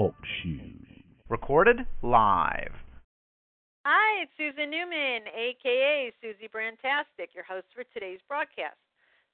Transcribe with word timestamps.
Talk 0.00 0.16
shoes. 0.40 1.04
Recorded 1.28 1.84
live. 2.00 2.72
Hi, 3.84 4.24
it's 4.24 4.32
Susan 4.40 4.72
Newman, 4.72 5.28
aka 5.28 6.08
Suzy 6.24 6.48
Brandtastic, 6.48 7.36
your 7.36 7.44
host 7.44 7.68
for 7.76 7.84
today's 7.92 8.24
broadcast. 8.24 8.80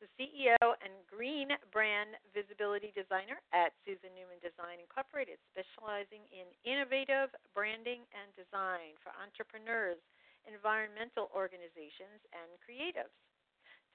The 0.03 0.11
CEO 0.19 0.59
and 0.59 0.91
green 1.07 1.55
brand 1.71 2.19
visibility 2.35 2.91
designer 2.99 3.39
at 3.55 3.79
Susan 3.87 4.11
Newman 4.19 4.43
Design 4.43 4.83
Incorporated, 4.83 5.39
specializing 5.55 6.27
in 6.35 6.51
innovative 6.67 7.31
branding 7.55 8.03
and 8.11 8.27
design 8.35 8.99
for 9.07 9.15
entrepreneurs, 9.23 10.03
environmental 10.51 11.31
organizations, 11.31 12.19
and 12.35 12.51
creatives. 12.59 13.15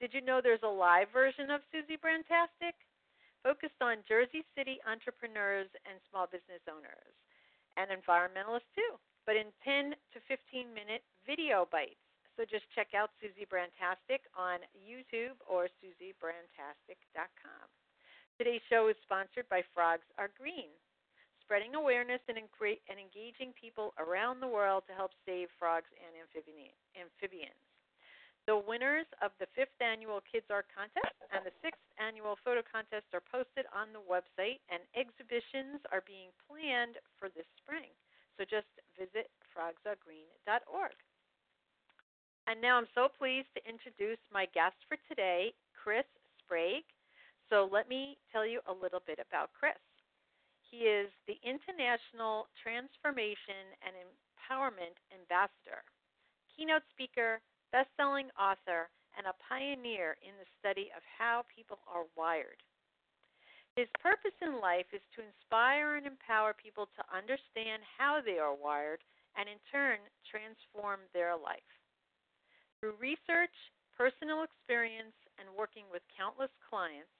Did 0.00 0.16
you 0.16 0.24
know 0.24 0.40
there's 0.40 0.64
a 0.64 0.72
live 0.72 1.12
version 1.12 1.52
of 1.52 1.60
Suzy 1.68 2.00
Brandtastic? 2.00 2.80
Focused 3.42 3.82
on 3.82 4.06
Jersey 4.06 4.46
City 4.54 4.78
entrepreneurs 4.86 5.66
and 5.82 5.98
small 6.06 6.30
business 6.30 6.62
owners, 6.70 7.14
and 7.74 7.90
environmentalists 7.90 8.70
too, 8.74 8.94
but 9.26 9.34
in 9.34 9.50
10 9.66 9.98
to 10.14 10.18
15 10.30 10.70
minute 10.70 11.02
video 11.26 11.66
bites. 11.66 11.98
So 12.38 12.46
just 12.46 12.64
check 12.72 12.94
out 12.94 13.10
Suzy 13.20 13.44
Brandtastic 13.44 14.24
on 14.38 14.62
YouTube 14.78 15.36
or 15.44 15.68
SuzyBrandtastic.com. 15.82 17.66
Today's 18.38 18.64
show 18.70 18.88
is 18.88 18.96
sponsored 19.04 19.44
by 19.50 19.60
Frogs 19.74 20.06
Are 20.16 20.30
Green, 20.38 20.72
spreading 21.42 21.74
awareness 21.74 22.22
and 22.30 22.38
engaging 22.38 23.52
people 23.58 23.92
around 23.98 24.40
the 24.40 24.48
world 24.48 24.86
to 24.88 24.94
help 24.94 25.12
save 25.26 25.52
frogs 25.58 25.90
and 25.98 26.14
amphibians. 26.16 27.71
The 28.50 28.58
winners 28.58 29.06
of 29.22 29.30
the 29.38 29.46
fifth 29.54 29.78
annual 29.78 30.18
Kids 30.26 30.50
Art 30.50 30.66
Contest 30.74 31.14
and 31.30 31.46
the 31.46 31.54
sixth 31.62 31.86
annual 32.02 32.34
photo 32.42 32.58
contest 32.66 33.06
are 33.14 33.22
posted 33.22 33.70
on 33.70 33.94
the 33.94 34.02
website, 34.02 34.58
and 34.66 34.82
exhibitions 34.98 35.78
are 35.94 36.02
being 36.02 36.34
planned 36.50 36.98
for 37.22 37.30
this 37.30 37.46
spring. 37.62 37.94
So 38.34 38.42
just 38.42 38.66
visit 38.98 39.30
frogsaregreen.org. 39.54 40.96
And 42.50 42.58
now 42.58 42.82
I'm 42.82 42.90
so 42.98 43.06
pleased 43.06 43.46
to 43.54 43.62
introduce 43.62 44.18
my 44.34 44.50
guest 44.50 44.74
for 44.90 44.98
today, 45.06 45.54
Chris 45.78 46.08
Sprague. 46.42 46.88
So 47.46 47.70
let 47.70 47.86
me 47.86 48.18
tell 48.34 48.42
you 48.42 48.58
a 48.66 48.74
little 48.74 49.06
bit 49.06 49.22
about 49.22 49.54
Chris. 49.54 49.78
He 50.66 50.90
is 50.90 51.14
the 51.30 51.38
International 51.46 52.50
Transformation 52.58 53.70
and 53.86 53.94
Empowerment 53.94 54.98
Ambassador, 55.14 55.86
keynote 56.50 56.82
speaker, 56.90 57.38
best 57.72 57.88
selling 57.96 58.28
author, 58.36 58.92
and 59.16 59.26
a 59.26 59.40
pioneer 59.44 60.16
in 60.24 60.36
the 60.36 60.48
study 60.60 60.92
of 60.96 61.02
how 61.04 61.44
people 61.48 61.80
are 61.88 62.08
wired. 62.16 62.60
His 63.76 63.88
purpose 64.04 64.36
in 64.44 64.60
life 64.60 64.88
is 64.92 65.04
to 65.16 65.24
inspire 65.24 65.96
and 65.96 66.04
empower 66.04 66.52
people 66.52 66.92
to 66.92 67.08
understand 67.08 67.80
how 67.96 68.20
they 68.20 68.36
are 68.36 68.52
wired 68.52 69.00
and, 69.36 69.48
in 69.48 69.56
turn, 69.72 69.96
transform 70.28 71.00
their 71.16 71.32
life. 71.32 71.64
Through 72.80 73.00
research, 73.00 73.56
personal 73.96 74.44
experience, 74.44 75.16
and 75.40 75.48
working 75.56 75.88
with 75.88 76.04
countless 76.12 76.52
clients, 76.68 77.12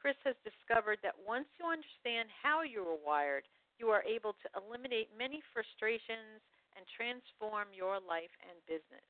Chris 0.00 0.16
has 0.24 0.38
discovered 0.46 0.96
that 1.04 1.18
once 1.20 1.48
you 1.60 1.68
understand 1.68 2.32
how 2.32 2.64
you 2.64 2.80
are 2.88 3.04
wired, 3.04 3.44
you 3.76 3.92
are 3.92 4.06
able 4.08 4.32
to 4.40 4.48
eliminate 4.56 5.12
many 5.12 5.44
frustrations 5.52 6.40
and 6.72 6.88
transform 6.96 7.68
your 7.76 8.00
life 8.00 8.32
and 8.48 8.56
business. 8.64 9.04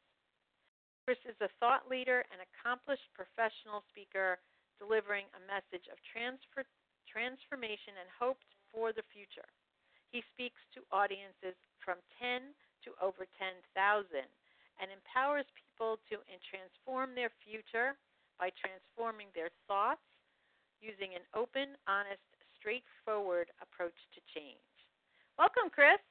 Chris 1.08 1.24
is 1.24 1.40
a 1.40 1.48
thought 1.56 1.88
leader 1.88 2.20
and 2.28 2.36
accomplished 2.44 3.08
professional 3.16 3.80
speaker, 3.88 4.36
delivering 4.76 5.24
a 5.32 5.40
message 5.48 5.88
of 5.88 5.96
transfer, 6.04 6.68
transformation 7.08 7.96
and 7.96 8.12
hope 8.12 8.44
for 8.68 8.92
the 8.92 9.00
future. 9.08 9.48
He 10.12 10.20
speaks 10.36 10.60
to 10.76 10.84
audiences 10.92 11.56
from 11.80 11.96
10 12.20 12.52
to 12.84 12.92
over 13.00 13.24
10,000 13.40 13.56
and 13.72 14.88
empowers 14.92 15.48
people 15.56 15.96
to 16.12 16.20
transform 16.44 17.16
their 17.16 17.32
future 17.40 17.96
by 18.36 18.52
transforming 18.60 19.32
their 19.32 19.48
thoughts 19.64 20.04
using 20.84 21.16
an 21.16 21.24
open, 21.32 21.72
honest, 21.88 22.20
straightforward 22.52 23.48
approach 23.64 23.96
to 24.12 24.20
change. 24.36 24.68
Welcome, 25.40 25.72
Chris. 25.72 26.04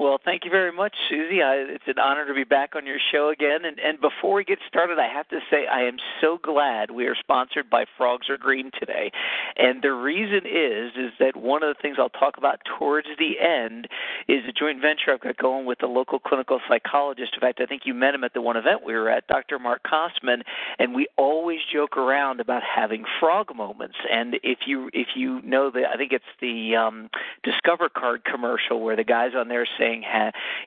Well, 0.00 0.18
thank 0.24 0.46
you 0.46 0.50
very 0.50 0.72
much, 0.72 0.94
Suzy. 1.10 1.42
I, 1.42 1.56
it's 1.56 1.84
an 1.86 1.98
honor 1.98 2.26
to 2.26 2.32
be 2.32 2.44
back 2.44 2.74
on 2.74 2.86
your 2.86 2.96
show 3.12 3.28
again. 3.28 3.66
And, 3.66 3.78
and 3.78 4.00
before 4.00 4.32
we 4.32 4.44
get 4.44 4.58
started, 4.66 4.98
I 4.98 5.12
have 5.12 5.28
to 5.28 5.40
say 5.50 5.66
I 5.66 5.82
am 5.82 5.98
so 6.22 6.38
glad 6.42 6.90
we 6.90 7.04
are 7.04 7.14
sponsored 7.14 7.68
by 7.68 7.84
Frogs 7.98 8.30
Are 8.30 8.38
Green 8.38 8.70
today. 8.80 9.12
And 9.58 9.82
the 9.82 9.92
reason 9.92 10.46
is 10.46 10.92
is 10.96 11.12
that 11.20 11.36
one 11.36 11.62
of 11.62 11.68
the 11.68 11.82
things 11.82 11.98
I'll 11.98 12.08
talk 12.08 12.38
about 12.38 12.60
towards 12.78 13.08
the 13.18 13.38
end 13.38 13.88
is 14.26 14.40
a 14.48 14.52
joint 14.52 14.80
venture 14.80 15.12
I've 15.12 15.20
got 15.20 15.36
going 15.36 15.66
with 15.66 15.82
a 15.82 15.86
local 15.86 16.18
clinical 16.18 16.60
psychologist. 16.66 17.34
In 17.34 17.40
fact, 17.40 17.60
I 17.60 17.66
think 17.66 17.82
you 17.84 17.92
met 17.92 18.14
him 18.14 18.24
at 18.24 18.32
the 18.32 18.40
one 18.40 18.56
event 18.56 18.80
we 18.82 18.94
were 18.94 19.10
at, 19.10 19.26
Dr. 19.26 19.58
Mark 19.58 19.82
Kosman, 19.84 20.40
and 20.78 20.94
we 20.94 21.08
always 21.18 21.58
joke 21.70 21.98
around 21.98 22.40
about 22.40 22.62
having 22.62 23.04
frog 23.20 23.54
moments. 23.54 23.96
And 24.10 24.36
if 24.42 24.60
you 24.66 24.88
if 24.94 25.08
you 25.14 25.42
know 25.42 25.70
the, 25.70 25.82
I 25.92 25.98
think 25.98 26.12
it's 26.12 26.24
the 26.40 26.76
um, 26.76 27.10
Discover 27.44 27.90
Card 27.90 28.24
commercial 28.24 28.80
where 28.80 28.96
the 28.96 29.04
guys 29.04 29.32
on 29.36 29.48
there 29.48 29.68
saying, 29.78 29.89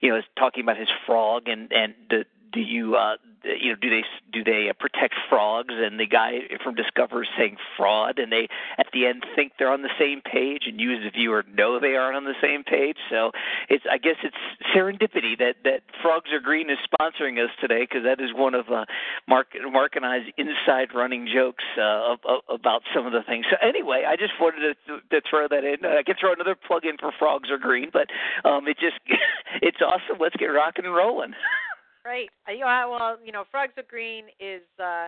you 0.01 0.09
know, 0.09 0.22
talking 0.38 0.63
about 0.63 0.78
his 0.78 0.89
frog 1.06 1.47
and 1.47 1.72
and 1.72 1.94
the 2.09 2.25
do 2.53 2.61
you 2.61 2.95
uh 2.95 3.15
you 3.43 3.69
know 3.69 3.75
do 3.75 3.89
they 3.89 4.03
do 4.31 4.43
they 4.43 4.69
uh, 4.69 4.73
protect 4.79 5.15
frogs? 5.29 5.73
And 5.75 5.99
the 5.99 6.05
guy 6.05 6.39
from 6.63 6.75
discover 6.75 7.23
is 7.23 7.29
saying 7.37 7.57
fraud 7.75 8.19
and 8.19 8.31
they 8.31 8.47
at 8.77 8.87
the 8.93 9.05
end 9.05 9.25
think 9.35 9.53
they're 9.59 9.71
on 9.71 9.81
the 9.81 9.93
same 9.99 10.21
page 10.21 10.63
and 10.65 10.79
you 10.79 10.93
as 10.93 11.05
a 11.05 11.11
viewer 11.11 11.43
know 11.53 11.79
they 11.79 11.95
aren't 11.95 12.15
on 12.15 12.23
the 12.23 12.35
same 12.41 12.63
page. 12.63 12.97
So 13.09 13.31
it's 13.69 13.83
i 13.89 13.97
guess 13.97 14.15
it's 14.23 14.37
serendipity 14.73 15.37
that 15.39 15.55
that 15.63 15.81
frogs 16.01 16.31
are 16.31 16.39
green 16.39 16.69
is 16.69 16.77
sponsoring 16.87 17.43
us 17.43 17.51
today 17.59 17.81
because 17.81 18.03
that 18.03 18.21
is 18.21 18.33
one 18.33 18.55
of 18.55 18.69
uh 18.69 18.85
mark 19.27 19.47
mark 19.71 19.95
and 19.95 20.05
i's 20.05 20.27
inside 20.37 20.93
running 20.95 21.27
jokes 21.31 21.63
uh 21.77 22.15
about 22.49 22.83
some 22.95 23.05
of 23.05 23.11
the 23.11 23.23
things. 23.23 23.45
So 23.49 23.57
anyway 23.61 24.05
i 24.07 24.15
just 24.15 24.33
wanted 24.39 24.77
to 24.87 24.99
to 25.09 25.21
throw 25.29 25.47
that 25.47 25.63
in. 25.63 25.85
I 25.85 26.03
can 26.03 26.15
throw 26.19 26.33
another 26.33 26.55
plug 26.55 26.85
in 26.85 26.97
for 26.97 27.11
frogs 27.17 27.49
are 27.51 27.57
green 27.57 27.89
but 27.91 28.07
um 28.45 28.67
it 28.67 28.77
just 28.79 28.99
it's 29.61 29.81
awesome. 29.81 30.17
Let's 30.19 30.35
get 30.37 30.47
rocking 30.47 30.85
and 30.85 30.95
rolling 30.95 31.33
Right. 32.05 32.29
Uh, 32.47 32.53
well, 32.89 33.17
you 33.23 33.31
know, 33.31 33.45
Frogs 33.49 33.73
Are 33.77 33.83
Green 33.87 34.25
is, 34.39 34.63
uh, 34.79 35.07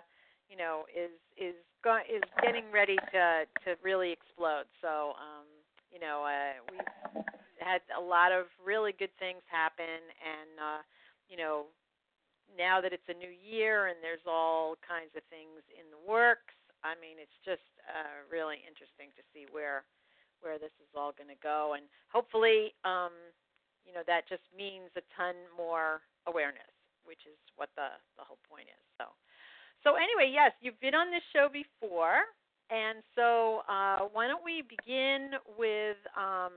you 0.50 0.56
know, 0.58 0.86
is 0.96 1.12
is 1.38 1.56
go- 1.84 2.04
is 2.08 2.24
getting 2.42 2.72
ready 2.72 2.96
to 3.12 3.46
to 3.66 3.76
really 3.84 4.12
explode. 4.12 4.66
So, 4.82 5.14
um, 5.20 5.46
you 5.92 6.00
know, 6.00 6.24
uh, 6.24 6.64
we've 6.72 6.88
had 7.60 7.82
a 7.98 8.02
lot 8.02 8.32
of 8.32 8.48
really 8.64 8.94
good 8.94 9.12
things 9.20 9.42
happen, 9.48 9.86
and 10.24 10.52
uh, 10.60 10.82
you 11.30 11.38
know, 11.38 11.68
now 12.58 12.82
that 12.82 12.94
it's 12.94 13.10
a 13.10 13.16
new 13.18 13.32
year 13.32 13.88
and 13.88 13.98
there's 14.04 14.26
all 14.28 14.76
kinds 14.88 15.12
of 15.18 15.24
things 15.30 15.64
in 15.74 15.90
the 15.92 16.02
works. 16.10 16.56
I 16.84 16.96
mean, 17.02 17.18
it's 17.20 17.40
just 17.46 17.66
uh, 17.90 18.24
really 18.32 18.62
interesting 18.68 19.10
to 19.18 19.24
see 19.34 19.48
where 19.52 19.86
where 20.42 20.60
this 20.60 20.76
is 20.84 20.92
all 20.96 21.14
going 21.18 21.32
to 21.34 21.42
go, 21.44 21.74
and 21.76 21.86
hopefully, 22.12 22.76
um, 22.86 23.12
you 23.88 23.94
know, 23.94 24.04
that 24.08 24.30
just 24.30 24.44
means 24.56 24.92
a 24.98 25.02
ton 25.18 25.36
more 25.58 26.02
awareness 26.28 26.75
which 27.06 27.26
is 27.26 27.38
what 27.56 27.70
the 27.76 27.96
the 28.18 28.24
whole 28.26 28.42
point 28.50 28.68
is. 28.68 28.84
So, 28.98 29.06
so 29.84 29.96
anyway, 29.96 30.32
yes, 30.34 30.52
you've 30.62 30.80
been 30.82 30.96
on 30.96 31.10
this 31.10 31.24
show 31.32 31.48
before, 31.50 32.26
and 32.70 33.02
so 33.16 33.62
uh, 33.70 34.10
why 34.12 34.28
don't 34.28 34.44
we 34.44 34.62
begin 34.62 35.38
with 35.58 35.98
um, 36.18 36.54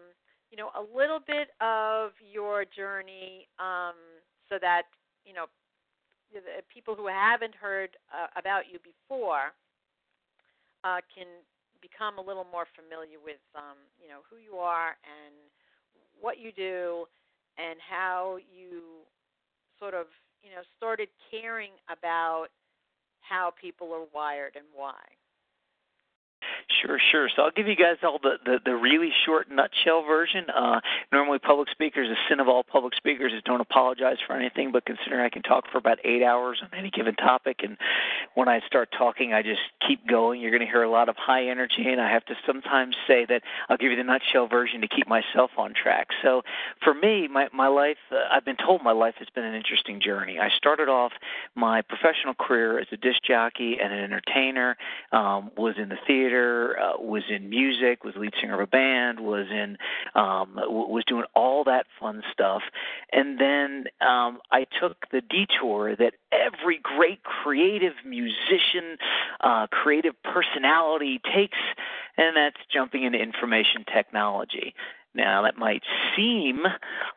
you 0.51 0.57
know 0.57 0.73
a 0.77 0.85
little 0.85 1.21
bit 1.21 1.53
of 1.61 2.13
your 2.21 2.65
journey, 2.65 3.49
um, 3.61 3.97
so 4.49 4.57
that 4.61 4.89
you 5.25 5.33
know 5.33 5.47
people 6.73 6.95
who 6.95 7.07
haven't 7.09 7.55
heard 7.55 7.97
uh, 8.13 8.29
about 8.37 8.65
you 8.71 8.79
before 8.85 9.57
uh, 10.85 11.01
can 11.15 11.27
become 11.81 12.19
a 12.19 12.25
little 12.25 12.47
more 12.51 12.67
familiar 12.75 13.19
with 13.23 13.41
um, 13.55 13.79
you 14.03 14.09
know 14.09 14.21
who 14.29 14.37
you 14.37 14.59
are 14.59 14.97
and 15.07 15.35
what 16.21 16.39
you 16.39 16.51
do 16.53 17.07
and 17.59 17.79
how 17.83 18.39
you 18.51 19.07
sort 19.79 19.95
of 19.95 20.07
you 20.43 20.51
know, 20.51 20.63
started 20.77 21.09
caring 21.31 21.73
about 21.91 22.49
how 23.21 23.53
people 23.61 23.93
are 23.93 24.07
wired 24.15 24.57
and 24.57 24.65
why? 24.75 24.95
Sure, 26.81 26.99
sure. 27.11 27.29
So 27.35 27.43
I'll 27.43 27.51
give 27.51 27.69
you 27.69 27.77
guys 27.77 27.97
all 28.03 28.19
the, 28.23 28.37
the, 28.45 28.59
the 28.65 28.75
really 28.75 29.11
short 29.27 29.51
nutshell 29.51 30.05
version. 30.07 30.47
Uh, 30.51 30.81
normally, 31.13 31.39
public 31.39 31.69
speakers, 31.71 32.09
the 32.09 32.17
sin 32.29 32.41
of 32.41 32.49
all 32.49 32.63
public 32.63 32.95
speakers 32.95 33.33
is 33.33 33.43
don't 33.45 33.61
apologize 33.61 34.17
for 34.27 34.35
anything, 34.35 34.73
but 34.73 34.85
considering 34.85 35.21
I 35.25 35.29
can 35.29 35.43
talk 35.43 35.65
for 35.71 35.79
about 35.79 35.99
eight 36.05 36.23
hours 36.23 36.61
on 36.63 36.71
any 36.79 36.91
given 36.91 37.15
topic, 37.15 37.61
and 37.63 37.77
when 38.35 38.49
I 38.49 38.61
start 38.67 38.91
talking, 38.97 39.33
I 39.33 39.43
just 39.43 39.61
keep 39.87 40.07
going. 40.07 40.41
You're 40.41 40.51
going 40.51 40.65
to 40.65 40.67
hear 40.67 40.83
a 40.83 40.91
lot 40.91 41.09
of 41.09 41.17
high 41.17 41.49
energy, 41.49 41.87
and 41.87 42.01
I 42.01 42.11
have 42.11 42.25
to 42.27 42.35
sometimes 42.47 42.97
say 43.07 43.27
that 43.29 43.43
I'll 43.69 43.77
give 43.77 43.91
you 43.91 43.97
the 43.97 44.05
nutshell 44.05 44.47
version 44.47 44.81
to 44.81 44.89
keep 44.89 45.09
myself 45.09 45.51
on 45.57 45.75
track. 45.75 46.09
So 46.23 46.43
for 46.83 46.95
me, 46.95 47.29
my, 47.29 47.49
my 47.53 47.69
life, 47.69 47.99
uh, 48.13 48.17
I've 48.31 48.45
been 48.45 48.57
told 48.57 48.83
my 48.83 48.93
life 48.93 49.15
has 49.19 49.29
been 49.35 49.45
an 49.45 49.55
interesting 49.55 50.01
journey. 50.01 50.39
I 50.39 50.49
started 50.57 50.89
off 50.89 51.13
my 51.55 51.83
professional 51.83 52.35
career 52.35 52.79
as 52.79 52.87
a 52.93 52.97
disc 52.97 53.23
jockey 53.27 53.79
and 53.83 53.93
an 53.93 53.99
entertainer, 53.99 54.77
um, 55.13 55.51
was 55.57 55.75
in 55.79 55.89
the 55.89 55.99
theater, 56.07 56.68
uh, 56.77 56.95
was 56.99 57.23
in 57.29 57.49
music, 57.49 58.05
was 58.05 58.15
lead 58.17 58.35
singer 58.41 58.55
of 58.55 58.61
a 58.61 58.67
band, 58.67 59.21
was 59.21 59.47
in 59.51 59.77
um, 60.15 60.55
w- 60.57 60.89
was 60.89 61.05
doing 61.07 61.25
all 61.35 61.65
that 61.65 61.87
fun 62.01 62.23
stuff, 62.33 62.63
and 63.13 63.41
then 63.41 63.85
um, 64.01 64.41
I 64.51 64.67
took 64.81 65.09
the 65.11 65.21
detour 65.21 65.97
that 65.97 66.15
every 66.33 66.81
great 66.83 67.23
creative 67.23 67.95
musician, 68.05 68.97
uh, 69.41 69.67
creative 69.69 70.15
personality 70.23 71.21
takes, 71.35 71.59
and 72.17 72.37
that's 72.37 72.57
jumping 72.73 73.05
into 73.05 73.19
information 73.19 73.85
technology. 73.93 74.75
Now, 75.19 75.43
that 75.43 75.59
might 75.59 75.83
seem 76.17 76.63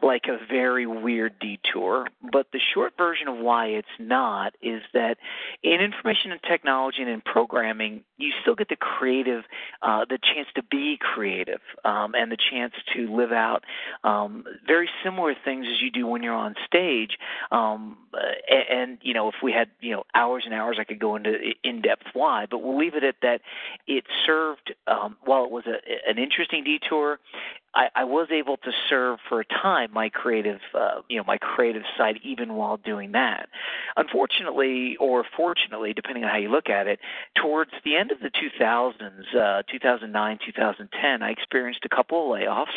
like 0.02 0.24
a 0.28 0.44
very 0.52 0.88
weird 0.88 1.38
detour, 1.40 2.08
but 2.32 2.48
the 2.52 2.60
short 2.74 2.94
version 2.98 3.28
of 3.28 3.38
why 3.38 3.68
it's 3.68 3.88
not 4.00 4.56
is 4.60 4.82
that 4.96 5.18
in 5.62 5.80
information 5.82 6.32
and 6.32 6.42
technology 6.42 6.98
and 7.02 7.10
in 7.10 7.22
programming, 7.22 8.04
you 8.18 8.32
still 8.42 8.56
get 8.56 8.70
the 8.70 8.76
creative, 8.76 9.44
uh, 9.84 10.06
the 10.10 10.18
chance 10.18 10.48
to 10.56 10.64
be 10.64 10.98
creative, 11.00 11.62
um, 11.86 12.16
and 12.16 12.32
the 12.32 12.38
chance 12.52 12.74
to 12.96 13.16
live 13.16 13.32
out 13.32 13.64
um, 14.04 14.46
very 14.66 14.90
similar 15.04 15.36
things 15.46 15.68
as 15.72 15.80
you 15.80 15.92
do 15.92 16.08
when 16.08 16.24
you're 16.24 16.34
on 16.34 16.56
stage. 16.66 17.20
Um, 17.52 17.98
and, 18.50 18.80
and, 18.80 18.98
you 19.04 19.14
know, 19.14 19.28
if 19.28 19.36
we 19.44 19.52
had 19.52 19.70
you 19.80 19.92
know 19.92 20.06
hours 20.16 20.44
and 20.46 20.56
hours, 20.56 20.78
I 20.80 20.86
could 20.86 21.00
go 21.00 21.16
into 21.16 21.34
in 21.64 21.84
depth 21.84 22.08
why, 22.14 22.48
but 22.50 22.64
we'll 22.64 22.80
leave 22.80 22.96
it 22.96 23.04
at 23.04 23.16
that. 23.22 23.42
It 23.86 24.06
served 24.26 24.74
um, 24.88 25.18
while 25.24 25.46
it 25.46 25.52
was 25.52 25.66
a, 25.68 26.10
an 26.10 26.18
interesting 26.18 26.64
detour. 26.64 27.20
I, 27.74 27.88
I 27.96 28.04
was 28.04 28.28
able 28.32 28.58
to 28.58 28.72
serve 28.90 29.20
for 29.30 29.40
a 29.40 29.46
time 29.46 29.92
my 29.94 30.10
creative, 30.10 30.60
uh, 30.74 31.02
you 31.08 31.18
know, 31.18 31.24
my 31.26 31.38
creative 31.38 31.84
side 31.98 32.20
even 32.24 32.54
while 32.54 32.78
doing 32.78 33.14
that. 33.14 33.48
Unfortunately, 33.96 34.98
or 35.00 35.24
fortunately, 35.38 35.94
depending 35.94 36.24
on 36.24 36.30
how 36.30 36.38
you 36.38 36.50
look 36.50 36.70
at 36.70 36.88
it, 36.88 37.00
towards 37.42 37.72
the 37.86 37.96
end 37.96 38.12
of 38.12 38.20
the 38.20 38.30
2000s, 38.30 39.36
uh, 39.36 39.64
2009, 39.72 40.40
2010, 40.46 41.24
I 41.24 41.30
experienced 41.30 41.86
a 41.86 41.90
couple 41.90 42.34
of 42.34 42.40
layoffs. 42.40 42.68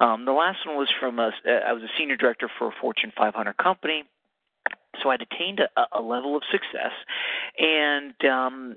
Um, 0.00 0.24
the 0.24 0.32
last 0.32 0.66
one 0.66 0.76
was 0.76 0.92
from 1.00 1.18
a, 1.18 1.32
I 1.46 1.72
was 1.72 1.82
a 1.82 1.90
senior 1.98 2.16
director 2.16 2.48
for 2.58 2.68
a 2.68 2.72
Fortune 2.80 3.12
500 3.16 3.56
company. 3.56 4.04
So 5.02 5.10
I'd 5.10 5.22
attained 5.22 5.60
a, 5.60 5.86
a 5.92 6.00
level 6.00 6.36
of 6.36 6.42
success, 6.50 6.92
and 7.58 8.14
um, 8.24 8.76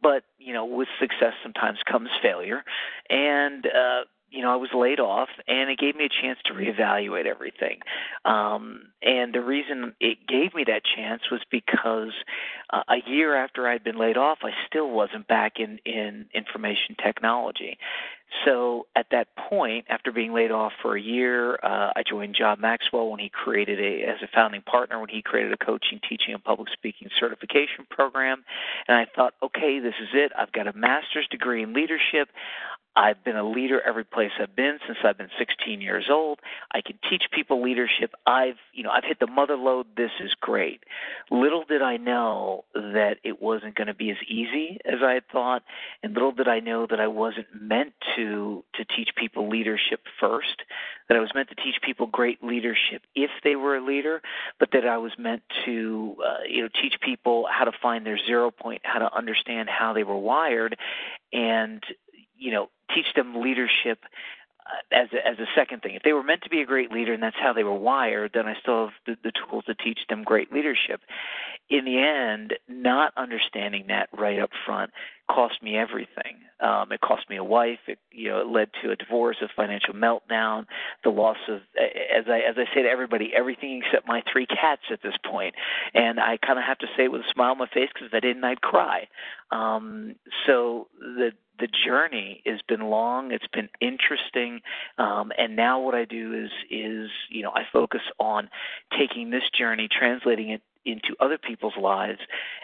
but 0.00 0.22
you 0.38 0.52
know, 0.54 0.64
with 0.64 0.88
success 1.00 1.32
sometimes 1.42 1.78
comes 1.90 2.08
failure, 2.22 2.62
and 3.08 3.66
uh, 3.66 4.04
you 4.30 4.42
know, 4.42 4.52
I 4.52 4.56
was 4.56 4.70
laid 4.74 5.00
off, 5.00 5.28
and 5.48 5.70
it 5.70 5.78
gave 5.78 5.96
me 5.96 6.04
a 6.04 6.22
chance 6.22 6.38
to 6.46 6.52
reevaluate 6.52 7.26
everything. 7.26 7.80
Um, 8.24 8.92
and 9.02 9.34
the 9.34 9.40
reason 9.40 9.94
it 10.00 10.18
gave 10.26 10.54
me 10.54 10.64
that 10.66 10.82
chance 10.84 11.22
was 11.30 11.40
because 11.50 12.12
uh, 12.70 12.82
a 12.88 13.10
year 13.10 13.34
after 13.34 13.66
I'd 13.68 13.84
been 13.84 13.98
laid 13.98 14.16
off, 14.16 14.38
I 14.42 14.50
still 14.66 14.90
wasn't 14.90 15.26
back 15.26 15.58
in 15.58 15.78
in 15.84 16.26
information 16.34 16.96
technology. 17.02 17.78
So 18.44 18.86
at 18.94 19.06
that 19.10 19.28
point, 19.36 19.86
after 19.88 20.12
being 20.12 20.32
laid 20.32 20.52
off 20.52 20.72
for 20.80 20.96
a 20.96 21.00
year, 21.00 21.54
uh, 21.62 21.92
I 21.96 22.02
joined 22.08 22.36
John 22.38 22.60
Maxwell 22.60 23.08
when 23.10 23.18
he 23.18 23.28
created 23.28 23.80
a 23.80 24.08
as 24.08 24.22
a 24.22 24.28
founding 24.32 24.62
partner 24.62 25.00
when 25.00 25.08
he 25.08 25.20
created 25.20 25.52
a 25.52 25.56
coaching, 25.56 26.00
teaching, 26.08 26.34
and 26.34 26.44
public 26.44 26.68
speaking 26.72 27.08
certification 27.18 27.86
program. 27.90 28.44
And 28.86 28.96
I 28.96 29.06
thought, 29.14 29.34
okay, 29.42 29.80
this 29.80 29.94
is 30.00 30.08
it. 30.14 30.32
I've 30.38 30.52
got 30.52 30.68
a 30.68 30.72
master's 30.72 31.26
degree 31.28 31.62
in 31.62 31.72
leadership. 31.72 32.28
I've 32.96 33.22
been 33.24 33.36
a 33.36 33.48
leader 33.48 33.80
every 33.80 34.04
place 34.04 34.32
I've 34.40 34.56
been 34.56 34.78
since 34.86 34.98
I've 35.04 35.16
been 35.16 35.30
16 35.38 35.80
years 35.80 36.06
old. 36.10 36.40
I 36.72 36.80
can 36.80 36.98
teach 37.08 37.22
people 37.32 37.62
leadership. 37.62 38.12
I've, 38.26 38.56
you 38.72 38.82
know, 38.82 38.90
I've 38.90 39.04
hit 39.04 39.20
the 39.20 39.28
mother 39.28 39.56
lode. 39.56 39.86
This 39.96 40.10
is 40.20 40.34
great. 40.40 40.82
Little 41.30 41.64
did 41.64 41.82
I 41.82 41.98
know 41.98 42.64
that 42.74 43.18
it 43.22 43.40
wasn't 43.40 43.76
going 43.76 43.86
to 43.86 43.94
be 43.94 44.10
as 44.10 44.16
easy 44.28 44.78
as 44.84 45.00
I 45.04 45.14
had 45.14 45.28
thought, 45.30 45.62
and 46.02 46.14
little 46.14 46.32
did 46.32 46.48
I 46.48 46.58
know 46.60 46.86
that 46.90 47.00
I 47.00 47.06
wasn't 47.06 47.46
meant 47.60 47.92
to 48.16 48.64
to 48.74 48.84
teach 48.84 49.10
people 49.16 49.48
leadership 49.48 50.00
first. 50.18 50.62
That 51.08 51.16
I 51.16 51.20
was 51.20 51.30
meant 51.34 51.48
to 51.50 51.54
teach 51.56 51.76
people 51.82 52.06
great 52.06 52.42
leadership 52.42 53.02
if 53.14 53.30
they 53.44 53.56
were 53.56 53.76
a 53.76 53.84
leader, 53.84 54.20
but 54.58 54.70
that 54.72 54.86
I 54.86 54.98
was 54.98 55.12
meant 55.18 55.42
to, 55.64 56.16
uh, 56.24 56.44
you 56.48 56.62
know, 56.62 56.68
teach 56.80 56.94
people 57.00 57.46
how 57.50 57.64
to 57.64 57.72
find 57.80 58.04
their 58.04 58.18
zero 58.18 58.50
point, 58.50 58.82
how 58.84 58.98
to 59.00 59.16
understand 59.16 59.68
how 59.68 59.92
they 59.92 60.04
were 60.04 60.18
wired, 60.18 60.76
and 61.32 61.82
you 62.40 62.50
know 62.50 62.70
teach 62.94 63.06
them 63.14 63.40
leadership 63.40 64.00
uh, 64.66 64.96
as 64.96 65.08
a, 65.12 65.26
as 65.26 65.38
a 65.38 65.46
second 65.54 65.82
thing. 65.82 65.94
If 65.94 66.02
they 66.02 66.12
were 66.12 66.22
meant 66.22 66.42
to 66.42 66.50
be 66.50 66.60
a 66.60 66.66
great 66.66 66.90
leader 66.90 67.12
and 67.12 67.22
that's 67.22 67.36
how 67.40 67.52
they 67.52 67.64
were 67.64 67.74
wired, 67.74 68.32
then 68.34 68.46
I 68.46 68.54
still 68.60 68.86
have 68.86 68.94
the, 69.06 69.16
the 69.22 69.32
tools 69.32 69.64
to 69.66 69.74
teach 69.74 70.00
them 70.08 70.24
great 70.24 70.52
leadership. 70.52 71.00
In 71.68 71.84
the 71.84 71.98
end, 71.98 72.54
not 72.68 73.12
understanding 73.16 73.86
that 73.88 74.08
right 74.12 74.40
up 74.40 74.50
front 74.66 74.90
cost 75.30 75.62
me 75.62 75.76
everything. 75.76 76.38
Um, 76.60 76.92
it 76.92 77.00
cost 77.00 77.28
me 77.30 77.36
a 77.36 77.44
wife. 77.44 77.78
It 77.86 77.98
you 78.10 78.28
know 78.28 78.40
it 78.40 78.48
led 78.48 78.70
to 78.82 78.90
a 78.90 78.96
divorce, 78.96 79.36
a 79.40 79.48
financial 79.54 79.94
meltdown, 79.94 80.66
the 81.04 81.10
loss 81.10 81.38
of 81.48 81.60
as 81.78 82.24
I 82.28 82.40
as 82.40 82.56
I 82.58 82.64
say 82.74 82.82
to 82.82 82.88
everybody, 82.88 83.32
everything 83.34 83.82
except 83.84 84.06
my 84.06 84.22
three 84.30 84.46
cats 84.46 84.82
at 84.90 85.02
this 85.02 85.14
point. 85.24 85.54
And 85.94 86.20
I 86.20 86.36
kind 86.36 86.58
of 86.58 86.64
have 86.64 86.78
to 86.78 86.86
say 86.96 87.04
it 87.04 87.12
with 87.12 87.22
a 87.22 87.32
smile 87.32 87.52
on 87.52 87.58
my 87.58 87.68
face 87.68 87.88
because 87.94 88.08
if 88.08 88.14
I 88.14 88.20
didn't, 88.20 88.44
I'd 88.44 88.60
cry. 88.60 89.08
Um, 89.50 90.16
so 90.46 90.88
the 91.00 91.32
the 91.60 91.68
journey 91.86 92.42
has 92.46 92.60
been 92.66 92.88
long. 92.88 93.32
It's 93.32 93.46
been 93.52 93.68
interesting, 93.80 94.60
um, 94.98 95.32
and 95.36 95.56
now 95.56 95.80
what 95.80 95.94
I 95.94 96.04
do 96.04 96.34
is 96.34 96.50
is 96.70 97.10
you 97.28 97.42
know 97.42 97.50
I 97.54 97.62
focus 97.72 98.00
on 98.18 98.48
taking 98.98 99.30
this 99.30 99.42
journey, 99.56 99.88
translating 99.90 100.50
it 100.50 100.62
into 100.84 101.14
other 101.20 101.38
people's 101.38 101.76
lives, 101.80 102.20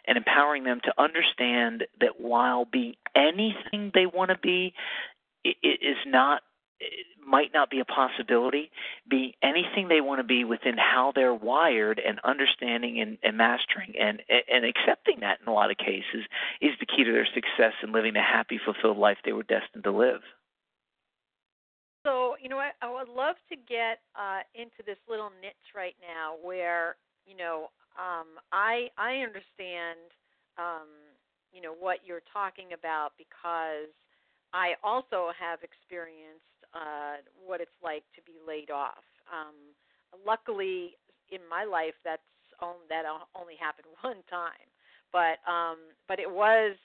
and 0.06 0.16
empowering 0.16 0.64
them 0.64 0.80
to 0.84 0.94
understand 0.98 1.84
that 2.00 2.18
while 2.18 2.64
being 2.64 2.94
anything 3.14 3.92
they 3.94 4.06
want 4.06 4.30
to 4.30 4.38
be, 4.38 4.72
it 5.44 5.80
is 5.82 5.98
not 6.06 6.42
might 7.26 7.52
not 7.52 7.70
be 7.70 7.80
a 7.80 7.84
possibility. 7.84 8.70
Be 9.08 9.36
anything 9.42 9.88
they 9.88 10.00
want 10.00 10.20
to 10.20 10.24
be 10.24 10.44
within 10.44 10.76
how 10.78 11.12
they're 11.14 11.34
wired 11.34 12.00
and 12.00 12.20
understanding 12.24 13.00
and, 13.00 13.18
and 13.22 13.36
mastering 13.36 13.94
and 13.98 14.22
and 14.28 14.64
accepting 14.64 15.20
that 15.20 15.40
in 15.40 15.48
a 15.48 15.52
lot 15.52 15.70
of 15.70 15.76
cases 15.76 16.24
is 16.60 16.72
the 16.78 16.86
key 16.86 17.04
to 17.04 17.12
their 17.12 17.26
success 17.34 17.72
in 17.82 17.92
living 17.92 18.14
the 18.14 18.22
happy, 18.22 18.60
fulfilled 18.64 18.98
life 18.98 19.18
they 19.24 19.32
were 19.32 19.42
destined 19.42 19.84
to 19.84 19.90
live. 19.90 20.22
So 22.04 22.36
you 22.40 22.48
know 22.48 22.56
what? 22.56 22.74
I 22.80 22.92
would 22.92 23.08
love 23.08 23.36
to 23.50 23.56
get 23.56 23.98
uh, 24.14 24.46
into 24.54 24.86
this 24.86 24.98
little 25.08 25.30
niche 25.42 25.74
right 25.74 25.96
now, 26.00 26.36
where 26.40 26.96
you 27.26 27.36
know 27.36 27.70
um, 27.98 28.38
I 28.52 28.88
I 28.96 29.26
understand 29.26 29.98
um, 30.58 30.86
you 31.52 31.60
know 31.60 31.74
what 31.74 31.98
you're 32.06 32.22
talking 32.32 32.72
about 32.72 33.12
because 33.18 33.90
I 34.52 34.74
also 34.84 35.34
have 35.34 35.60
experienced 35.60 36.46
uh, 36.74 37.22
what 37.44 37.60
it's 37.60 37.78
like 37.82 38.04
to 38.14 38.22
be 38.22 38.38
laid 38.46 38.70
off. 38.70 39.04
Um, 39.30 39.54
luckily, 40.26 40.96
in 41.30 41.40
my 41.50 41.64
life, 41.64 41.94
that's 42.04 42.22
on, 42.60 42.76
that 42.88 43.04
only 43.34 43.54
happened 43.58 43.88
one 44.02 44.22
time, 44.30 44.66
but 45.12 45.38
um, 45.50 45.78
but 46.08 46.18
it 46.18 46.30
was 46.30 46.76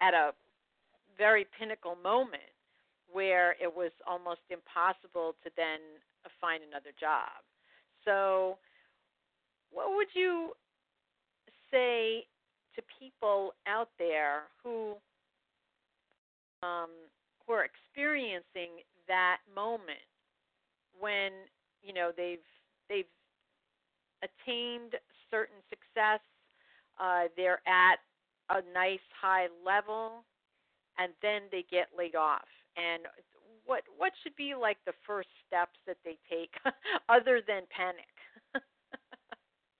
at 0.00 0.14
a 0.14 0.32
very 1.16 1.46
pinnacle 1.58 1.96
moment 2.02 2.50
where 3.12 3.52
it 3.62 3.70
was 3.70 3.92
almost 4.06 4.40
impossible 4.50 5.36
to 5.44 5.50
then 5.56 5.78
find 6.40 6.62
another 6.66 6.90
job. 6.98 7.40
So, 8.04 8.58
what 9.70 9.94
would 9.96 10.08
you 10.14 10.52
say 11.70 12.26
to 12.74 12.82
people 12.98 13.54
out 13.66 13.88
there 13.98 14.42
who 14.62 14.94
um, 16.62 16.90
who 17.46 17.52
are 17.52 17.64
experiencing 17.64 18.80
that 19.08 19.38
moment 19.54 20.04
when 20.98 21.32
you 21.82 21.92
know 21.92 22.10
they've 22.16 22.44
they've 22.88 23.10
attained 24.22 24.94
certain 25.30 25.58
success 25.68 26.20
uh, 27.00 27.24
they're 27.36 27.62
at 27.66 27.98
a 28.50 28.60
nice 28.72 29.04
high 29.20 29.48
level 29.64 30.24
and 30.98 31.12
then 31.22 31.42
they 31.50 31.64
get 31.70 31.88
laid 31.96 32.14
off. 32.14 32.46
And 32.76 33.04
what 33.64 33.82
what 33.96 34.12
should 34.22 34.36
be 34.36 34.54
like 34.54 34.76
the 34.84 34.92
first 35.06 35.28
steps 35.46 35.78
that 35.86 35.96
they 36.04 36.18
take 36.28 36.52
other 37.08 37.40
than 37.46 37.62
panic 37.70 38.12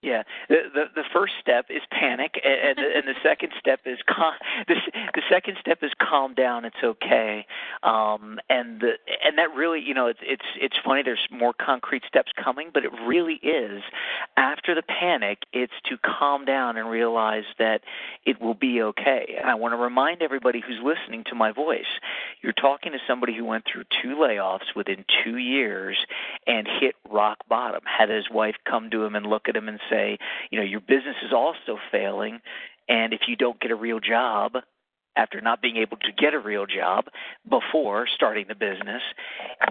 Yeah, 0.04 0.22
the, 0.50 0.64
the 0.74 0.84
the 0.96 1.04
first 1.14 1.32
step 1.40 1.64
is 1.70 1.80
panic, 1.90 2.38
and 2.44 2.78
and, 2.78 3.08
the 3.08 3.14
second 3.22 3.52
step 3.58 3.80
is 3.86 3.98
calm. 4.06 4.34
The, 4.68 4.74
the 5.14 5.22
second 5.30 5.56
step 5.60 5.78
is 5.82 5.92
calm 5.98 6.34
down. 6.34 6.66
It's 6.66 6.76
okay, 6.84 7.46
um, 7.82 8.38
and 8.50 8.82
the 8.82 8.92
and 9.24 9.38
that 9.38 9.54
really, 9.54 9.80
you 9.80 9.94
know, 9.94 10.06
it's 10.08 10.20
it's 10.22 10.44
it's 10.60 10.76
funny. 10.84 11.02
There's 11.02 11.26
more 11.30 11.54
concrete 11.54 12.02
steps 12.06 12.32
coming, 12.36 12.68
but 12.74 12.84
it 12.84 12.92
really 13.06 13.40
is 13.42 13.82
after 14.36 14.74
the 14.74 14.82
panic. 14.82 15.38
It's 15.54 15.72
to 15.88 15.96
calm 15.96 16.44
down 16.44 16.76
and 16.76 16.90
realize 16.90 17.44
that 17.58 17.80
it 18.26 18.42
will 18.42 18.52
be 18.52 18.82
okay. 18.82 19.36
And 19.40 19.48
I 19.48 19.54
want 19.54 19.72
to 19.72 19.78
remind 19.78 20.20
everybody 20.20 20.60
who's 20.60 20.80
listening 20.84 21.24
to 21.28 21.34
my 21.34 21.50
voice, 21.50 21.88
you're 22.42 22.52
talking 22.52 22.92
to 22.92 22.98
somebody 23.06 23.34
who 23.34 23.46
went 23.46 23.64
through 23.64 23.84
two 24.02 24.16
layoffs 24.16 24.76
within 24.76 25.06
two 25.24 25.38
years 25.38 25.96
and 26.46 26.68
hit 26.80 26.94
rock 27.10 27.38
bottom. 27.48 27.80
Had 27.86 28.10
his 28.10 28.28
wife 28.30 28.56
come 28.68 28.90
to 28.90 29.02
him 29.02 29.14
and 29.14 29.24
look 29.24 29.48
at 29.48 29.56
him 29.56 29.68
and 29.68 29.80
say 29.88 29.93
say, 29.94 30.18
you 30.50 30.58
know, 30.58 30.64
your 30.64 30.80
business 30.80 31.16
is 31.24 31.32
also 31.32 31.78
failing, 31.90 32.40
and 32.88 33.12
if 33.12 33.22
you 33.28 33.36
don't 33.36 33.60
get 33.60 33.70
a 33.70 33.76
real 33.76 34.00
job, 34.00 34.56
after 35.16 35.40
not 35.40 35.62
being 35.62 35.76
able 35.76 35.96
to 35.98 36.12
get 36.12 36.34
a 36.34 36.38
real 36.38 36.66
job 36.66 37.06
before 37.48 38.06
starting 38.14 38.46
the 38.48 38.54
business. 38.54 39.02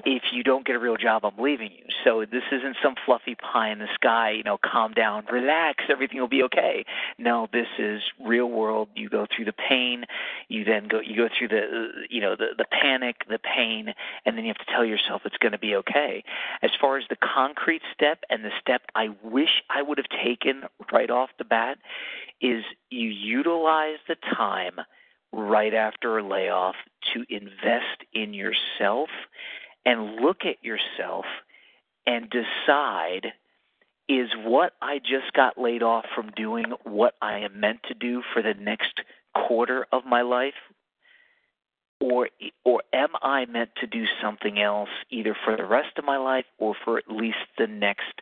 If 0.06 0.24
you 0.32 0.44
don't 0.44 0.66
get 0.66 0.76
a 0.76 0.80
real 0.80 0.98
job, 0.98 1.26
I'm 1.26 1.38
leaving 1.38 1.72
you. 1.72 1.86
So 2.04 2.26
this 2.30 2.44
isn't 2.52 2.78
some 2.82 2.96
fluffy 3.06 3.36
pie 3.36 3.72
in 3.72 3.80
the 3.80 3.88
sky, 3.96 4.32
you 4.32 4.44
know, 4.44 4.58
calm 4.58 4.94
down, 4.94 5.26
relax, 5.32 5.84
everything 5.90 6.20
will 6.20 6.28
be 6.28 6.44
okay. 6.44 6.86
No, 7.18 7.48
this 7.52 7.68
is 7.78 8.02
real 8.24 8.48
world. 8.48 8.90
You 8.96 9.10
go 9.10 9.26
through 9.34 9.46
the 9.46 9.54
pain, 9.54 10.06
you 10.48 10.64
then 10.64 10.88
go 10.88 11.00
you 11.00 11.16
go 11.16 11.30
through 11.38 11.50
the 11.50 11.90
you 12.10 12.22
know, 12.22 12.36
the 12.36 12.50
the 12.58 12.66
panic, 12.66 13.18
the 13.30 13.40
pain, 13.40 13.94
and 14.26 14.38
then 14.38 14.46
you 14.46 14.54
have 14.56 14.66
to 14.66 14.72
tell 14.74 14.86
yourself 14.86 15.22
it's 15.26 15.38
going 15.38 15.52
to 15.52 15.58
be 15.58 15.76
okay. 15.76 16.24
As 16.62 16.72
far 16.80 16.98
as 16.98 17.06
the 17.10 17.18
concrete 17.18 17.82
step 17.94 18.24
and 18.30 18.44
the 18.44 18.52
step 18.62 18.82
I 18.96 19.10
wish 19.24 19.62
I 19.70 19.82
would 19.82 19.98
have 19.98 20.08
taken 20.24 20.64
right 20.92 21.10
off 21.10 21.30
the 21.38 21.46
bat 21.46 21.78
is 22.42 22.64
you 22.90 23.10
utilize 23.10 23.98
the 24.08 24.16
time 24.36 24.80
right 25.34 25.74
after 25.74 26.18
a 26.18 26.28
layoff 26.28 26.76
to 27.14 27.26
invest 27.28 28.06
in 28.14 28.34
yourself 28.34 29.10
and 29.86 30.18
look 30.18 30.46
at 30.46 30.64
yourself 30.64 31.26
and 32.06 32.30
decide 32.30 33.34
is 34.08 34.30
what 34.44 34.74
I 34.82 35.00
just 35.00 35.34
got 35.34 35.58
laid 35.58 35.82
off 35.82 36.06
from 36.16 36.32
doing 36.36 36.66
what 36.84 37.16
I 37.22 37.40
am 37.40 37.60
meant 37.60 37.80
to 37.88 37.94
do 37.94 38.22
for 38.34 38.42
the 38.42 38.54
next 38.54 39.02
quarter 39.34 39.88
of 39.92 40.06
my 40.06 40.22
life? 40.22 40.54
Or 42.00 42.30
or 42.66 42.84
am 42.92 43.10
I 43.22 43.46
meant 43.46 43.72
to 43.80 43.88
do 43.88 44.04
something 44.22 44.60
else 44.60 44.90
either 45.10 45.36
for 45.46 45.56
the 45.56 45.66
rest 45.66 45.98
of 45.98 46.04
my 46.04 46.18
life 46.18 46.46
or 46.58 46.76
for 46.84 46.98
at 46.98 47.10
least 47.10 47.38
the 47.58 47.68
next 47.68 48.22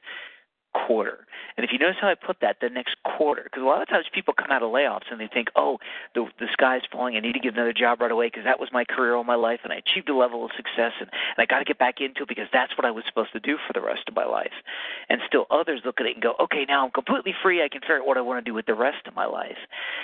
quarter. 0.87 1.25
And 1.57 1.65
if 1.65 1.71
you 1.71 1.79
notice 1.79 1.97
how 1.99 2.07
I 2.07 2.15
put 2.15 2.37
that, 2.41 2.57
the 2.61 2.69
next 2.69 2.95
quarter, 3.03 3.43
because 3.43 3.61
a 3.61 3.65
lot 3.65 3.81
of 3.81 3.87
times 3.87 4.05
people 4.13 4.33
come 4.33 4.51
out 4.51 4.63
of 4.63 4.71
layoffs 4.71 5.11
and 5.11 5.19
they 5.19 5.27
think, 5.27 5.49
oh, 5.55 5.79
the 6.15 6.27
the 6.39 6.47
sky's 6.53 6.81
falling. 6.91 7.15
I 7.15 7.19
need 7.19 7.33
to 7.33 7.39
get 7.39 7.53
another 7.53 7.73
job 7.73 8.01
right 8.01 8.11
away 8.11 8.27
because 8.27 8.45
that 8.45 8.59
was 8.59 8.69
my 8.71 8.85
career 8.85 9.15
all 9.15 9.23
my 9.23 9.35
life, 9.35 9.59
and 9.63 9.73
I 9.73 9.77
achieved 9.77 10.09
a 10.09 10.15
level 10.15 10.45
of 10.45 10.51
success, 10.55 10.93
and, 10.99 11.09
and 11.11 11.39
I 11.39 11.45
got 11.45 11.59
to 11.59 11.65
get 11.65 11.77
back 11.77 11.99
into 11.99 12.23
it 12.23 12.29
because 12.29 12.47
that's 12.53 12.77
what 12.77 12.85
I 12.85 12.91
was 12.91 13.03
supposed 13.07 13.33
to 13.33 13.39
do 13.39 13.57
for 13.67 13.73
the 13.73 13.85
rest 13.85 14.07
of 14.07 14.15
my 14.15 14.25
life. 14.25 14.53
And 15.09 15.21
still 15.27 15.45
others 15.51 15.81
look 15.85 15.99
at 15.99 16.05
it 16.05 16.15
and 16.15 16.23
go, 16.23 16.35
okay, 16.39 16.65
now 16.67 16.85
I'm 16.85 16.91
completely 16.91 17.33
free. 17.41 17.63
I 17.63 17.69
can 17.69 17.81
figure 17.81 17.99
out 17.99 18.07
what 18.07 18.17
I 18.17 18.21
want 18.21 18.43
to 18.43 18.49
do 18.49 18.53
with 18.53 18.65
the 18.65 18.73
rest 18.73 19.07
of 19.07 19.15
my 19.15 19.25
life. 19.25 19.57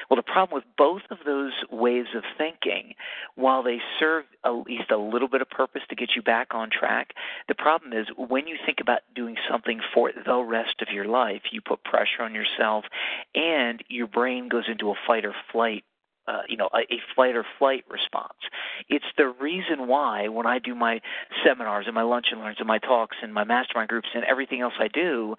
Well, 0.09 0.17
the 0.17 0.23
problem 0.23 0.55
with 0.55 0.65
both 0.77 1.03
of 1.09 1.19
those 1.25 1.53
ways 1.71 2.07
of 2.15 2.23
thinking, 2.37 2.93
while 3.35 3.63
they 3.63 3.79
serve 3.99 4.25
at 4.43 4.51
least 4.51 4.91
a 4.91 4.97
little 4.97 5.27
bit 5.27 5.41
of 5.41 5.49
purpose 5.49 5.81
to 5.89 5.95
get 5.95 6.09
you 6.15 6.21
back 6.21 6.53
on 6.53 6.69
track, 6.69 7.13
the 7.47 7.55
problem 7.55 7.93
is 7.93 8.07
when 8.17 8.47
you 8.47 8.57
think 8.65 8.79
about 8.81 8.99
doing 9.15 9.37
something 9.49 9.79
for 9.93 10.11
the 10.11 10.37
rest 10.37 10.66
rest 10.67 10.81
of 10.81 10.93
your 10.93 11.05
life. 11.05 11.41
You 11.51 11.61
put 11.61 11.83
pressure 11.83 12.21
on 12.21 12.33
yourself, 12.33 12.85
and 13.35 13.83
your 13.87 14.07
brain 14.07 14.49
goes 14.49 14.65
into 14.69 14.89
a 14.89 14.95
fight 15.05 15.25
or 15.25 15.33
flight 15.51 15.83
uh, 16.27 16.41
you 16.49 16.57
know, 16.57 16.69
a, 16.73 16.79
a 16.93 16.99
flight 17.15 17.37
or 17.37 17.45
flight 17.57 17.85
response. 17.89 18.37
It's 18.89 19.05
the 19.17 19.29
reason 19.39 19.87
why 19.87 20.27
when 20.27 20.45
I 20.45 20.59
do 20.59 20.75
my 20.75 20.99
seminars 21.45 21.85
and 21.85 21.95
my 21.95 22.01
lunch 22.01 22.25
and 22.31 22.41
learns 22.41 22.57
and 22.59 22.67
my 22.67 22.79
talks 22.79 23.15
and 23.21 23.33
my 23.33 23.45
mastermind 23.45 23.87
groups 23.87 24.09
and 24.13 24.25
everything 24.25 24.59
else 24.59 24.73
I 24.77 24.89
do, 24.89 25.35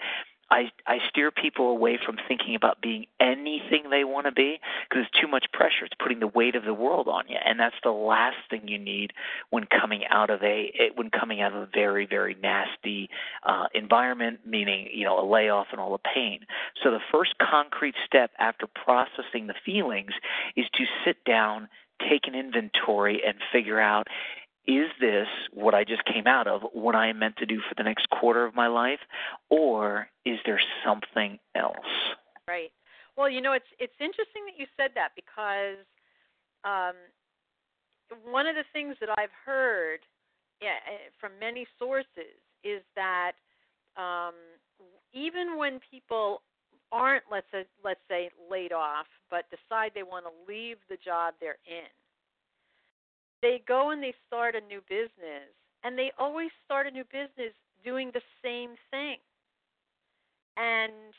I 0.51 0.71
I 0.87 0.99
steer 1.09 1.31
people 1.31 1.71
away 1.71 1.99
from 2.05 2.17
thinking 2.27 2.55
about 2.55 2.81
being 2.81 3.07
anything 3.21 3.91
they 3.91 4.05
want 4.05 4.27
to 4.27 4.33
be 4.33 4.59
because 4.89 5.05
it's 5.07 5.21
too 5.21 5.29
much 5.29 5.47
pressure. 5.53 5.85
It's 5.85 5.95
putting 6.01 6.21
the 6.21 6.27
weight 6.27 6.55
of 6.55 6.65
the 6.65 6.75
world 6.75 7.09
on 7.09 7.25
you, 7.29 7.37
and 7.45 7.61
that's 7.61 7.77
the 7.83 7.91
last 7.91 8.37
thing 8.51 8.69
you 8.69 8.79
need 8.79 9.13
when 9.51 9.65
coming 9.65 10.05
out 10.09 10.31
of 10.31 10.43
a 10.43 10.91
when 10.95 11.11
coming 11.11 11.41
out 11.41 11.53
of 11.53 11.63
a 11.63 11.69
very 11.73 12.07
very 12.07 12.37
nasty 12.43 13.11
uh, 13.45 13.67
environment, 13.75 14.41
meaning 14.47 14.89
you 14.93 15.05
know 15.05 15.21
a 15.21 15.27
layoff 15.29 15.69
and 15.73 15.81
all 15.81 15.93
the 15.93 16.11
pain. 16.15 16.41
So 16.83 16.91
the 16.91 17.01
first 17.13 17.35
concrete 17.39 17.95
step 18.07 18.31
after 18.39 18.67
processing 18.67 19.47
the 19.47 19.55
feelings 19.65 20.13
is 20.57 20.67
to 20.75 20.85
sit 21.05 21.25
down, 21.25 21.69
take 22.09 22.27
an 22.27 22.35
inventory, 22.35 23.23
and 23.27 23.37
figure 23.53 23.81
out 23.81 24.09
is 24.69 24.91
this 25.01 25.27
what 25.53 25.75
I 25.75 25.83
just 25.83 26.05
came 26.05 26.27
out 26.27 26.47
of, 26.47 26.61
what 26.73 26.95
I 26.95 27.09
am 27.09 27.19
meant 27.19 27.39
to 27.39 27.47
do 27.47 27.61
for 27.67 27.75
the 27.75 27.83
next 27.83 28.09
quarter 28.11 28.45
of 28.45 28.55
my 28.55 28.67
life, 28.69 29.01
or 29.49 30.09
is 30.27 30.39
there 30.45 30.61
something 30.85 31.39
else? 31.57 31.75
Right. 32.47 32.71
Well, 33.17 33.31
you 33.31 33.41
know, 33.41 33.55
it's 33.55 33.67
it's 33.81 33.97
interesting 33.99 34.45
that 34.47 34.59
you 34.59 34.67
said 34.77 34.91
that 34.95 35.11
because 35.17 35.83
um, 36.65 36.95
one 38.31 38.47
of 38.47 38.55
the 38.55 38.65
things 38.73 38.95
that 39.01 39.09
I've 39.19 39.35
heard 39.45 40.01
yeah, 40.61 40.79
eh, 40.87 41.11
from 41.21 41.33
many 41.41 41.67
sources 41.79 42.39
is 42.63 42.83
that 42.95 43.33
um, 43.97 44.35
even 45.13 45.57
when 45.57 45.81
people 45.91 46.43
aren't 46.91 47.25
let's 47.31 47.47
say, 47.53 47.65
let's 47.85 48.01
say 48.09 48.31
laid 48.51 48.73
off, 48.73 49.07
but 49.31 49.45
decide 49.51 49.93
they 49.95 50.03
want 50.03 50.25
to 50.25 50.33
leave 50.47 50.77
the 50.89 50.97
job 50.97 51.35
they're 51.41 51.59
in, 51.67 51.89
they 53.43 53.63
go 53.67 53.91
and 53.91 54.03
they 54.03 54.15
start 54.27 54.55
a 54.55 54.61
new 54.61 54.81
business 54.89 55.51
and 55.85 55.97
they 55.97 56.13
always 56.19 56.51
start 56.65 56.87
a 56.87 56.91
new 56.91 57.05
business 57.05 57.55
doing 57.85 58.11
the 58.13 58.23
same 58.43 58.71
thing. 58.91 59.19
And 60.57 61.15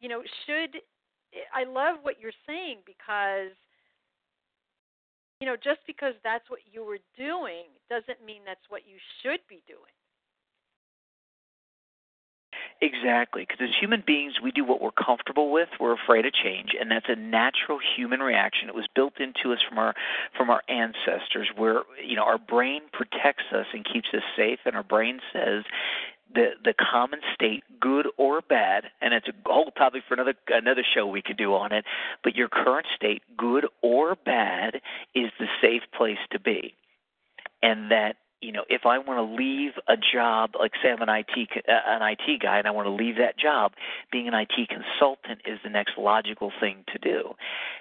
you 0.00 0.08
know 0.08 0.22
should 0.46 0.80
i 1.54 1.62
love 1.64 1.98
what 2.02 2.16
you're 2.20 2.36
saying 2.46 2.78
because 2.84 3.54
you 5.40 5.46
know 5.46 5.56
just 5.56 5.80
because 5.86 6.14
that's 6.24 6.48
what 6.50 6.60
you 6.72 6.84
were 6.84 6.98
doing 7.16 7.68
doesn't 7.88 8.24
mean 8.24 8.40
that's 8.44 8.64
what 8.68 8.82
you 8.88 8.96
should 9.22 9.40
be 9.48 9.62
doing 9.68 9.94
Exactly, 12.82 13.42
because 13.46 13.60
as 13.62 13.74
human 13.78 14.02
beings, 14.06 14.34
we 14.42 14.50
do 14.50 14.64
what 14.64 14.80
we're 14.80 14.90
comfortable 14.92 15.50
with. 15.52 15.68
We're 15.78 15.92
afraid 15.92 16.24
of 16.24 16.32
change, 16.32 16.70
and 16.78 16.90
that's 16.90 17.10
a 17.10 17.14
natural 17.16 17.78
human 17.96 18.20
reaction. 18.20 18.70
It 18.70 18.74
was 18.74 18.86
built 18.94 19.20
into 19.20 19.52
us 19.52 19.58
from 19.68 19.78
our 19.78 19.94
from 20.34 20.48
our 20.48 20.62
ancestors, 20.66 21.48
where 21.56 21.82
you 22.02 22.16
know 22.16 22.22
our 22.24 22.38
brain 22.38 22.82
protects 22.90 23.44
us 23.52 23.66
and 23.74 23.84
keeps 23.84 24.08
us 24.14 24.22
safe, 24.34 24.60
and 24.64 24.74
our 24.76 24.82
brain 24.82 25.20
says 25.30 25.64
the 26.34 26.52
the 26.64 26.72
common 26.72 27.20
state, 27.34 27.64
good 27.80 28.08
or 28.16 28.40
bad, 28.40 28.84
and 29.02 29.12
it's 29.12 29.28
a 29.28 29.32
whole 29.44 29.70
topic 29.72 30.02
for 30.08 30.14
another 30.14 30.34
another 30.48 30.84
show 30.94 31.06
we 31.06 31.20
could 31.20 31.36
do 31.36 31.54
on 31.54 31.72
it. 31.72 31.84
But 32.24 32.34
your 32.34 32.48
current 32.48 32.86
state, 32.96 33.22
good 33.36 33.66
or 33.82 34.14
bad, 34.16 34.80
is 35.14 35.30
the 35.38 35.48
safe 35.60 35.82
place 35.94 36.18
to 36.30 36.40
be, 36.40 36.74
and 37.62 37.90
that 37.90 38.16
you 38.40 38.52
know, 38.52 38.64
if 38.68 38.86
I 38.86 38.98
want 38.98 39.18
to 39.18 39.36
leave 39.36 39.72
a 39.86 39.96
job, 39.96 40.52
like 40.58 40.72
say 40.82 40.90
I'm 40.90 41.02
an 41.02 41.08
IT 41.10 41.48
uh, 41.68 41.72
an 41.86 42.02
IT 42.02 42.40
guy 42.40 42.58
and 42.58 42.66
I 42.66 42.70
want 42.70 42.86
to 42.86 42.92
leave 42.92 43.16
that 43.16 43.38
job, 43.38 43.72
being 44.10 44.28
an 44.28 44.34
IT 44.34 44.68
consultant 44.68 45.42
is 45.44 45.58
the 45.62 45.70
next 45.70 45.98
logical 45.98 46.50
thing 46.58 46.84
to 46.92 46.98
do, 46.98 47.34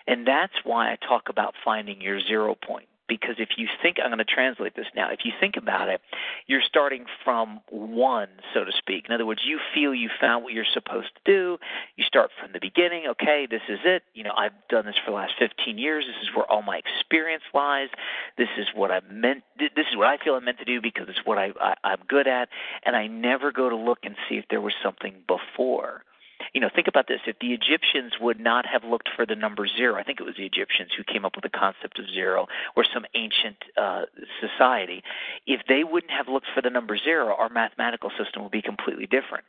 and 0.06 0.28
that's 0.28 0.54
why 0.64 0.92
I 0.92 0.98
talk 0.98 1.30
about 1.30 1.54
finding 1.64 2.02
your 2.02 2.20
zero 2.20 2.56
point 2.56 2.89
because 3.10 3.36
if 3.40 3.50
you 3.58 3.68
think 3.82 3.98
I'm 4.02 4.10
going 4.10 4.20
to 4.20 4.24
translate 4.24 4.76
this 4.76 4.86
now, 4.96 5.10
if 5.12 5.26
you 5.26 5.34
think 5.40 5.58
about 5.58 5.90
it, 5.90 6.00
you're 6.48 6.62
starting 6.62 7.06
from 7.26 7.60
one, 7.70 8.30
so 8.54 8.64
to 8.64 8.72
speak. 8.72 9.06
In 9.10 9.12
other 9.14 9.26
words, 9.26 9.42
you 9.44 9.60
feel 9.74 9.94
you 9.94 10.10
found 10.22 10.44
what 10.44 10.54
you're 10.54 10.64
supposed 10.72 11.10
to 11.16 11.22
do. 11.26 11.58
You 11.98 12.06
start 12.06 12.30
from 12.40 12.54
the 12.54 12.60
beginning. 12.62 13.08
Okay, 13.10 13.48
this 13.50 13.64
is 13.68 13.80
it. 13.84 14.04
You 14.14 14.24
know, 14.24 14.34
I've 14.38 14.54
done 14.70 14.86
this 14.86 14.96
for 15.04 15.12
the 15.12 15.18
last 15.18 15.34
15 15.40 15.78
years. 15.78 16.06
This 16.06 16.30
is 16.30 16.36
where 16.36 16.46
all 16.50 16.62
my 16.62 16.78
experience 16.78 17.44
lies. 17.54 17.90
This 18.38 18.50
is 18.58 18.68
what 18.74 18.92
I 18.92 19.02
meant. 19.12 19.44
This 19.58 19.88
is 19.92 19.98
what 19.98 20.08
I 20.08 20.18
feel 20.24 20.36
I'm 20.36 20.46
meant 20.46 20.60
to 20.60 20.66
do 20.66 20.80
because 20.80 21.10
it's 21.10 21.26
what 21.26 21.38
I, 21.38 21.52
I 21.60 21.74
I'm 21.84 22.00
good 22.08 22.28
at. 22.28 22.50
And 22.86 22.96
I 22.96 23.08
never 23.08 23.52
go 23.52 23.70
to 23.70 23.76
look 23.76 24.00
and 24.04 24.16
see 24.30 24.36
if 24.36 24.46
there 24.50 24.62
was 24.62 24.74
something 24.84 25.16
before 25.28 26.04
you 26.54 26.62
know, 26.62 26.70
think 26.74 26.88
about 26.88 27.08
this. 27.08 27.20
If 27.28 27.40
the 27.40 27.54
Egyptians 27.54 28.14
would 28.20 28.40
not 28.40 28.66
have 28.66 28.84
looked 28.84 29.10
for 29.16 29.26
the 29.26 29.36
number 29.36 29.68
zero, 29.68 29.96
I 29.96 30.04
think 30.04 30.20
it 30.20 30.24
was 30.24 30.36
the 30.36 30.46
Egyptians 30.46 30.92
who 30.96 31.04
came 31.04 31.26
up 31.26 31.36
with 31.36 31.44
the 31.44 31.50
concept 31.50 32.00
of 32.00 32.06
zero, 32.10 32.48
or 32.76 32.84
some 32.92 33.06
ancient 33.14 33.58
uh, 33.78 34.06
society, 34.42 35.04
if 35.46 35.62
they 35.68 35.84
wouldn't 35.84 36.12
have 36.12 36.28
looked 36.28 36.48
for 36.54 36.62
the 36.62 36.70
number 36.70 36.98
zero, 36.98 37.36
our 37.36 37.50
mathematical 37.50 38.12
system 38.18 38.44
would 38.44 38.52
be 38.52 38.62
completely 38.62 39.06
different. 39.06 39.46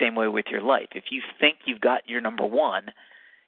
Same 0.00 0.14
way 0.14 0.28
with 0.28 0.46
your 0.50 0.62
life. 0.62 0.88
If 0.94 1.04
you 1.10 1.22
think 1.38 1.58
you've 1.64 1.80
got 1.80 2.08
your 2.08 2.20
number 2.20 2.46
one, 2.46 2.92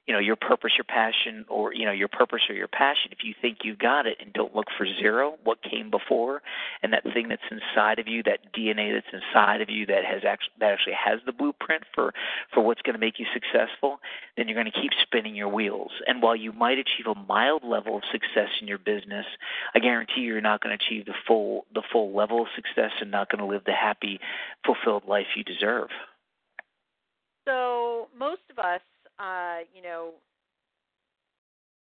you 0.05 0.13
know 0.13 0.19
your 0.19 0.35
purpose 0.35 0.71
your 0.77 0.83
passion 0.83 1.45
or 1.47 1.73
you 1.73 1.85
know 1.85 1.91
your 1.91 2.07
purpose 2.07 2.41
or 2.49 2.55
your 2.55 2.67
passion. 2.67 3.11
If 3.11 3.23
you 3.23 3.33
think 3.41 3.59
you 3.63 3.75
got 3.75 4.05
it 4.05 4.17
and 4.19 4.33
don't 4.33 4.55
look 4.55 4.67
for 4.77 4.85
zero 4.85 5.35
what 5.43 5.59
came 5.63 5.89
before 5.89 6.41
and 6.81 6.91
that 6.93 7.03
thing 7.03 7.29
that's 7.29 7.41
inside 7.49 7.99
of 7.99 8.07
you 8.07 8.23
that 8.23 8.53
dna 8.53 8.93
that's 8.93 9.23
inside 9.23 9.61
of 9.61 9.69
you 9.69 9.85
that 9.85 10.03
has 10.03 10.23
actually 10.25 10.53
that 10.59 10.73
actually 10.73 10.93
has 10.93 11.19
the 11.25 11.31
blueprint 11.31 11.83
for 11.95 12.13
for 12.53 12.61
what's 12.61 12.81
going 12.81 12.93
to 12.93 12.99
make 12.99 13.19
you 13.19 13.25
successful 13.33 13.99
then 14.35 14.47
you're 14.47 14.61
going 14.61 14.71
to 14.71 14.81
keep 14.81 14.91
spinning 15.03 15.35
your 15.35 15.49
wheels. 15.49 15.91
And 16.07 16.21
while 16.21 16.35
you 16.35 16.51
might 16.51 16.79
achieve 16.79 17.07
a 17.07 17.15
mild 17.15 17.63
level 17.63 17.97
of 17.97 18.03
success 18.11 18.49
in 18.61 18.67
your 18.67 18.79
business 18.79 19.25
i 19.75 19.79
guarantee 19.79 20.21
you're 20.21 20.41
not 20.41 20.61
going 20.61 20.77
to 20.77 20.85
achieve 20.85 21.05
the 21.05 21.13
full 21.27 21.65
the 21.73 21.83
full 21.91 22.15
level 22.15 22.41
of 22.41 22.47
success 22.55 22.91
and 22.99 23.11
not 23.11 23.29
going 23.29 23.39
to 23.39 23.45
live 23.45 23.63
the 23.65 23.73
happy 23.73 24.19
fulfilled 24.65 25.03
life 25.07 25.27
you 25.35 25.43
deserve. 25.43 25.89
So 27.45 28.07
most 28.17 28.41
of 28.49 28.59
us 28.59 28.81
uh, 29.19 29.59
you 29.73 29.81
know, 29.81 30.11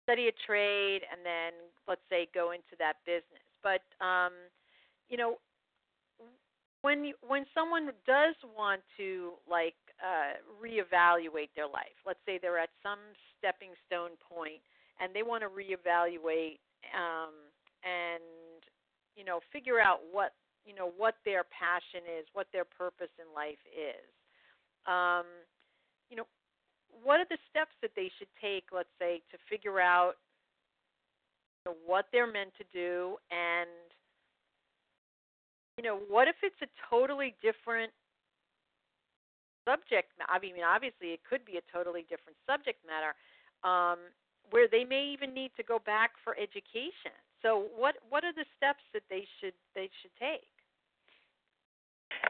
study 0.05 0.29
a 0.29 0.33
trade 0.47 1.03
and 1.11 1.25
then 1.25 1.53
let's 1.89 2.03
say 2.11 2.29
go 2.35 2.53
into 2.53 2.75
that 2.79 2.97
business. 3.07 3.45
But 3.63 3.83
um, 4.05 4.33
you 5.09 5.17
know, 5.17 5.39
when 6.83 7.05
you, 7.05 7.15
when 7.27 7.47
someone 7.55 7.87
does 8.07 8.35
want 8.57 8.83
to 8.97 9.33
like 9.49 9.79
uh, 10.03 10.39
reevaluate 10.59 11.51
their 11.55 11.67
life, 11.69 11.95
let's 12.07 12.19
say 12.27 12.39
they're 12.43 12.59
at 12.59 12.71
some 12.83 12.99
stepping 13.39 13.71
stone 13.87 14.19
point 14.21 14.61
and 15.01 15.15
they 15.15 15.23
want 15.23 15.43
to 15.43 15.49
reevaluate 15.49 16.59
um, 16.95 17.35
and 17.83 18.23
you 19.17 19.25
know 19.25 19.41
figure 19.53 19.81
out 19.81 20.01
what 20.11 20.35
you 20.67 20.75
know 20.75 20.91
what 20.97 21.15
their 21.25 21.45
passion 21.51 22.03
is, 22.19 22.27
what 22.33 22.47
their 22.53 22.65
purpose 22.65 23.11
in 23.19 23.31
life 23.35 23.63
is. 23.71 24.11
Um, 24.87 25.27
you 26.11 26.17
know, 26.17 26.27
what 27.03 27.21
are 27.21 27.27
the 27.31 27.39
steps 27.51 27.73
that 27.81 27.93
they 27.97 28.11
should 28.19 28.29
take, 28.41 28.65
let's 28.73 28.93
say, 28.99 29.23
to 29.33 29.39
figure 29.49 29.81
out 29.81 30.15
you 31.65 31.73
know, 31.73 31.77
what 31.87 32.07
they're 32.13 32.31
meant 32.31 32.53
to 32.59 32.65
do 32.73 33.17
and 33.31 33.69
you 35.79 35.85
know, 35.85 35.99
what 36.09 36.29
if 36.29 36.37
it's 36.43 36.61
a 36.61 36.69
totally 36.91 37.35
different 37.41 37.93
subject 39.65 40.11
I 40.29 40.39
mean 40.39 40.59
obviously 40.67 41.15
it 41.15 41.21
could 41.29 41.45
be 41.47 41.57
a 41.57 41.65
totally 41.73 42.05
different 42.11 42.37
subject 42.47 42.83
matter 42.83 43.15
um, 43.63 43.99
where 44.51 44.67
they 44.67 44.85
may 44.85 45.07
even 45.15 45.33
need 45.33 45.53
to 45.57 45.63
go 45.63 45.79
back 45.79 46.13
for 46.25 46.35
education. 46.37 47.15
So 47.43 47.67
what 47.75 47.97
what 48.11 48.25
are 48.25 48.35
the 48.35 48.47
steps 48.57 48.83
that 48.93 49.03
they 49.09 49.27
should 49.41 49.55
they 49.75 49.91
should 50.03 50.15
take? 50.19 50.52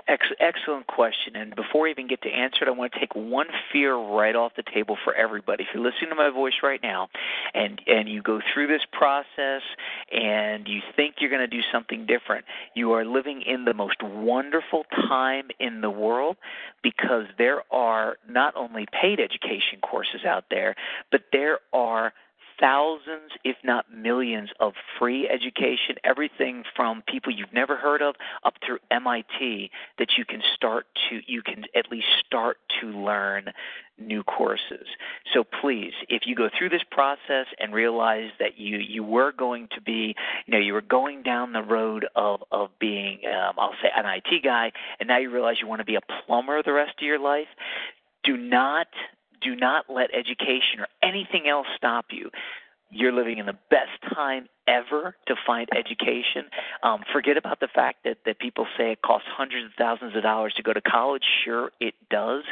Ex- 0.08 0.34
excellent 0.40 0.86
question. 0.88 1.36
And 1.36 1.54
before 1.54 1.86
I 1.86 1.90
even 1.90 2.08
get 2.08 2.22
to 2.22 2.28
answer 2.28 2.64
it, 2.64 2.68
I 2.68 2.72
want 2.72 2.92
to 2.92 2.98
take 2.98 3.14
one 3.14 3.46
fear 3.72 3.94
right 3.94 4.34
off 4.34 4.52
the 4.56 4.64
table 4.64 4.96
for 5.04 5.14
everybody. 5.14 5.62
If 5.62 5.68
you're 5.72 5.82
listening 5.82 6.10
to 6.10 6.16
my 6.16 6.30
voice 6.30 6.54
right 6.62 6.80
now, 6.82 7.08
and 7.54 7.80
and 7.86 8.08
you 8.08 8.20
go 8.20 8.40
through 8.52 8.66
this 8.66 8.82
process, 8.92 9.62
and 10.12 10.66
you 10.66 10.80
think 10.96 11.16
you're 11.20 11.30
going 11.30 11.48
to 11.48 11.56
do 11.56 11.62
something 11.72 12.06
different, 12.06 12.44
you 12.74 12.92
are 12.92 13.04
living 13.04 13.42
in 13.42 13.64
the 13.64 13.74
most 13.74 14.02
wonderful 14.02 14.84
time 15.08 15.48
in 15.60 15.80
the 15.80 15.90
world 15.90 16.36
because 16.82 17.26
there 17.38 17.62
are 17.72 18.16
not 18.28 18.56
only 18.56 18.86
paid 18.92 19.20
education 19.20 19.78
courses 19.82 20.24
out 20.26 20.44
there, 20.50 20.74
but 21.12 21.22
there 21.32 21.58
are 21.72 22.12
thousands, 22.62 23.32
if 23.44 23.56
not 23.64 23.92
millions, 23.92 24.50
of 24.60 24.74
free 24.98 25.28
education, 25.28 25.96
everything 26.04 26.62
from 26.76 27.02
people 27.08 27.32
you've 27.32 27.52
never 27.52 27.76
heard 27.76 28.00
of 28.00 28.14
up 28.44 28.54
through 28.64 28.78
MIT 28.90 29.70
that 29.98 30.08
you 30.16 30.24
can 30.24 30.40
start 30.54 30.86
to 31.10 31.20
you 31.26 31.42
can 31.42 31.64
at 31.74 31.90
least 31.90 32.06
start 32.24 32.58
to 32.80 32.86
learn 32.86 33.46
new 33.98 34.22
courses. 34.22 34.86
So 35.34 35.44
please, 35.44 35.92
if 36.08 36.22
you 36.24 36.36
go 36.36 36.48
through 36.56 36.68
this 36.68 36.84
process 36.90 37.46
and 37.58 37.74
realize 37.74 38.30
that 38.38 38.58
you 38.58 38.78
you 38.78 39.02
were 39.02 39.32
going 39.32 39.68
to 39.74 39.80
be, 39.80 40.14
you 40.46 40.52
know, 40.52 40.58
you 40.58 40.72
were 40.72 40.82
going 40.82 41.22
down 41.24 41.52
the 41.52 41.62
road 41.62 42.06
of 42.14 42.44
of 42.52 42.70
being, 42.78 43.22
um, 43.26 43.56
I'll 43.58 43.74
say, 43.82 43.88
an 43.94 44.06
IT 44.06 44.44
guy, 44.44 44.70
and 45.00 45.08
now 45.08 45.18
you 45.18 45.30
realize 45.30 45.56
you 45.60 45.66
want 45.66 45.80
to 45.80 45.84
be 45.84 45.96
a 45.96 46.24
plumber 46.26 46.62
the 46.62 46.72
rest 46.72 46.92
of 46.96 47.04
your 47.04 47.18
life, 47.18 47.48
do 48.22 48.36
not 48.36 48.86
do 49.44 49.54
not 49.54 49.86
let 49.88 50.10
education 50.14 50.80
or 50.80 50.88
anything 51.02 51.48
else 51.48 51.66
stop 51.76 52.06
you. 52.10 52.30
You're 52.94 53.12
living 53.12 53.38
in 53.38 53.46
the 53.46 53.56
best 53.70 54.14
time 54.14 54.48
ever 54.68 55.16
to 55.26 55.34
find 55.46 55.66
education. 55.74 56.44
Um, 56.82 57.02
forget 57.10 57.38
about 57.38 57.58
the 57.58 57.68
fact 57.74 58.04
that, 58.04 58.18
that 58.26 58.38
people 58.38 58.66
say 58.76 58.92
it 58.92 59.00
costs 59.00 59.28
hundreds 59.34 59.66
of 59.66 59.72
thousands 59.78 60.14
of 60.14 60.22
dollars 60.22 60.52
to 60.58 60.62
go 60.62 60.74
to 60.74 60.80
college. 60.82 61.22
Sure, 61.44 61.72
it 61.80 61.94
does, 62.10 62.44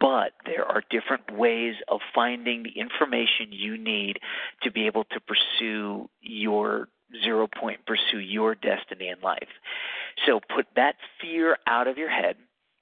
but 0.00 0.32
there 0.44 0.64
are 0.64 0.82
different 0.90 1.30
ways 1.30 1.74
of 1.88 2.00
finding 2.14 2.64
the 2.64 2.80
information 2.80 3.52
you 3.52 3.78
need 3.78 4.18
to 4.62 4.72
be 4.72 4.86
able 4.86 5.04
to 5.04 5.20
pursue 5.20 6.10
your 6.20 6.88
zero 7.24 7.46
point, 7.46 7.86
pursue 7.86 8.18
your 8.18 8.56
destiny 8.56 9.08
in 9.08 9.20
life. 9.20 9.48
So 10.26 10.40
put 10.40 10.66
that 10.74 10.96
fear 11.20 11.58
out 11.66 11.86
of 11.86 11.96
your 11.96 12.10
head 12.10 12.36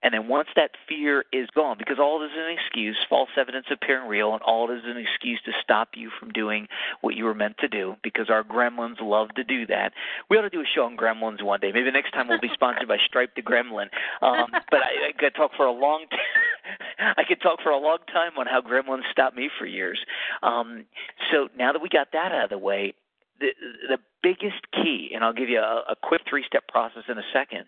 and 0.05 0.13
then 0.13 0.29
once 0.29 0.49
that 0.55 0.73
fear 0.87 1.25
is 1.33 1.49
gone, 1.55 1.77
because 1.79 1.99
all 1.99 2.23
it 2.23 2.27
is 2.27 2.33
an 2.37 2.53
excuse, 2.53 2.97
false 3.09 3.31
evidence 3.39 3.67
appearing 3.73 4.07
real, 4.07 4.35
and 4.35 4.43
all 4.43 4.71
it 4.71 4.75
is 4.75 4.85
an 4.85 4.99
excuse 4.99 5.41
to 5.47 5.53
stop 5.63 5.89
you 5.95 6.11
from 6.21 6.31
doing 6.31 6.69
what 7.01 7.17
you 7.17 7.25
were 7.25 7.35
meant 7.35 7.57
to 7.59 7.69
do, 7.69 7.97
because 8.03 8.29
our 8.29 8.45
gremlins 8.45 9.01
love 9.01 9.31
to 9.37 9.43
do 9.43 9.67
that. 9.67 9.95
We 10.29 10.37
ought 10.37 10.43
to 10.43 10.51
do 10.51 10.61
a 10.61 10.67
show 10.75 10.85
on 10.85 10.99
gremlins 10.99 11.43
one 11.43 11.61
day. 11.61 11.73
Maybe 11.73 11.91
next 11.91 12.13
time 12.13 12.29
we'll 12.29 12.39
be 12.39 12.51
sponsored 12.53 12.87
by 12.87 12.99
Stripe 13.07 13.35
the 13.35 13.41
Gremlin. 13.41 13.89
Um, 14.21 14.49
but 14.71 14.81
I, 14.81 15.09
I 15.09 15.13
could 15.19 15.35
talk 15.35 15.53
for 15.57 15.65
a 15.65 15.73
long 15.73 16.05
time. 16.11 17.15
I 17.17 17.25
could 17.27 17.41
talk 17.41 17.63
for 17.63 17.71
a 17.71 17.79
long 17.79 17.99
time 18.13 18.33
on 18.37 18.47
how 18.47 18.61
gremlins 18.61 19.11
stopped 19.11 19.37
me 19.37 19.49
for 19.59 19.65
years. 19.65 19.99
Um, 20.43 20.85
so 21.33 21.49
now 21.57 21.73
that 21.73 21.81
we 21.81 21.89
got 21.89 22.13
that 22.13 22.31
out 22.31 22.45
of 22.45 22.51
the 22.51 22.59
way, 22.59 22.93
the 23.41 23.49
the 23.89 23.99
biggest 24.23 24.71
key, 24.71 25.13
and 25.15 25.25
I'll 25.25 25.33
give 25.33 25.49
you 25.49 25.61
a, 25.61 25.93
a 25.93 25.97
quick 26.03 26.23
three 26.29 26.45
step 26.47 26.69
process 26.69 27.05
in 27.09 27.17
a 27.17 27.25
second. 27.33 27.65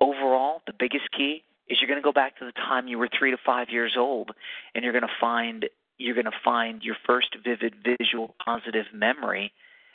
Overall, 0.00 0.62
the 0.66 0.72
biggest 0.78 1.10
key 1.16 1.42
is 1.68 1.78
you're 1.80 1.88
going 1.88 2.00
to 2.00 2.04
go 2.04 2.12
back 2.12 2.38
to 2.38 2.44
the 2.44 2.52
time 2.52 2.88
you 2.88 2.98
were 2.98 3.08
three 3.18 3.30
to 3.30 3.38
five 3.44 3.68
years 3.70 3.94
old, 3.98 4.30
and 4.74 4.84
you're 4.84 4.92
going 4.92 5.02
to 5.02 5.20
find 5.20 5.66
you're 5.96 6.14
going 6.14 6.24
to 6.24 6.32
find 6.44 6.82
your 6.82 6.96
first 7.06 7.36
vivid 7.44 7.74
visual 7.84 8.34
positive 8.44 8.86
memory, 8.92 9.52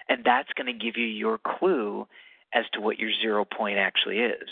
and 0.07 0.23
that's 0.23 0.49
going 0.53 0.67
to 0.67 0.85
give 0.85 0.95
you 0.97 1.05
your 1.05 1.37
clue 1.37 2.07
as 2.53 2.63
to 2.73 2.79
what 2.79 2.97
your 2.97 3.11
zero 3.21 3.45
point 3.45 3.77
actually 3.77 4.19
is. 4.19 4.47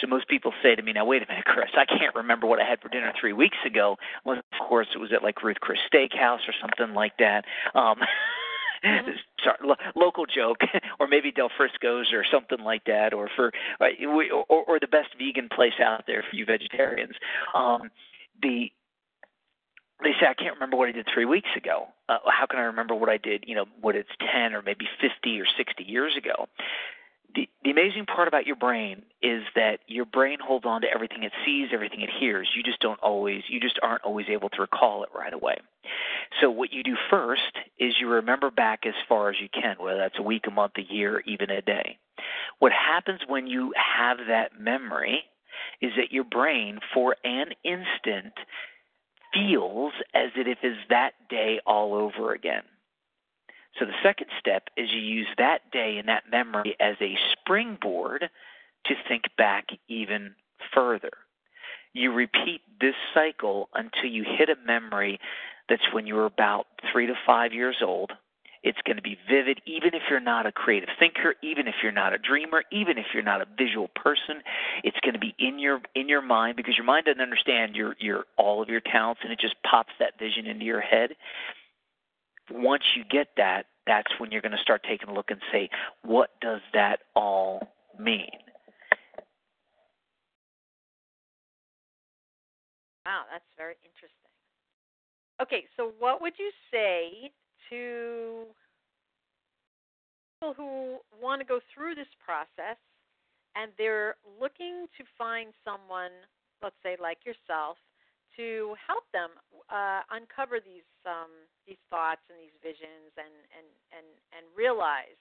So 0.00 0.06
most 0.06 0.28
people 0.28 0.52
say 0.62 0.74
to 0.74 0.82
me, 0.82 0.92
"Now 0.92 1.04
wait 1.04 1.22
a 1.22 1.26
minute, 1.28 1.44
Chris. 1.44 1.70
I 1.76 1.84
can't 1.84 2.14
remember 2.14 2.46
what 2.46 2.60
I 2.60 2.64
had 2.64 2.80
for 2.80 2.88
dinner 2.88 3.12
three 3.18 3.32
weeks 3.32 3.58
ago. 3.66 3.96
Well, 4.24 4.38
of 4.38 4.68
course, 4.68 4.88
it 4.94 4.98
was 4.98 5.12
at 5.12 5.22
like 5.22 5.42
Ruth 5.42 5.60
Chris 5.60 5.78
Steakhouse 5.92 6.48
or 6.48 6.54
something 6.60 6.94
like 6.94 7.18
that." 7.18 7.44
Um. 7.74 7.98
sorry, 9.44 9.56
lo- 9.62 9.76
local 9.94 10.26
joke, 10.26 10.60
or 11.00 11.06
maybe 11.06 11.32
Del 11.32 11.50
Frisco's 11.56 12.12
or 12.12 12.24
something 12.30 12.60
like 12.60 12.84
that, 12.84 13.12
or 13.12 13.28
for 13.34 13.52
or, 13.80 14.44
or 14.48 14.80
the 14.80 14.86
best 14.86 15.08
vegan 15.18 15.48
place 15.48 15.78
out 15.82 16.04
there 16.06 16.24
for 16.28 16.36
you 16.36 16.44
vegetarians. 16.44 17.14
Um, 17.54 17.90
the 18.42 18.70
they 20.02 20.12
say 20.20 20.26
I 20.28 20.34
can't 20.34 20.54
remember 20.54 20.76
what 20.76 20.88
I 20.88 20.92
did 20.92 21.06
three 21.12 21.24
weeks 21.24 21.48
ago. 21.56 21.88
Uh, 22.08 22.18
how 22.26 22.46
can 22.46 22.58
I 22.58 22.64
remember 22.64 22.94
what 22.94 23.08
I 23.08 23.16
did? 23.16 23.44
You 23.46 23.54
know, 23.54 23.64
what 23.80 23.96
it's 23.96 24.10
ten 24.20 24.54
or 24.54 24.62
maybe 24.62 24.86
fifty 25.00 25.40
or 25.40 25.46
sixty 25.56 25.84
years 25.84 26.16
ago 26.16 26.48
the, 27.34 27.48
the 27.64 27.70
amazing 27.70 28.06
part 28.06 28.28
about 28.28 28.46
your 28.46 28.56
brain 28.56 29.02
is 29.22 29.42
that 29.54 29.80
your 29.86 30.04
brain 30.04 30.38
holds 30.42 30.64
on 30.64 30.82
to 30.82 30.88
everything 30.92 31.22
it 31.22 31.32
sees, 31.44 31.68
everything 31.72 32.00
it 32.00 32.10
hears. 32.20 32.48
You 32.56 32.62
just 32.62 32.80
don't 32.80 33.00
always, 33.00 33.42
you 33.48 33.60
just 33.60 33.78
aren't 33.82 34.04
always 34.04 34.26
able 34.30 34.48
to 34.50 34.60
recall 34.60 35.02
it 35.02 35.10
right 35.14 35.32
away. 35.32 35.56
So 36.40 36.50
what 36.50 36.72
you 36.72 36.82
do 36.82 36.96
first 37.10 37.42
is 37.78 37.94
you 38.00 38.08
remember 38.08 38.50
back 38.50 38.80
as 38.86 38.94
far 39.08 39.30
as 39.30 39.36
you 39.40 39.48
can, 39.48 39.76
whether 39.78 39.98
that's 39.98 40.18
a 40.18 40.22
week, 40.22 40.44
a 40.46 40.50
month, 40.50 40.72
a 40.78 40.92
year, 40.92 41.22
even 41.26 41.50
a 41.50 41.62
day. 41.62 41.98
What 42.58 42.72
happens 42.72 43.20
when 43.26 43.46
you 43.46 43.72
have 43.76 44.18
that 44.28 44.58
memory 44.58 45.24
is 45.80 45.92
that 45.96 46.12
your 46.12 46.24
brain, 46.24 46.78
for 46.94 47.16
an 47.24 47.50
instant, 47.64 48.34
feels 49.32 49.92
as 50.14 50.30
if 50.36 50.46
it 50.46 50.66
is 50.66 50.76
that 50.88 51.12
day 51.28 51.60
all 51.66 51.94
over 51.94 52.32
again. 52.32 52.62
So 53.78 53.84
the 53.84 53.92
second 54.02 54.28
step 54.38 54.68
is 54.76 54.88
you 54.92 55.00
use 55.00 55.28
that 55.38 55.70
day 55.70 55.96
and 55.98 56.08
that 56.08 56.24
memory 56.30 56.76
as 56.80 56.96
a 57.00 57.16
springboard 57.32 58.30
to 58.86 58.94
think 59.08 59.24
back 59.36 59.66
even 59.88 60.34
further. 60.74 61.10
You 61.92 62.12
repeat 62.12 62.62
this 62.80 62.94
cycle 63.14 63.68
until 63.74 64.10
you 64.10 64.24
hit 64.24 64.48
a 64.48 64.56
memory 64.66 65.18
that's 65.68 65.92
when 65.92 66.06
you 66.06 66.14
were 66.14 66.26
about 66.26 66.66
three 66.92 67.06
to 67.06 67.14
five 67.26 67.52
years 67.52 67.76
old. 67.82 68.12
It's 68.62 68.78
going 68.84 68.96
to 68.96 69.02
be 69.02 69.16
vivid, 69.30 69.60
even 69.64 69.94
if 69.94 70.02
you're 70.10 70.18
not 70.18 70.44
a 70.44 70.50
creative 70.50 70.88
thinker, 70.98 71.34
even 71.42 71.68
if 71.68 71.76
you're 71.82 71.92
not 71.92 72.12
a 72.12 72.18
dreamer, 72.18 72.64
even 72.72 72.98
if 72.98 73.06
you're 73.14 73.22
not 73.22 73.40
a 73.40 73.46
visual 73.56 73.88
person. 73.94 74.42
It's 74.82 74.98
going 75.00 75.14
to 75.14 75.20
be 75.20 75.34
in 75.38 75.58
your 75.60 75.80
in 75.94 76.08
your 76.08 76.22
mind 76.22 76.56
because 76.56 76.76
your 76.76 76.84
mind 76.84 77.06
doesn't 77.06 77.20
understand 77.20 77.76
your 77.76 77.94
your 78.00 78.24
all 78.36 78.60
of 78.60 78.68
your 78.68 78.80
talents, 78.80 79.20
and 79.22 79.32
it 79.32 79.38
just 79.38 79.54
pops 79.62 79.92
that 80.00 80.18
vision 80.18 80.46
into 80.46 80.64
your 80.64 80.80
head 80.80 81.10
once 82.50 82.84
you 82.96 83.04
get 83.04 83.28
that, 83.36 83.66
that's 83.86 84.12
when 84.18 84.30
you're 84.30 84.42
going 84.42 84.56
to 84.56 84.62
start 84.62 84.82
taking 84.88 85.08
a 85.08 85.14
look 85.14 85.30
and 85.30 85.40
say, 85.52 85.68
what 86.02 86.30
does 86.40 86.60
that 86.72 87.00
all 87.14 87.68
mean? 87.98 88.30
Wow, 93.04 93.22
that's 93.30 93.44
very 93.56 93.76
interesting. 93.84 94.10
Okay, 95.40 95.66
so 95.76 95.92
what 95.98 96.20
would 96.20 96.32
you 96.38 96.50
say 96.72 97.30
to 97.70 98.46
people 100.40 100.54
who 100.54 100.98
want 101.22 101.40
to 101.40 101.46
go 101.46 101.60
through 101.72 101.94
this 101.94 102.08
process 102.24 102.76
and 103.54 103.70
they're 103.78 104.16
looking 104.40 104.86
to 104.98 105.04
find 105.16 105.52
someone, 105.64 106.10
let's 106.62 106.76
say 106.82 106.96
like 107.00 107.18
yourself, 107.24 107.76
to 108.36 108.76
help 108.80 109.04
them 109.12 109.30
uh, 109.72 110.04
uncover 110.12 110.60
these 110.60 110.86
um, 111.04 111.32
these 111.66 111.80
thoughts 111.90 112.22
and 112.30 112.38
these 112.38 112.54
visions 112.62 113.10
and, 113.18 113.34
and, 113.50 113.66
and, 113.90 114.06
and 114.30 114.44
realize 114.54 115.18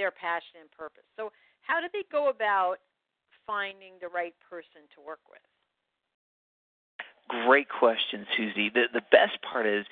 their 0.00 0.10
passion 0.10 0.64
and 0.64 0.70
purpose. 0.72 1.04
So, 1.16 1.32
how 1.60 1.80
do 1.80 1.88
they 1.92 2.04
go 2.10 2.30
about 2.30 2.80
finding 3.46 4.00
the 4.00 4.08
right 4.08 4.34
person 4.48 4.88
to 4.96 4.98
work 5.04 5.20
with? 5.28 5.44
Great 7.28 7.68
question, 7.68 8.26
Suzy. 8.36 8.68
The 8.68 8.86
the 8.92 9.04
best 9.12 9.40
part 9.42 9.66
is 9.66 9.86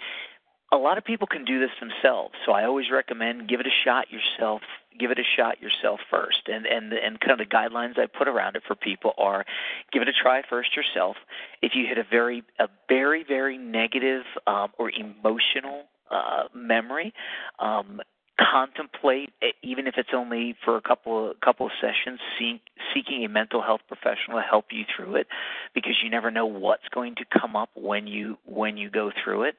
a 0.72 0.76
lot 0.76 0.98
of 0.98 1.04
people 1.04 1.26
can 1.26 1.44
do 1.44 1.58
this 1.58 1.70
themselves. 1.80 2.34
So 2.46 2.52
I 2.52 2.64
always 2.64 2.90
recommend 2.90 3.48
give 3.48 3.60
it 3.60 3.66
a 3.66 3.84
shot 3.84 4.06
yourself. 4.10 4.62
Give 4.98 5.10
it 5.10 5.18
a 5.18 5.24
shot 5.36 5.60
yourself 5.60 6.00
first. 6.10 6.48
And 6.48 6.66
and 6.66 6.92
and 6.92 7.18
kind 7.20 7.32
of 7.32 7.38
the 7.38 7.46
guidelines 7.46 7.98
I 7.98 8.06
put 8.06 8.28
around 8.28 8.56
it 8.56 8.62
for 8.66 8.74
people 8.74 9.12
are 9.18 9.44
give 9.92 10.02
it 10.02 10.08
a 10.08 10.12
try 10.12 10.42
first 10.48 10.76
yourself. 10.76 11.16
If 11.62 11.72
you 11.74 11.86
hit 11.86 11.98
a 11.98 12.04
very 12.04 12.44
a 12.58 12.68
very 12.88 13.24
very 13.24 13.58
negative 13.58 14.24
um, 14.46 14.68
or 14.78 14.90
emotional 14.90 15.84
uh, 16.10 16.44
memory, 16.54 17.14
um, 17.58 18.00
contemplate, 18.40 19.30
even 19.62 19.86
if 19.86 19.94
it's 19.96 20.10
only 20.14 20.56
for 20.64 20.76
a 20.76 20.80
couple 20.80 21.30
of, 21.30 21.40
couple 21.40 21.66
of 21.66 21.72
sessions, 21.80 22.20
seek, 22.38 22.62
seeking 22.94 23.24
a 23.24 23.28
mental 23.28 23.62
health 23.62 23.80
professional 23.88 24.38
to 24.38 24.42
help 24.48 24.66
you 24.70 24.84
through 24.94 25.16
it, 25.16 25.26
because 25.74 25.94
you 26.02 26.10
never 26.10 26.30
know 26.30 26.46
what's 26.46 26.88
going 26.92 27.14
to 27.16 27.24
come 27.38 27.56
up 27.56 27.70
when 27.74 28.06
you 28.06 28.38
when 28.44 28.76
you 28.76 28.90
go 28.90 29.10
through 29.22 29.44
it. 29.44 29.56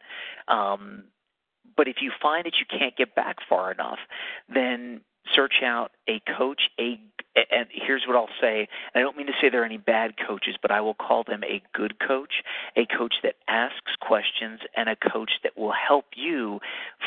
Um, 0.47 1.03
but 1.77 1.87
if 1.87 1.97
you 2.01 2.11
find 2.21 2.45
that 2.45 2.53
you 2.59 2.65
can't 2.67 2.95
get 2.97 3.15
back 3.15 3.37
far 3.47 3.71
enough, 3.71 3.99
then 4.53 5.01
search 5.35 5.61
out 5.63 5.91
a 6.07 6.21
coach, 6.37 6.61
a 6.79 6.99
and 7.35 7.67
here's 7.71 8.03
what 8.07 8.17
I'll 8.17 8.27
say. 8.41 8.67
I 8.93 8.99
don't 8.99 9.15
mean 9.15 9.27
to 9.27 9.33
say 9.41 9.49
there 9.49 9.61
are 9.61 9.65
any 9.65 9.77
bad 9.77 10.15
coaches, 10.27 10.55
but 10.61 10.69
I 10.69 10.81
will 10.81 10.93
call 10.93 11.23
them 11.23 11.43
a 11.45 11.61
good 11.73 11.97
coach, 11.99 12.43
a 12.75 12.85
coach 12.85 13.15
that 13.23 13.35
asks 13.47 13.95
questions 14.01 14.59
and 14.75 14.89
a 14.89 14.97
coach 14.97 15.31
that 15.43 15.57
will 15.57 15.71
help 15.71 16.05
you 16.15 16.59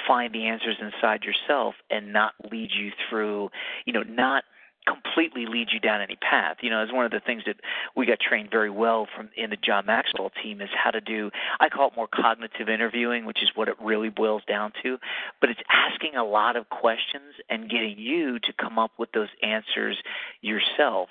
find 0.08 0.34
the 0.34 0.46
answers 0.46 0.76
inside 0.80 1.24
yourself 1.24 1.74
and 1.90 2.12
not 2.12 2.32
lead 2.50 2.70
you 2.72 2.90
through, 3.08 3.50
you 3.84 3.92
know, 3.92 4.02
not 4.02 4.44
completely 4.86 5.46
lead 5.46 5.68
you 5.72 5.80
down 5.80 6.00
any 6.00 6.16
path. 6.16 6.58
You 6.60 6.70
know, 6.70 6.82
as 6.82 6.92
one 6.92 7.04
of 7.04 7.10
the 7.10 7.20
things 7.20 7.42
that 7.46 7.56
we 7.96 8.06
got 8.06 8.18
trained 8.20 8.50
very 8.50 8.70
well 8.70 9.06
from 9.14 9.30
in 9.36 9.50
the 9.50 9.56
John 9.56 9.86
Maxwell 9.86 10.30
team 10.42 10.60
is 10.60 10.68
how 10.72 10.90
to 10.90 11.00
do 11.00 11.30
I 11.60 11.68
call 11.68 11.88
it 11.88 11.96
more 11.96 12.08
cognitive 12.08 12.68
interviewing, 12.68 13.24
which 13.24 13.42
is 13.42 13.50
what 13.54 13.68
it 13.68 13.76
really 13.80 14.10
boils 14.10 14.42
down 14.46 14.72
to, 14.82 14.98
but 15.40 15.50
it's 15.50 15.60
asking 15.70 16.16
a 16.16 16.24
lot 16.24 16.56
of 16.56 16.68
questions 16.68 17.34
and 17.48 17.70
getting 17.70 17.98
you 17.98 18.38
to 18.40 18.52
come 18.60 18.78
up 18.78 18.92
with 18.98 19.12
those 19.12 19.28
answers 19.42 19.96
yourself. 20.40 21.08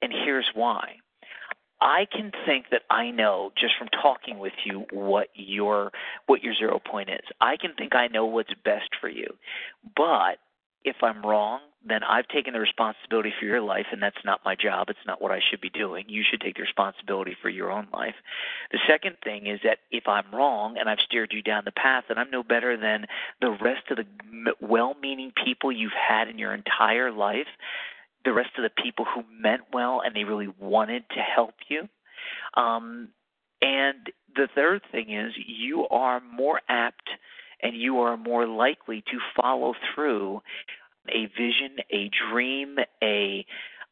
And 0.00 0.12
here's 0.12 0.48
why. 0.54 0.96
I 1.80 2.06
can 2.10 2.32
think 2.44 2.66
that 2.70 2.82
I 2.90 3.10
know 3.10 3.52
just 3.56 3.74
from 3.78 3.88
talking 3.88 4.38
with 4.38 4.52
you 4.64 4.86
what 4.90 5.28
your 5.34 5.92
what 6.26 6.42
your 6.42 6.54
zero 6.54 6.80
point 6.80 7.08
is. 7.08 7.24
I 7.40 7.56
can 7.56 7.74
think 7.74 7.94
I 7.94 8.08
know 8.08 8.26
what's 8.26 8.52
best 8.64 8.90
for 9.00 9.08
you. 9.08 9.28
But 9.96 10.38
if 10.84 10.96
I'm 11.02 11.22
wrong, 11.24 11.60
then 11.86 12.02
I've 12.02 12.26
taken 12.28 12.54
the 12.54 12.60
responsibility 12.60 13.32
for 13.38 13.46
your 13.46 13.60
life, 13.60 13.86
and 13.92 14.02
that's 14.02 14.24
not 14.24 14.40
my 14.44 14.56
job. 14.56 14.88
It's 14.90 14.98
not 15.06 15.22
what 15.22 15.30
I 15.30 15.40
should 15.48 15.60
be 15.60 15.70
doing. 15.70 16.06
You 16.08 16.24
should 16.28 16.40
take 16.40 16.56
the 16.56 16.62
responsibility 16.62 17.36
for 17.40 17.48
your 17.48 17.70
own 17.70 17.86
life. 17.92 18.14
The 18.72 18.80
second 18.88 19.16
thing 19.22 19.46
is 19.46 19.60
that 19.62 19.78
if 19.90 20.08
I'm 20.08 20.34
wrong 20.34 20.76
and 20.78 20.88
I've 20.88 20.98
steered 21.00 21.32
you 21.32 21.40
down 21.40 21.62
the 21.64 21.72
path, 21.72 22.04
then 22.08 22.18
I'm 22.18 22.30
no 22.30 22.42
better 22.42 22.76
than 22.76 23.06
the 23.40 23.50
rest 23.50 23.90
of 23.90 23.98
the 23.98 24.06
well 24.60 24.94
meaning 25.00 25.32
people 25.44 25.70
you've 25.70 25.92
had 25.92 26.28
in 26.28 26.38
your 26.38 26.52
entire 26.52 27.12
life, 27.12 27.46
the 28.24 28.32
rest 28.32 28.50
of 28.58 28.64
the 28.64 28.82
people 28.82 29.04
who 29.04 29.22
meant 29.30 29.62
well 29.72 30.02
and 30.04 30.16
they 30.16 30.24
really 30.24 30.52
wanted 30.58 31.04
to 31.10 31.20
help 31.20 31.54
you. 31.68 31.88
Um, 32.60 33.08
and 33.62 34.10
the 34.34 34.48
third 34.54 34.82
thing 34.90 35.12
is 35.12 35.32
you 35.46 35.86
are 35.88 36.20
more 36.20 36.60
apt 36.68 37.08
and 37.62 37.76
you 37.76 38.00
are 38.00 38.16
more 38.16 38.46
likely 38.46 39.02
to 39.02 39.18
follow 39.40 39.74
through 39.94 40.40
a 41.10 41.26
vision, 41.26 41.76
a 41.90 42.10
dream, 42.30 42.76
a 43.02 43.44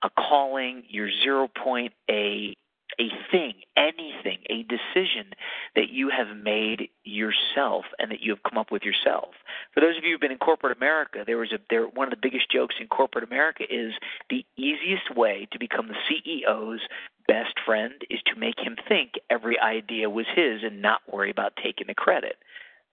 a 0.02 0.10
calling, 0.10 0.84
your 0.88 1.10
zero 1.22 1.48
point, 1.48 1.92
a 2.10 2.56
a 2.98 3.08
thing, 3.30 3.54
anything, 3.76 4.38
a 4.48 4.62
decision 4.62 5.32
that 5.74 5.90
you 5.90 6.08
have 6.08 6.34
made 6.36 6.88
yourself 7.04 7.84
and 7.98 8.10
that 8.10 8.20
you 8.20 8.30
have 8.32 8.42
come 8.42 8.56
up 8.56 8.70
with 8.70 8.84
yourself. 8.84 9.34
For 9.74 9.80
those 9.80 9.98
of 9.98 10.04
you 10.04 10.12
who've 10.12 10.20
been 10.20 10.32
in 10.32 10.38
corporate 10.38 10.76
America, 10.76 11.22
there 11.26 11.36
was 11.36 11.52
a 11.52 11.58
there 11.68 11.86
one 11.86 12.06
of 12.06 12.10
the 12.10 12.20
biggest 12.20 12.50
jokes 12.50 12.76
in 12.80 12.86
corporate 12.86 13.24
America 13.24 13.64
is 13.68 13.92
the 14.30 14.44
easiest 14.56 15.14
way 15.14 15.48
to 15.52 15.58
become 15.58 15.88
the 15.88 15.94
CEO's 16.08 16.80
best 17.28 17.58
friend 17.64 17.92
is 18.08 18.20
to 18.26 18.38
make 18.38 18.58
him 18.58 18.76
think 18.88 19.12
every 19.28 19.58
idea 19.58 20.08
was 20.08 20.26
his 20.34 20.62
and 20.62 20.80
not 20.80 21.00
worry 21.12 21.30
about 21.30 21.52
taking 21.62 21.88
the 21.88 21.94
credit. 21.94 22.36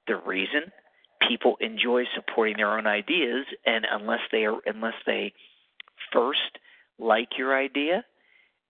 The 0.07 0.17
reason 0.17 0.71
people 1.27 1.57
enjoy 1.59 2.03
supporting 2.15 2.57
their 2.57 2.77
own 2.77 2.87
ideas 2.87 3.45
and 3.65 3.85
unless 3.89 4.21
they 4.31 4.45
are 4.45 4.59
unless 4.65 4.95
they 5.05 5.33
first 6.11 6.59
like 6.99 7.37
your 7.37 7.57
idea 7.57 8.03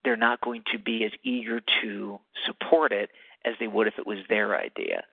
they're 0.03 0.17
not 0.17 0.41
going 0.41 0.63
to 0.71 0.79
be 0.79 1.03
as 1.05 1.11
eager 1.23 1.61
to 1.81 2.19
support 2.45 2.91
it 2.91 3.09
as 3.45 3.53
they 3.59 3.67
would 3.67 3.87
if 3.87 3.95
it 3.97 4.07
was 4.07 4.19
their 4.29 4.57
idea. 4.57 5.03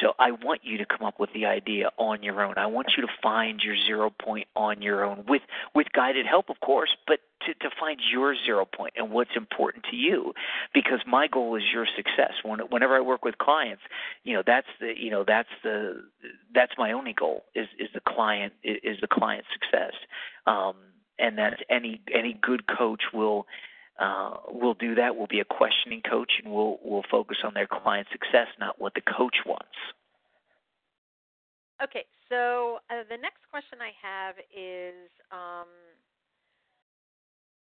So 0.00 0.14
I 0.18 0.30
want 0.30 0.60
you 0.64 0.78
to 0.78 0.86
come 0.86 1.06
up 1.06 1.20
with 1.20 1.30
the 1.34 1.46
idea 1.46 1.90
on 1.98 2.22
your 2.22 2.42
own. 2.42 2.54
I 2.56 2.66
want 2.66 2.92
you 2.96 3.02
to 3.02 3.12
find 3.22 3.60
your 3.62 3.76
zero 3.86 4.10
point 4.10 4.46
on 4.56 4.80
your 4.80 5.04
own 5.04 5.24
with 5.28 5.42
with 5.74 5.86
guided 5.92 6.26
help 6.26 6.48
of 6.48 6.60
course, 6.60 6.90
but 7.06 7.20
to, 7.46 7.54
to 7.54 7.70
find 7.78 8.00
your 8.12 8.34
zero 8.44 8.64
point 8.64 8.94
and 8.96 9.10
what's 9.10 9.36
important 9.36 9.84
to 9.90 9.96
you 9.96 10.32
because 10.72 11.00
my 11.06 11.26
goal 11.26 11.56
is 11.56 11.62
your 11.72 11.86
success. 11.96 12.32
When, 12.42 12.60
whenever 12.70 12.96
I 12.96 13.00
work 13.00 13.24
with 13.24 13.38
clients, 13.38 13.82
you 14.22 14.34
know, 14.34 14.42
that's 14.46 14.66
the 14.80 14.92
you 14.96 15.10
know, 15.10 15.24
that's 15.26 15.48
the 15.62 16.02
that's 16.54 16.72
my 16.78 16.92
only 16.92 17.12
goal 17.12 17.44
is 17.54 17.68
is 17.78 17.88
the 17.94 18.00
client 18.00 18.52
is 18.62 18.98
the 19.00 19.08
client's 19.08 19.48
success. 19.52 19.94
Um 20.46 20.74
and 21.18 21.38
that 21.38 21.60
any 21.70 22.00
any 22.12 22.38
good 22.40 22.64
coach 22.66 23.02
will 23.12 23.46
uh, 23.98 24.34
will 24.50 24.74
do 24.74 24.96
that. 24.96 25.16
We'll 25.16 25.28
be 25.28 25.40
a 25.40 25.44
questioning 25.44 26.02
coach, 26.02 26.32
and 26.42 26.52
we'll 26.52 26.78
we'll 26.82 27.04
focus 27.10 27.38
on 27.44 27.54
their 27.54 27.68
client 27.68 28.08
success, 28.10 28.48
not 28.58 28.80
what 28.80 28.94
the 28.94 29.00
coach 29.00 29.36
wants. 29.46 29.78
Okay, 31.82 32.04
so 32.28 32.78
uh, 32.90 33.02
the 33.08 33.18
next 33.18 33.42
question 33.50 33.78
I 33.82 33.92
have 34.02 34.34
is 34.50 35.10
um, 35.30 35.68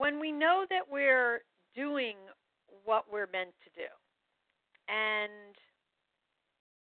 when 0.00 0.18
we 0.18 0.32
know 0.32 0.64
that 0.70 0.88
we're 0.90 1.44
doing 1.76 2.16
what 2.88 3.04
we're 3.12 3.28
meant 3.28 3.52
to 3.60 3.70
do, 3.76 3.90
and 4.88 5.52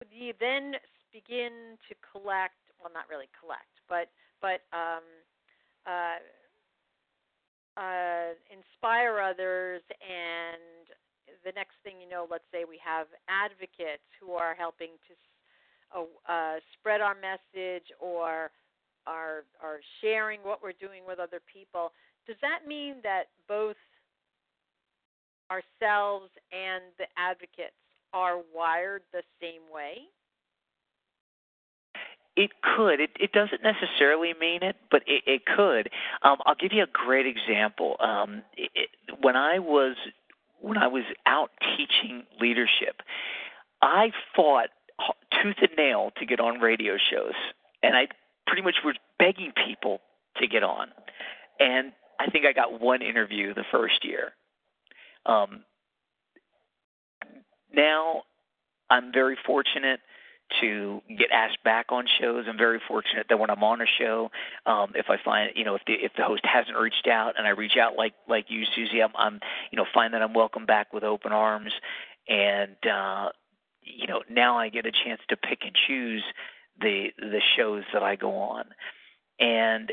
you 0.09 0.31
then 0.39 0.79
begin 1.11 1.75
to 1.89 1.95
collect 1.99 2.55
well, 2.79 2.91
not 2.95 3.03
really 3.11 3.27
collect, 3.35 3.75
but 3.91 4.07
but 4.39 4.63
um, 4.71 5.03
uh, 5.83 6.23
uh, 7.75 8.39
inspire 8.47 9.19
others 9.19 9.81
and 9.99 10.87
the 11.43 11.51
next 11.55 11.75
thing 11.83 11.99
you 11.99 12.07
know 12.07 12.27
let's 12.29 12.47
say 12.51 12.63
we 12.63 12.79
have 12.79 13.07
advocates 13.27 14.07
who 14.19 14.31
are 14.31 14.55
helping 14.55 14.95
to 15.03 15.13
uh, 15.91 16.07
uh, 16.31 16.55
spread 16.71 17.01
our 17.01 17.15
message 17.19 17.87
or 17.99 18.51
are 19.07 19.43
are 19.59 19.79
sharing 19.99 20.39
what 20.39 20.63
we're 20.63 20.77
doing 20.79 21.03
with 21.07 21.19
other 21.19 21.39
people 21.51 21.91
does 22.27 22.37
that 22.41 22.67
mean 22.67 22.95
that 23.03 23.25
both 23.47 23.75
ourselves 25.51 26.29
and 26.51 26.83
the 26.97 27.05
advocates 27.17 27.75
are 28.13 28.37
wired 28.53 29.01
the 29.11 29.23
same 29.41 29.61
way 29.73 30.07
it 32.35 32.51
could. 32.61 32.99
It, 32.99 33.11
it 33.19 33.31
doesn't 33.31 33.61
necessarily 33.63 34.33
mean 34.39 34.63
it, 34.63 34.75
but 34.89 35.03
it, 35.05 35.23
it 35.25 35.41
could. 35.45 35.89
Um, 36.23 36.37
I'll 36.45 36.55
give 36.55 36.73
you 36.73 36.83
a 36.83 36.87
great 36.91 37.25
example. 37.27 37.95
Um, 37.99 38.43
it, 38.57 38.89
when 39.21 39.35
I 39.35 39.59
was 39.59 39.95
when 40.61 40.77
I 40.77 40.87
was 40.87 41.03
out 41.25 41.51
teaching 41.75 42.23
leadership, 42.39 43.01
I 43.81 44.11
fought 44.35 44.69
tooth 45.41 45.57
and 45.61 45.71
nail 45.77 46.11
to 46.17 46.25
get 46.25 46.39
on 46.39 46.59
radio 46.59 46.93
shows, 46.97 47.33
and 47.83 47.95
I 47.95 48.07
pretty 48.47 48.61
much 48.61 48.75
was 48.83 48.95
begging 49.19 49.51
people 49.65 49.99
to 50.37 50.47
get 50.47 50.63
on. 50.63 50.87
And 51.59 51.91
I 52.23 52.29
think 52.29 52.45
I 52.45 52.53
got 52.53 52.79
one 52.79 53.01
interview 53.01 53.53
the 53.53 53.65
first 53.71 54.05
year. 54.05 54.31
Um, 55.25 55.63
now 57.73 58.23
I'm 58.89 59.11
very 59.11 59.37
fortunate 59.45 59.99
to 60.61 61.01
get 61.17 61.31
asked 61.31 61.63
back 61.63 61.87
on 61.89 62.05
shows. 62.19 62.45
I'm 62.47 62.57
very 62.57 62.79
fortunate 62.87 63.25
that 63.29 63.39
when 63.39 63.49
I'm 63.49 63.63
on 63.63 63.81
a 63.81 63.85
show, 63.99 64.29
um, 64.65 64.91
if 64.95 65.07
I 65.09 65.17
find 65.23 65.51
you 65.55 65.65
know 65.65 65.75
if 65.75 65.81
the 65.85 65.93
if 65.93 66.11
the 66.15 66.23
host 66.23 66.43
hasn't 66.45 66.77
reached 66.77 67.07
out 67.07 67.33
and 67.37 67.47
I 67.47 67.51
reach 67.51 67.77
out 67.77 67.95
like 67.97 68.13
like 68.27 68.45
you, 68.49 68.63
Suzy, 68.75 69.01
I'm, 69.01 69.11
I'm 69.15 69.39
you 69.71 69.77
know 69.77 69.85
find 69.93 70.13
that 70.13 70.21
I'm 70.21 70.33
welcomed 70.33 70.67
back 70.67 70.93
with 70.93 71.03
open 71.03 71.31
arms, 71.31 71.71
and 72.27 72.75
uh, 72.85 73.29
you 73.81 74.07
know 74.07 74.21
now 74.29 74.57
I 74.57 74.69
get 74.69 74.85
a 74.85 74.91
chance 74.91 75.21
to 75.29 75.37
pick 75.37 75.59
and 75.63 75.75
choose 75.87 76.23
the 76.79 77.07
the 77.17 77.41
shows 77.57 77.83
that 77.93 78.03
I 78.03 78.15
go 78.15 78.35
on, 78.35 78.65
and 79.39 79.91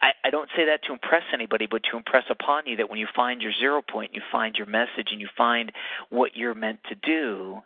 I, 0.00 0.12
I 0.24 0.30
don't 0.30 0.48
say 0.56 0.66
that 0.66 0.84
to 0.84 0.92
impress 0.92 1.22
anybody, 1.32 1.66
but 1.70 1.82
to 1.90 1.96
impress 1.96 2.24
upon 2.30 2.66
you 2.66 2.76
that 2.76 2.88
when 2.88 2.98
you 2.98 3.06
find 3.14 3.42
your 3.42 3.52
zero 3.58 3.82
point, 3.82 4.14
you 4.14 4.22
find 4.32 4.56
your 4.56 4.66
message, 4.66 5.08
and 5.12 5.20
you 5.20 5.28
find 5.36 5.72
what 6.08 6.36
you're 6.36 6.54
meant 6.54 6.80
to 6.88 6.94
do, 6.94 7.62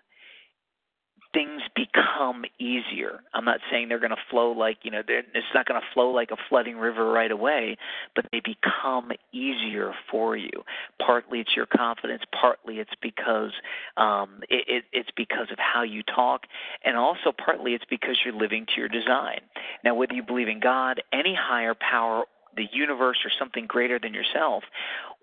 things 1.35 1.61
become 1.75 2.45
easier. 2.59 3.21
I'm 3.35 3.45
not 3.45 3.61
saying 3.71 3.89
they're 3.89 3.99
going 3.99 4.11
to 4.11 4.17
flow 4.31 4.53
like, 4.53 4.79
you 4.83 4.91
know, 4.91 5.03
it's 5.07 5.47
not 5.55 5.67
going 5.67 5.81
to 5.81 5.87
flow 5.93 6.11
like 6.11 6.31
a 6.31 6.37
flooding 6.49 6.79
river 6.79 7.11
right 7.11 7.31
away, 7.31 7.77
but 8.15 8.27
they 8.33 8.41
become 8.41 9.11
easier 9.33 9.93
for 10.11 10.37
you. 10.37 10.65
Partly 11.05 11.41
it's 11.41 11.55
your 11.55 11.67
confidence, 11.67 12.23
partly 12.41 12.79
it's 12.79 12.95
because 13.03 13.51
um, 13.97 14.41
it, 14.49 14.65
it, 14.69 14.85
it's 14.93 15.11
because 15.17 15.49
of 15.51 15.59
how 15.59 15.83
you 15.83 16.03
talk, 16.03 16.43
and 16.85 16.97
also 16.97 17.33
partly 17.37 17.75
it's 17.75 17.85
because 17.91 18.17
you're 18.25 18.35
living 18.35 18.67
to 18.67 18.81
your 18.81 18.89
design. 18.89 19.41
Now, 19.83 19.95
whether 19.95 20.15
you 20.15 20.23
believe 20.23 20.49
in 20.49 20.61
God, 20.61 21.03
any 21.13 21.37
higher 21.39 21.75
power, 21.75 22.25
the 22.57 22.67
universe, 22.73 23.19
or 23.25 23.31
something 23.37 23.67
greater 23.67 23.99
than 23.99 24.15
yourself, 24.15 24.63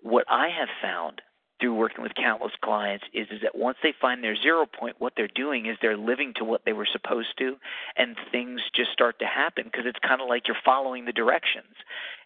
what 0.02 0.26
I 0.28 0.48
have 0.48 0.68
found 0.82 1.22
through 1.62 1.74
working 1.74 2.02
with 2.02 2.14
countless 2.16 2.52
clients 2.60 3.04
is 3.14 3.28
is 3.30 3.40
that 3.42 3.54
once 3.54 3.78
they 3.82 3.94
find 4.00 4.22
their 4.22 4.36
zero 4.36 4.66
point, 4.66 4.96
what 4.98 5.12
they're 5.16 5.28
doing 5.28 5.66
is 5.66 5.76
they're 5.80 5.96
living 5.96 6.34
to 6.36 6.44
what 6.44 6.62
they 6.66 6.72
were 6.72 6.88
supposed 6.90 7.38
to, 7.38 7.56
and 7.96 8.16
things 8.32 8.60
just 8.74 8.90
start 8.90 9.18
to 9.20 9.26
happen 9.26 9.64
because 9.64 9.86
it's 9.86 9.98
kind 10.00 10.20
of 10.20 10.28
like 10.28 10.48
you're 10.48 10.56
following 10.64 11.04
the 11.04 11.12
directions. 11.12 11.74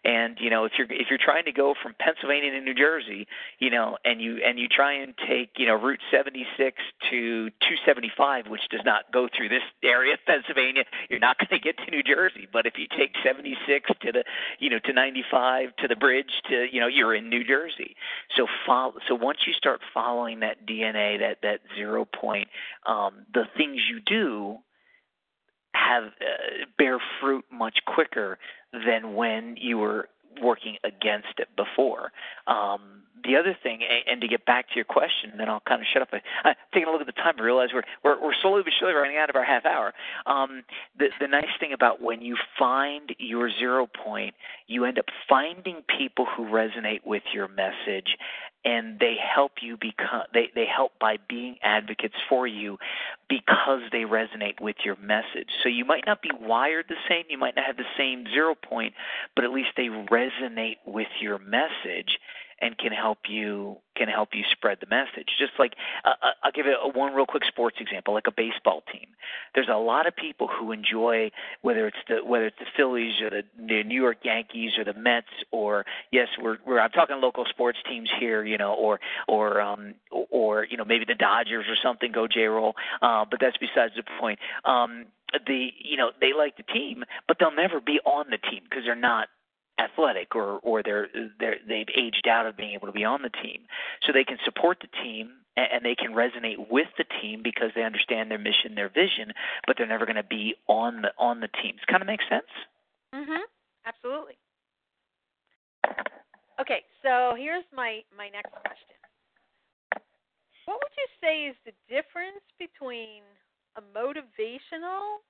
And 0.03 0.37
you 0.39 0.49
know, 0.49 0.65
if 0.65 0.73
you're 0.77 0.87
if 0.89 1.07
you're 1.09 1.19
trying 1.21 1.45
to 1.45 1.51
go 1.51 1.75
from 1.81 1.93
Pennsylvania 1.99 2.51
to 2.51 2.61
New 2.61 2.73
Jersey, 2.73 3.27
you 3.59 3.69
know, 3.69 3.97
and 4.03 4.21
you 4.21 4.37
and 4.43 4.57
you 4.57 4.67
try 4.67 4.93
and 4.93 5.13
take 5.27 5.51
you 5.57 5.67
know 5.67 5.75
Route 5.75 5.99
76 6.09 6.77
to 7.09 7.49
275, 7.49 8.47
which 8.47 8.61
does 8.69 8.81
not 8.85 9.11
go 9.11 9.27
through 9.35 9.49
this 9.49 9.63
area 9.83 10.13
of 10.13 10.19
Pennsylvania, 10.25 10.83
you're 11.09 11.19
not 11.19 11.37
going 11.37 11.49
to 11.49 11.59
get 11.59 11.77
to 11.85 11.91
New 11.91 12.03
Jersey. 12.03 12.47
But 12.51 12.65
if 12.65 12.73
you 12.77 12.87
take 12.97 13.13
76 13.23 13.91
to 14.01 14.11
the 14.11 14.23
you 14.59 14.69
know 14.69 14.79
to 14.79 14.93
95 14.93 15.75
to 15.77 15.87
the 15.87 15.95
bridge 15.95 16.41
to 16.49 16.65
you 16.71 16.79
know 16.79 16.87
you're 16.87 17.13
in 17.13 17.29
New 17.29 17.43
Jersey. 17.43 17.95
So 18.35 18.47
follow 18.65 18.95
so 19.07 19.15
once 19.27 19.39
you 19.45 19.51
start 19.51 19.81
following 19.93 20.39
that 20.39 20.65
DNA, 20.65 21.19
that 21.19 21.39
that 21.43 21.59
zero 21.75 22.05
point, 22.05 22.47
um, 22.85 23.25
the 23.33 23.43
things 23.57 23.81
you 23.91 23.99
do 23.99 24.55
have 25.73 26.05
uh, 26.05 26.65
bear 26.77 26.97
fruit 27.19 27.43
much 27.51 27.79
quicker 27.85 28.39
than 28.71 29.15
when 29.15 29.57
you 29.57 29.77
were 29.77 30.07
working 30.41 30.77
against 30.85 31.39
it 31.39 31.49
before. 31.57 32.13
Um, 32.47 33.03
the 33.23 33.35
other 33.35 33.57
thing, 33.61 33.81
and 34.07 34.21
to 34.21 34.27
get 34.27 34.45
back 34.45 34.69
to 34.69 34.75
your 34.75 34.85
question, 34.85 35.33
then 35.37 35.49
I'll 35.49 35.63
kind 35.67 35.81
of 35.81 35.87
shut 35.91 36.01
up. 36.01 36.09
I, 36.43 36.53
taking 36.73 36.87
a 36.87 36.91
look 36.91 37.01
at 37.01 37.07
the 37.07 37.13
time 37.13 37.35
and 37.37 37.45
realize 37.45 37.69
we're 37.73 37.83
we're, 38.03 38.21
we're 38.21 38.33
slowly 38.41 38.61
but 38.63 38.73
surely 38.79 38.93
running 38.93 39.17
out 39.17 39.29
of 39.29 39.35
our 39.35 39.45
half 39.45 39.65
hour. 39.65 39.93
Um, 40.25 40.63
the 40.97 41.07
the 41.19 41.27
nice 41.27 41.51
thing 41.59 41.73
about 41.73 42.01
when 42.01 42.21
you 42.21 42.37
find 42.57 43.15
your 43.17 43.49
zero 43.51 43.87
point, 43.87 44.35
you 44.67 44.85
end 44.85 44.99
up 44.99 45.05
finding 45.27 45.83
people 45.97 46.25
who 46.25 46.45
resonate 46.45 47.05
with 47.05 47.23
your 47.33 47.47
message, 47.47 48.17
and 48.65 48.99
they 48.99 49.15
help 49.17 49.53
you 49.61 49.77
become 49.77 50.23
they 50.33 50.49
they 50.53 50.65
help 50.65 50.91
by 50.99 51.17
being 51.27 51.57
advocates 51.63 52.15
for 52.29 52.45
you 52.47 52.77
because 53.29 53.81
they 53.91 54.03
resonate 54.03 54.59
with 54.61 54.75
your 54.83 54.95
message. 54.97 55.49
So 55.63 55.69
you 55.69 55.85
might 55.85 56.03
not 56.05 56.21
be 56.21 56.31
wired 56.39 56.85
the 56.89 56.95
same, 57.09 57.25
you 57.29 57.37
might 57.37 57.55
not 57.55 57.65
have 57.65 57.77
the 57.77 57.83
same 57.97 58.25
zero 58.33 58.55
point, 58.55 58.93
but 59.35 59.45
at 59.45 59.51
least 59.51 59.69
they 59.75 59.87
resonate 59.87 60.77
with 60.85 61.07
your 61.19 61.39
message 61.39 62.19
and 62.61 62.77
can 62.77 62.91
help 62.91 63.19
you 63.29 63.77
can 63.95 64.07
help 64.07 64.29
you 64.33 64.43
spread 64.51 64.77
the 64.79 64.87
message. 64.87 65.29
Just 65.39 65.53
like 65.59 65.73
uh, 66.05 66.09
uh, 66.21 66.31
I'll 66.43 66.51
give 66.51 66.65
you 66.65 66.75
a, 66.75 66.87
one 66.87 67.13
real 67.13 67.25
quick 67.25 67.43
sports 67.47 67.77
example, 67.79 68.13
like 68.13 68.27
a 68.27 68.31
baseball 68.31 68.83
team. 68.91 69.07
There's 69.55 69.69
a 69.71 69.77
lot 69.77 70.07
of 70.07 70.15
people 70.15 70.47
who 70.47 70.71
enjoy 70.71 71.31
whether 71.61 71.87
it's 71.87 71.97
the 72.07 72.23
whether 72.25 72.47
it's 72.47 72.59
the 72.59 72.65
Phillies 72.75 73.21
or 73.21 73.29
the, 73.29 73.43
the 73.57 73.83
New 73.83 74.01
York 74.01 74.17
Yankees 74.23 74.71
or 74.77 74.83
the 74.83 74.93
Mets 74.93 75.27
or 75.51 75.85
yes, 76.11 76.27
we're 76.41 76.57
we're 76.65 76.79
I'm 76.79 76.91
talking 76.91 77.19
local 77.21 77.45
sports 77.49 77.79
teams 77.89 78.09
here, 78.19 78.43
you 78.43 78.57
know, 78.57 78.73
or 78.73 78.99
or 79.27 79.61
um 79.61 79.95
or 80.31 80.65
you 80.65 80.77
know 80.77 80.85
maybe 80.85 81.05
the 81.05 81.15
Dodgers 81.15 81.65
or 81.67 81.75
something 81.81 82.11
go 82.11 82.27
J-Roll, 82.27 82.75
uh, 83.01 83.25
but 83.29 83.39
that's 83.39 83.57
besides 83.57 83.93
the 83.95 84.03
point. 84.19 84.39
Um, 84.65 85.05
the 85.45 85.69
you 85.83 85.97
know 85.97 86.11
they 86.21 86.33
like 86.37 86.57
the 86.57 86.63
team, 86.63 87.03
but 87.27 87.37
they'll 87.39 87.55
never 87.55 87.81
be 87.81 87.99
on 88.05 88.27
the 88.29 88.37
team 88.37 88.61
because 88.63 88.85
they're 88.85 88.95
not 88.95 89.27
athletic 89.79 90.35
or 90.35 90.59
or 90.63 90.83
they're 90.83 91.07
they're 91.39 91.57
they've 91.67 91.89
aged 91.95 92.27
out 92.27 92.45
of 92.45 92.57
being 92.57 92.73
able 92.73 92.87
to 92.87 92.93
be 92.93 93.03
on 93.03 93.21
the 93.21 93.29
team. 93.29 93.61
So 94.05 94.11
they 94.11 94.23
can 94.23 94.37
support 94.43 94.79
the 94.81 94.89
team 95.03 95.31
and 95.57 95.83
they 95.83 95.95
can 95.95 96.13
resonate 96.13 96.69
with 96.69 96.87
the 96.97 97.05
team 97.21 97.41
because 97.43 97.71
they 97.75 97.83
understand 97.83 98.29
their 98.29 98.37
mission 98.37 98.75
their 98.75 98.89
vision 98.89 99.33
but 99.65 99.75
they're 99.77 99.87
never 99.87 100.05
going 100.05 100.15
to 100.15 100.23
be 100.23 100.55
on 100.67 101.01
the 101.01 101.11
on 101.17 101.39
the 101.39 101.49
teams 101.61 101.79
kind 101.87 102.01
of 102.01 102.07
makes 102.07 102.25
sense? 102.29 102.49
Mhm 103.13 103.41
absolutely. 103.85 104.37
Okay 106.61 106.83
so 107.01 107.33
here's 107.37 107.65
my 107.73 108.01
my 108.15 108.29
next 108.29 108.51
question. 108.51 108.97
What 110.65 110.79
would 110.83 110.95
you 110.97 111.07
say 111.21 111.45
is 111.47 111.55
the 111.65 111.73
difference 111.89 112.43
between 112.59 113.23
a 113.77 113.81
motivational 113.81 115.23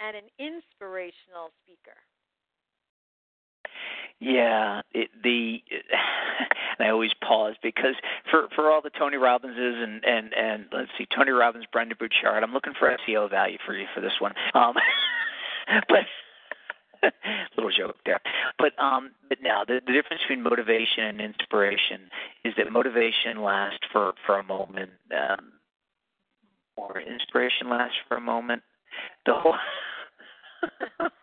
and 0.00 0.16
an 0.16 0.28
inspirational 0.38 1.52
speaker 1.62 1.96
yeah, 4.20 4.82
it, 4.92 5.08
the 5.22 5.62
and 6.78 6.86
I 6.86 6.90
always 6.90 7.12
pause 7.26 7.54
because 7.62 7.94
for 8.30 8.48
for 8.54 8.70
all 8.70 8.82
the 8.82 8.90
Tony 8.90 9.16
Robbinses 9.16 9.82
and 9.82 10.04
and 10.04 10.32
and 10.34 10.66
let's 10.72 10.90
see, 10.98 11.06
Tony 11.14 11.30
Robbins, 11.30 11.64
Brendon 11.72 11.96
Burchard. 11.98 12.42
I'm 12.42 12.52
looking 12.52 12.74
for 12.78 12.94
SEO 13.08 13.30
value 13.30 13.58
for 13.64 13.74
you 13.74 13.86
for 13.94 14.00
this 14.00 14.12
one. 14.20 14.32
Um, 14.54 14.74
but 15.88 16.04
little 17.56 17.70
joke 17.70 17.96
there. 18.04 18.20
But 18.58 18.78
um, 18.78 19.12
but 19.28 19.38
now 19.42 19.64
the, 19.66 19.80
the 19.86 19.92
difference 19.92 20.22
between 20.22 20.42
motivation 20.42 21.04
and 21.04 21.20
inspiration 21.20 22.10
is 22.44 22.52
that 22.58 22.70
motivation 22.70 23.42
lasts 23.42 23.80
for 23.90 24.12
for 24.26 24.38
a 24.38 24.44
moment, 24.44 24.90
um, 25.16 25.52
or 26.76 27.00
inspiration 27.00 27.70
lasts 27.70 27.96
for 28.06 28.18
a 28.18 28.20
moment. 28.20 28.62
The 29.24 29.32
whole. 29.34 29.54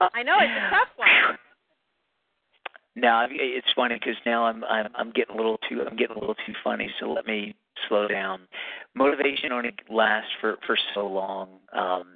I 0.01 0.23
know 0.23 0.33
it's 0.39 0.49
a 0.49 0.69
tough 0.71 0.89
one. 0.97 1.37
Now 2.97 3.27
it's 3.29 3.67
funny 3.75 3.95
because 3.95 4.15
now 4.25 4.45
I'm 4.45 4.63
I'm 4.63 4.87
I'm 4.95 5.11
getting 5.11 5.35
a 5.35 5.37
little 5.37 5.59
too 5.69 5.83
I'm 5.87 5.95
getting 5.95 6.17
a 6.17 6.19
little 6.19 6.35
too 6.47 6.53
funny. 6.63 6.89
So 6.99 7.11
let 7.11 7.27
me 7.27 7.55
slow 7.87 8.07
down. 8.07 8.47
Motivation 8.95 9.51
only 9.51 9.73
lasts 9.87 10.31
for 10.41 10.57
for 10.65 10.75
so 10.95 11.05
long, 11.05 11.59
um, 11.73 12.07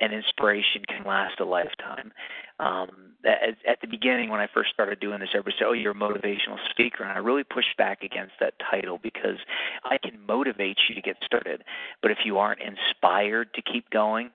and 0.00 0.14
inspiration 0.14 0.82
can 0.88 1.04
last 1.06 1.40
a 1.40 1.44
lifetime. 1.44 2.12
Um, 2.58 3.10
at, 3.24 3.56
at 3.68 3.80
the 3.82 3.86
beginning, 3.86 4.30
when 4.30 4.40
I 4.40 4.48
first 4.52 4.70
started 4.72 4.98
doing 4.98 5.20
this, 5.20 5.28
everybody 5.34 5.56
said, 5.58 5.66
"Oh, 5.68 5.72
you're 5.72 5.92
a 5.92 5.94
motivational 5.94 6.56
speaker," 6.70 7.04
and 7.04 7.12
I 7.12 7.18
really 7.18 7.44
pushed 7.44 7.76
back 7.76 8.02
against 8.02 8.32
that 8.40 8.54
title 8.70 8.98
because 9.02 9.36
I 9.84 9.98
can 9.98 10.24
motivate 10.26 10.78
you 10.88 10.94
to 10.94 11.02
get 11.02 11.16
started, 11.22 11.64
but 12.00 12.10
if 12.10 12.18
you 12.24 12.38
aren't 12.38 12.60
inspired 12.62 13.52
to 13.54 13.62
keep 13.62 13.90
going, 13.90 14.30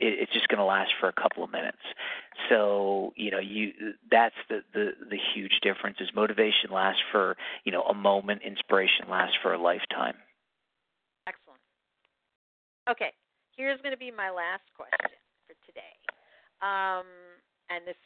it, 0.00 0.20
it's 0.20 0.32
just 0.32 0.48
going 0.48 0.58
to 0.58 0.64
last 0.64 0.90
for 1.00 1.08
a 1.08 1.12
couple 1.12 1.44
of 1.44 1.50
minutes. 1.50 1.82
So 2.48 3.12
you 3.16 3.30
know, 3.30 3.38
you 3.38 3.72
that's 4.10 4.34
the, 4.48 4.60
the 4.72 4.92
the 5.10 5.18
huge 5.34 5.60
difference. 5.62 5.98
Is 6.00 6.08
motivation 6.14 6.70
lasts 6.70 7.02
for 7.12 7.36
you 7.64 7.72
know 7.72 7.82
a 7.82 7.94
moment, 7.94 8.42
inspiration 8.42 9.06
lasts 9.10 9.36
for 9.42 9.52
a 9.52 9.60
lifetime. 9.60 10.14
Excellent. 11.26 11.60
Okay, 12.88 13.12
here's 13.56 13.80
going 13.82 13.92
to 13.92 13.98
be 13.98 14.10
my 14.10 14.30
last 14.30 14.64
question 14.74 15.18
for 15.46 15.54
today. 15.66 15.94
Um, 16.62 17.06
and 17.70 17.86
this 17.86 17.98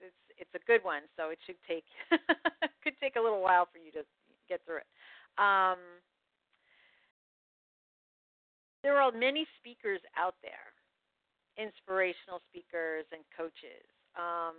it's 0.00 0.14
it's 0.38 0.54
a 0.54 0.62
good 0.66 0.82
one, 0.82 1.02
so 1.16 1.30
it 1.30 1.38
should 1.46 1.60
take 1.68 1.84
could 2.82 2.94
take 3.00 3.16
a 3.16 3.20
little 3.20 3.42
while 3.42 3.68
for 3.70 3.78
you 3.78 3.92
to 3.92 4.02
get 4.48 4.64
through 4.64 4.78
it. 4.78 4.90
Um, 5.36 5.78
there 8.82 8.96
are 8.96 9.12
many 9.12 9.46
speakers 9.60 10.00
out 10.16 10.34
there 10.42 10.69
inspirational 11.60 12.40
speakers 12.48 13.04
and 13.12 13.20
coaches. 13.36 13.84
Um, 14.16 14.56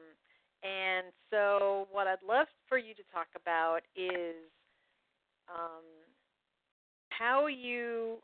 and 0.62 1.10
so, 1.34 1.88
what 1.92 2.06
I'd 2.06 2.22
love 2.22 2.46
for 2.70 2.78
you 2.78 2.94
to 2.94 3.02
talk 3.12 3.28
about 3.36 3.82
is 3.98 4.46
um, 5.50 5.82
how 7.10 7.48
you 7.48 8.22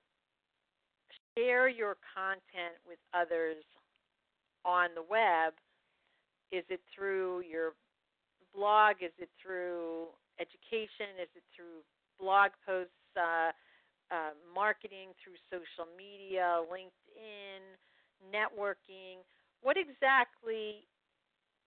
share 1.33 1.67
your 1.67 1.97
content 2.13 2.77
with 2.87 2.99
others 3.13 3.57
on 4.63 4.89
the 4.93 5.01
web. 5.01 5.53
Is 6.51 6.63
it 6.69 6.79
through 6.93 7.41
your 7.49 7.73
blog? 8.55 8.97
Is 9.01 9.11
it 9.17 9.29
through 9.41 10.13
education? 10.39 11.17
Is 11.21 11.29
it 11.35 11.43
through 11.55 11.81
blog 12.19 12.51
posts, 12.65 12.93
uh, 13.17 13.51
uh, 14.13 14.33
marketing 14.53 15.11
through 15.21 15.37
social 15.49 15.89
media, 15.97 16.61
LinkedIn? 16.69 17.61
Networking, 18.33 19.23
what 19.61 19.77
exactly, 19.77 20.85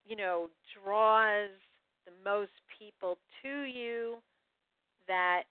you 0.05 0.15
know, 0.15 0.49
draws 0.83 1.49
the 2.05 2.11
most 2.23 2.51
people 2.79 3.17
to 3.43 3.63
you 3.63 4.17
that, 5.07 5.43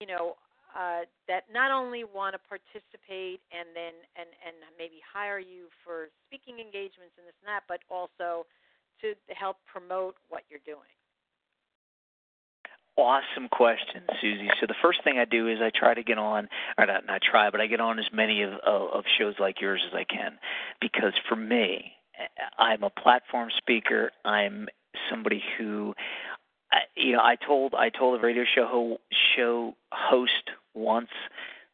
you 0.00 0.06
know, 0.06 0.36
uh, 0.76 1.08
that 1.26 1.48
not 1.48 1.72
only 1.72 2.04
want 2.04 2.34
to 2.36 2.40
participate 2.44 3.40
and 3.48 3.72
then 3.72 3.96
and 4.12 4.28
and 4.44 4.56
maybe 4.76 5.00
hire 5.00 5.38
you 5.40 5.72
for 5.80 6.12
speaking 6.28 6.60
engagements 6.60 7.16
and 7.16 7.24
this 7.24 7.36
and 7.40 7.48
that, 7.48 7.64
but 7.64 7.80
also 7.88 8.44
to 9.00 9.16
help 9.32 9.56
promote 9.64 10.16
what 10.28 10.44
you're 10.50 10.64
doing? 10.68 10.92
Awesome 12.98 13.48
question, 13.50 14.02
Suzy. 14.22 14.48
So 14.58 14.66
the 14.66 14.74
first 14.80 15.04
thing 15.04 15.18
I 15.18 15.26
do 15.26 15.48
is 15.48 15.58
I 15.60 15.70
try 15.74 15.92
to 15.92 16.02
get 16.02 16.16
on, 16.16 16.48
or 16.78 16.86
not, 16.86 17.04
not 17.06 17.20
try, 17.20 17.50
but 17.50 17.60
I 17.60 17.66
get 17.66 17.80
on 17.80 17.98
as 17.98 18.06
many 18.10 18.42
of, 18.42 18.52
of, 18.66 18.90
of 18.90 19.04
shows 19.18 19.34
like 19.38 19.60
yours 19.60 19.82
as 19.86 19.94
I 19.94 20.04
can, 20.04 20.38
because 20.80 21.12
for 21.28 21.36
me, 21.36 21.92
I'm 22.58 22.82
a 22.82 22.90
platform 22.90 23.50
speaker. 23.58 24.12
I'm 24.24 24.68
somebody 25.10 25.42
who, 25.58 25.94
you 26.96 27.12
know, 27.12 27.20
I 27.20 27.36
told 27.36 27.74
I 27.74 27.90
told 27.90 28.18
a 28.18 28.22
radio 28.22 28.44
show 28.54 28.96
show 29.36 29.74
host 29.92 30.50
once 30.74 31.10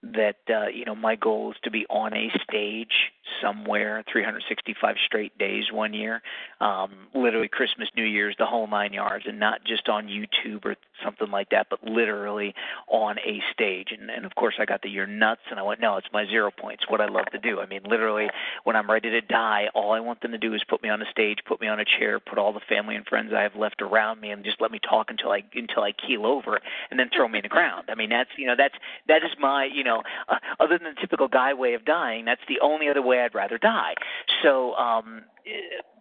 that 0.02 0.36
uh, 0.50 0.66
you 0.66 0.84
know 0.84 0.94
my 0.94 1.16
goal 1.16 1.52
is 1.52 1.56
to 1.62 1.70
be 1.70 1.86
on 1.88 2.12
a 2.14 2.30
stage 2.42 3.12
somewhere 3.40 4.04
365 4.10 4.96
straight 5.06 5.36
days 5.38 5.64
one 5.72 5.94
year. 5.94 6.22
Um 6.60 6.90
literally 7.14 7.48
christmas 7.48 7.88
new 7.96 8.04
year's 8.04 8.34
the 8.38 8.46
whole 8.46 8.66
nine 8.66 8.92
yards 8.92 9.24
and 9.26 9.38
not 9.38 9.64
just 9.64 9.88
on 9.88 10.08
youtube 10.08 10.64
or 10.64 10.76
something 11.04 11.30
like 11.30 11.50
that 11.50 11.68
but 11.70 11.82
literally 11.84 12.54
on 12.88 13.18
a 13.18 13.40
stage. 13.52 13.88
And 13.92 14.10
and 14.10 14.24
of 14.24 14.34
course 14.34 14.54
i 14.58 14.64
got 14.64 14.82
the 14.82 14.90
you're 14.90 15.06
nuts 15.06 15.42
and 15.50 15.58
i 15.58 15.62
went 15.62 15.80
no 15.80 15.96
it's 15.96 16.08
my 16.12 16.26
zero 16.26 16.50
points 16.50 16.84
what 16.88 17.00
i 17.00 17.06
love 17.06 17.26
to 17.32 17.38
do. 17.38 17.60
I 17.60 17.66
mean 17.66 17.82
literally 17.84 18.28
when 18.64 18.76
i'm 18.76 18.90
ready 18.90 19.10
to 19.10 19.20
die 19.20 19.68
all 19.74 19.92
i 19.92 20.00
want 20.00 20.20
them 20.20 20.32
to 20.32 20.38
do 20.38 20.54
is 20.54 20.62
put 20.64 20.82
me 20.82 20.88
on 20.88 21.00
a 21.00 21.10
stage 21.10 21.38
put 21.46 21.60
me 21.60 21.68
on 21.68 21.78
a 21.80 21.84
chair 21.84 22.18
put 22.18 22.38
all 22.38 22.52
the 22.52 22.60
family 22.68 22.96
and 22.96 23.06
friends 23.06 23.32
i 23.32 23.42
have 23.42 23.56
left 23.56 23.82
around 23.82 24.20
me 24.20 24.30
and 24.30 24.44
just 24.44 24.60
let 24.60 24.70
me 24.70 24.78
talk 24.78 25.10
until 25.10 25.30
i 25.30 25.42
until 25.54 25.82
i 25.82 25.92
keel 25.92 26.26
over 26.26 26.60
and 26.90 26.98
then 26.98 27.08
throw 27.14 27.28
me 27.28 27.38
in 27.38 27.42
the 27.42 27.48
ground. 27.48 27.88
I 27.88 27.94
mean 27.94 28.10
that's 28.10 28.30
you 28.36 28.46
know 28.46 28.54
that's 28.56 28.74
that 29.08 29.22
is 29.22 29.30
my 29.38 29.68
you 29.72 29.84
know 29.84 29.91
know, 29.92 30.02
uh, 30.28 30.36
other 30.60 30.78
than 30.78 30.94
the 30.94 31.00
typical 31.00 31.28
guy 31.28 31.54
way 31.54 31.74
of 31.74 31.84
dying, 31.84 32.24
that's 32.24 32.40
the 32.48 32.60
only 32.60 32.88
other 32.88 33.02
way 33.02 33.20
I'd 33.20 33.34
rather 33.34 33.58
die. 33.58 33.94
So, 34.42 34.74
um, 34.74 35.22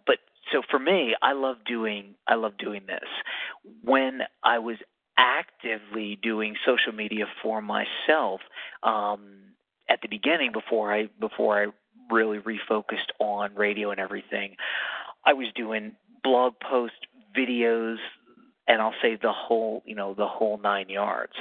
but 0.06 0.18
so 0.52 0.62
for 0.70 0.78
me, 0.78 1.14
I 1.22 1.32
love 1.32 1.56
doing 1.66 2.14
I 2.26 2.34
love 2.34 2.56
doing 2.58 2.82
this. 2.86 3.08
When 3.82 4.20
I 4.42 4.58
was 4.58 4.76
actively 5.18 6.18
doing 6.22 6.56
social 6.64 6.92
media 6.92 7.26
for 7.42 7.60
myself 7.60 8.40
um, 8.82 9.20
at 9.88 10.00
the 10.02 10.08
beginning, 10.08 10.52
before 10.52 10.92
I 10.92 11.08
before 11.20 11.62
I 11.62 11.66
really 12.12 12.38
refocused 12.38 13.10
on 13.18 13.54
radio 13.54 13.90
and 13.90 14.00
everything, 14.00 14.56
I 15.24 15.34
was 15.34 15.46
doing 15.54 15.92
blog 16.22 16.54
posts, 16.60 16.96
videos, 17.36 17.96
and 18.66 18.80
I'll 18.80 18.94
say 19.02 19.16
the 19.20 19.32
whole, 19.32 19.82
you 19.84 19.94
know, 19.94 20.14
the 20.14 20.26
whole 20.26 20.58
nine 20.58 20.88
yards. 20.88 21.32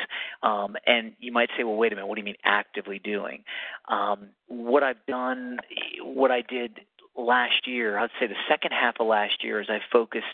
Um, 0.44 0.76
and 0.86 1.14
you 1.20 1.32
might 1.32 1.50
say, 1.58 1.64
well, 1.64 1.76
wait 1.76 1.92
a 1.92 1.96
minute, 1.96 2.08
what 2.08 2.16
do 2.16 2.22
you 2.22 2.26
mean 2.26 2.36
actively 2.44 3.00
doing? 3.00 3.44
Um, 3.88 4.30
what 4.48 4.84
I've 4.84 5.06
done, 5.08 5.60
what 6.04 6.32
I 6.32 6.42
did 6.42 6.80
last 7.18 7.68
year, 7.68 7.98
I'd 7.98 8.10
say 8.20 8.28
the 8.28 8.36
second 8.50 8.72
half 8.72 8.96
of 9.00 9.08
last 9.08 9.44
year, 9.44 9.62
is 9.62 9.68
I 9.70 9.80
focused 9.92 10.26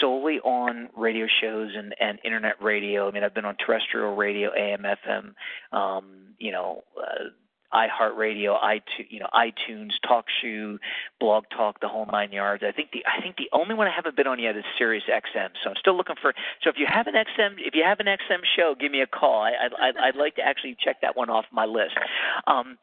solely 0.00 0.38
on 0.40 0.88
radio 0.96 1.26
shows 1.40 1.70
and, 1.76 1.94
and 2.00 2.18
internet 2.24 2.62
radio. 2.62 3.08
I 3.08 3.10
mean, 3.10 3.24
I've 3.24 3.34
been 3.34 3.44
on 3.44 3.56
terrestrial 3.56 4.14
radio, 4.14 4.50
AM, 4.56 4.82
FM, 4.82 5.76
um, 5.76 6.34
you 6.38 6.52
know, 6.52 6.84
uh, 6.96 7.30
iHeartRadio, 7.72 8.60
iTunes, 8.62 9.06
you 9.08 9.20
know, 9.20 9.28
iTunes, 9.34 9.92
TalkShoe, 10.04 10.78
Blog 11.18 11.44
Talk, 11.56 11.80
the 11.80 11.88
whole 11.88 12.06
nine 12.10 12.32
yards. 12.32 12.62
I 12.66 12.72
think 12.72 12.90
the 12.92 13.04
I 13.06 13.20
think 13.22 13.36
the 13.36 13.48
only 13.52 13.74
one 13.74 13.86
I 13.86 13.92
haven't 13.94 14.16
been 14.16 14.26
on 14.26 14.38
yet 14.38 14.56
is 14.56 14.64
Sirius 14.78 15.04
XM. 15.08 15.50
So 15.62 15.70
I'm 15.70 15.76
still 15.78 15.96
looking 15.96 16.16
for. 16.20 16.34
So 16.62 16.70
if 16.70 16.76
you 16.78 16.86
have 16.88 17.06
an 17.06 17.14
XM, 17.14 17.54
if 17.58 17.74
you 17.74 17.84
have 17.84 18.00
an 18.00 18.06
XM 18.06 18.40
show, 18.56 18.74
give 18.78 18.90
me 18.90 19.02
a 19.02 19.06
call. 19.06 19.42
I, 19.42 19.68
I 19.78 20.08
I'd 20.08 20.16
like 20.16 20.36
to 20.36 20.42
actually 20.42 20.76
check 20.82 21.00
that 21.02 21.16
one 21.16 21.30
off 21.30 21.44
my 21.52 21.64
list. 21.64 21.94
Um, 22.46 22.78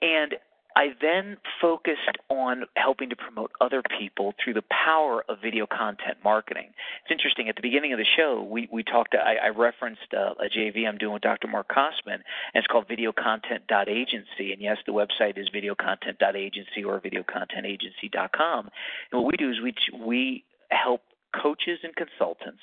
and 0.00 0.34
I 0.76 0.94
then 1.00 1.36
focused 1.60 2.18
on 2.28 2.64
helping 2.76 3.10
to 3.10 3.16
promote 3.16 3.52
other 3.60 3.82
people 3.98 4.34
through 4.42 4.54
the 4.54 4.64
power 4.70 5.24
of 5.28 5.40
video 5.40 5.66
content 5.66 6.18
marketing. 6.24 6.72
It's 7.02 7.12
interesting. 7.12 7.48
At 7.48 7.56
the 7.56 7.62
beginning 7.62 7.92
of 7.92 7.98
the 7.98 8.04
show, 8.04 8.42
we, 8.42 8.68
we 8.72 8.82
talked. 8.82 9.14
I, 9.14 9.36
I 9.36 9.48
referenced 9.50 10.12
uh, 10.12 10.34
a 10.40 10.48
JV 10.48 10.88
I'm 10.88 10.98
doing 10.98 11.12
with 11.12 11.22
Dr. 11.22 11.46
Mark 11.46 11.68
Kosman, 11.68 12.14
and 12.14 12.22
it's 12.54 12.66
called 12.66 12.88
VideoContent.agency. 12.88 14.52
And 14.52 14.60
yes, 14.60 14.78
the 14.84 14.92
website 14.92 15.38
is 15.38 15.48
VideoContent.agency 15.50 16.84
or 16.84 17.00
VideoContentAgency.com. 17.00 18.70
And 19.12 19.22
what 19.22 19.30
we 19.30 19.36
do 19.36 19.50
is 19.50 19.60
we 19.60 19.74
we 20.04 20.44
help 20.70 21.02
coaches 21.40 21.80
and 21.82 21.94
consultants 21.94 22.62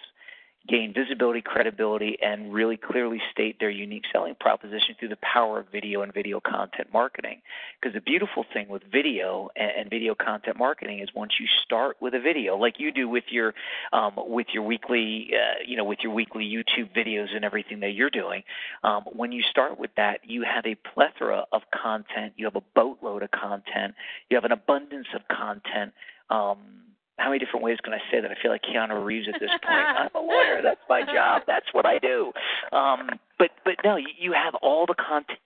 gain 0.68 0.94
visibility, 0.94 1.42
credibility, 1.42 2.18
and 2.22 2.54
really 2.54 2.78
clearly 2.78 3.20
state 3.32 3.60
their 3.60 3.70
unique 3.70 4.04
selling 4.12 4.36
proposition 4.40 4.96
through 5.00 5.10
the 5.10 5.18
power 5.18 5.60
of 5.60 5.68
video 5.72 6.02
and 6.02 6.14
video 6.14 6.40
content 6.40 6.88
marketing. 6.94 7.42
Because 7.80 7.96
the 7.96 8.02
beautiful 8.02 8.46
thing 8.54 8.68
with 8.70 8.84
video 8.92 9.50
and, 9.56 9.72
and, 9.72 9.90
video 9.90 10.14
content 10.14 10.58
marketing 10.58 11.00
is 11.00 11.10
once 11.16 11.34
you 11.40 11.48
start 11.66 11.98
with 12.00 12.14
a 12.14 12.20
video, 12.20 12.58
like 12.58 12.80
you 12.80 12.92
do 12.92 13.10
with 13.10 13.24
your 13.30 13.54
um, 13.92 14.14
with 14.18 14.48
your 14.54 14.64
weekly, 14.64 15.32
uh, 15.34 15.64
you 15.66 15.78
know, 15.78 15.84
with 15.84 16.00
your 16.04 16.14
weekly 16.14 16.46
YouTube 16.46 16.96
videos 16.96 17.36
and 17.36 17.44
everything 17.44 17.80
that 17.80 17.92
you're 17.92 18.12
doing, 18.12 18.44
um, 18.84 19.04
when 19.12 19.32
you 19.32 19.42
start 19.42 19.80
with 19.80 19.92
that, 19.98 20.20
you 20.24 20.44
have 20.44 20.66
a 20.66 20.76
plethora 20.94 21.46
of 21.52 21.64
content. 21.74 22.34
You 22.38 22.46
have 22.46 22.56
a 22.56 22.64
boatload 22.76 23.24
of 23.24 23.32
content. 23.32 23.96
You 24.30 24.38
have 24.38 24.46
an 24.46 24.52
abundance 24.52 25.08
of 25.16 25.22
content. 25.28 25.94
Um, 26.30 26.60
how 27.22 27.30
many 27.30 27.40
different 27.40 27.64
ways 27.64 27.78
can 27.84 27.94
I 27.94 28.00
say 28.12 28.20
that? 28.20 28.32
I 28.32 28.36
feel 28.42 28.52
like 28.52 28.64
Keanu 28.64 29.04
Reeves 29.04 29.28
at 29.34 29.40
this 29.40 29.50
point. 29.50 29.86
I'm 29.86 30.10
a 30.16 30.20
lawyer. 30.20 30.62
That's 30.64 30.82
my 30.90 31.04
job. 31.04 31.44
That's 31.46 31.68
what 31.72 31.86
I 31.86 32.00
do. 32.00 32.32
Um, 32.72 33.10
but 33.38 33.52
but 33.64 33.76
no, 33.84 33.96
you, 33.96 34.10
you 34.18 34.34
have 34.34 34.56
all 34.56 34.86
the 34.86 34.96
content 34.96 35.40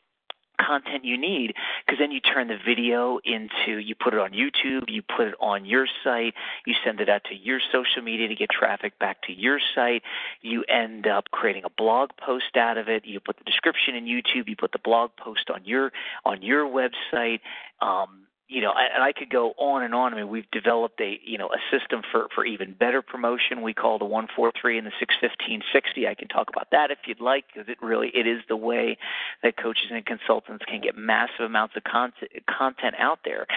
content 0.66 1.04
you 1.04 1.18
need 1.18 1.54
because 1.86 2.00
then 2.00 2.12
you 2.12 2.20
turn 2.20 2.48
the 2.48 2.58
video 2.66 3.20
into 3.26 3.80
you 3.80 3.94
put 3.94 4.14
it 4.14 4.20
on 4.20 4.32
YouTube, 4.32 4.84
you 4.88 5.02
put 5.02 5.28
it 5.28 5.36
on 5.40 5.66
your 5.66 5.86
site, 6.04 6.34
you 6.66 6.74
send 6.84 7.00
it 7.02 7.10
out 7.10 7.24
to 7.26 7.36
your 7.36 7.60
social 7.72 8.02
media 8.02 8.28
to 8.28 8.36
get 8.36 8.50
traffic 8.50 8.98
back 9.00 9.22
to 9.24 9.34
your 9.34 9.60
site. 9.76 10.02
You 10.42 10.64
end 10.64 11.08
up 11.08 11.26
creating 11.32 11.64
a 11.66 11.70
blog 11.70 12.12
post 12.18 12.56
out 12.56 12.78
of 12.78 12.88
it. 12.88 13.06
You 13.06 13.20
put 13.20 13.38
the 13.38 13.44
description 13.44 13.96
in 13.96 14.06
YouTube, 14.06 14.48
you 14.48 14.56
put 14.56 14.72
the 14.72 14.80
blog 14.80 15.12
post 15.18 15.50
on 15.54 15.62
your 15.66 15.92
on 16.24 16.42
your 16.42 16.66
website. 16.66 17.40
Um, 17.82 18.25
you 18.48 18.62
know, 18.62 18.72
and 18.72 19.02
I 19.04 19.12
could 19.12 19.30
go 19.30 19.54
on 19.58 19.84
and 19.84 19.96
on. 19.96 20.14
I 20.14 20.18
mean, 20.18 20.30
we've 20.30 20.50
developed 20.52 21.02
a 21.02 21.20
you 21.24 21.38
know 21.38 21.50
a 21.50 21.58
system 21.76 22.02
for 22.12 22.28
for 22.34 22.46
even 22.46 22.74
better 22.74 23.02
promotion. 23.02 23.62
We 23.62 23.74
call 23.74 23.98
the 23.98 24.06
one 24.06 24.28
four 24.36 24.52
three 24.60 24.78
and 24.78 24.86
the 24.86 24.92
six 25.00 25.16
fifteen 25.20 25.62
sixty. 25.74 26.08
I 26.08 26.14
can 26.14 26.28
talk 26.28 26.50
about 26.50 26.70
that 26.72 26.92
if 26.92 27.00
you'd 27.08 27.22
like, 27.22 27.46
because 27.48 27.70
it 27.70 27.82
really 27.82 28.12
it 28.14 28.28
is 28.28 28.42
the 28.48 28.56
way 28.58 28.98
that 29.42 29.58
coaches 29.58 29.88
and 29.90 30.06
consultants 30.06 30.64
can 30.66 30.82
get 30.82 30.96
massive 30.96 31.46
amounts 31.46 31.76
of 31.76 31.84
content 31.84 32.32
content 32.48 32.96
out 33.00 33.20
there. 33.26 33.48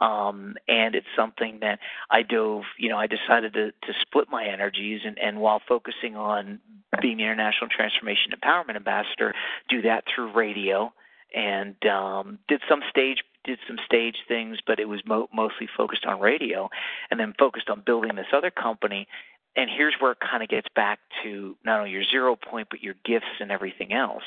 Um, 0.00 0.54
and 0.68 0.94
it's 0.94 1.08
something 1.16 1.58
that 1.60 1.80
I 2.08 2.22
dove, 2.22 2.62
you 2.78 2.88
know, 2.88 2.96
I 2.96 3.08
decided 3.08 3.54
to, 3.54 3.72
to 3.72 3.92
split 4.00 4.28
my 4.30 4.46
energies 4.46 5.00
and, 5.04 5.18
and 5.18 5.40
while 5.40 5.60
focusing 5.66 6.14
on 6.14 6.60
being 7.02 7.16
the 7.16 7.24
International 7.24 7.68
Transformation 7.68 8.30
Empowerment 8.32 8.76
Ambassador, 8.76 9.34
do 9.68 9.82
that 9.82 10.04
through 10.06 10.32
radio 10.34 10.92
and 11.34 11.74
um, 11.86 12.38
did 12.48 12.60
some 12.68 12.80
stage 12.88 13.18
did 13.48 13.58
some 13.66 13.78
stage 13.84 14.16
things, 14.28 14.58
but 14.66 14.78
it 14.78 14.88
was 14.88 15.00
mo- 15.06 15.28
mostly 15.32 15.68
focused 15.74 16.04
on 16.04 16.20
radio, 16.20 16.68
and 17.10 17.18
then 17.18 17.34
focused 17.38 17.70
on 17.70 17.80
building 17.80 18.14
this 18.14 18.26
other 18.32 18.50
company. 18.50 19.08
And 19.56 19.70
here's 19.74 19.94
where 19.98 20.12
it 20.12 20.18
kind 20.20 20.42
of 20.42 20.48
gets 20.50 20.68
back 20.76 21.00
to 21.24 21.56
not 21.64 21.78
only 21.78 21.90
your 21.90 22.04
zero 22.04 22.36
point, 22.36 22.68
but 22.70 22.82
your 22.82 22.94
gifts 23.04 23.40
and 23.40 23.50
everything 23.50 23.92
else. 23.92 24.22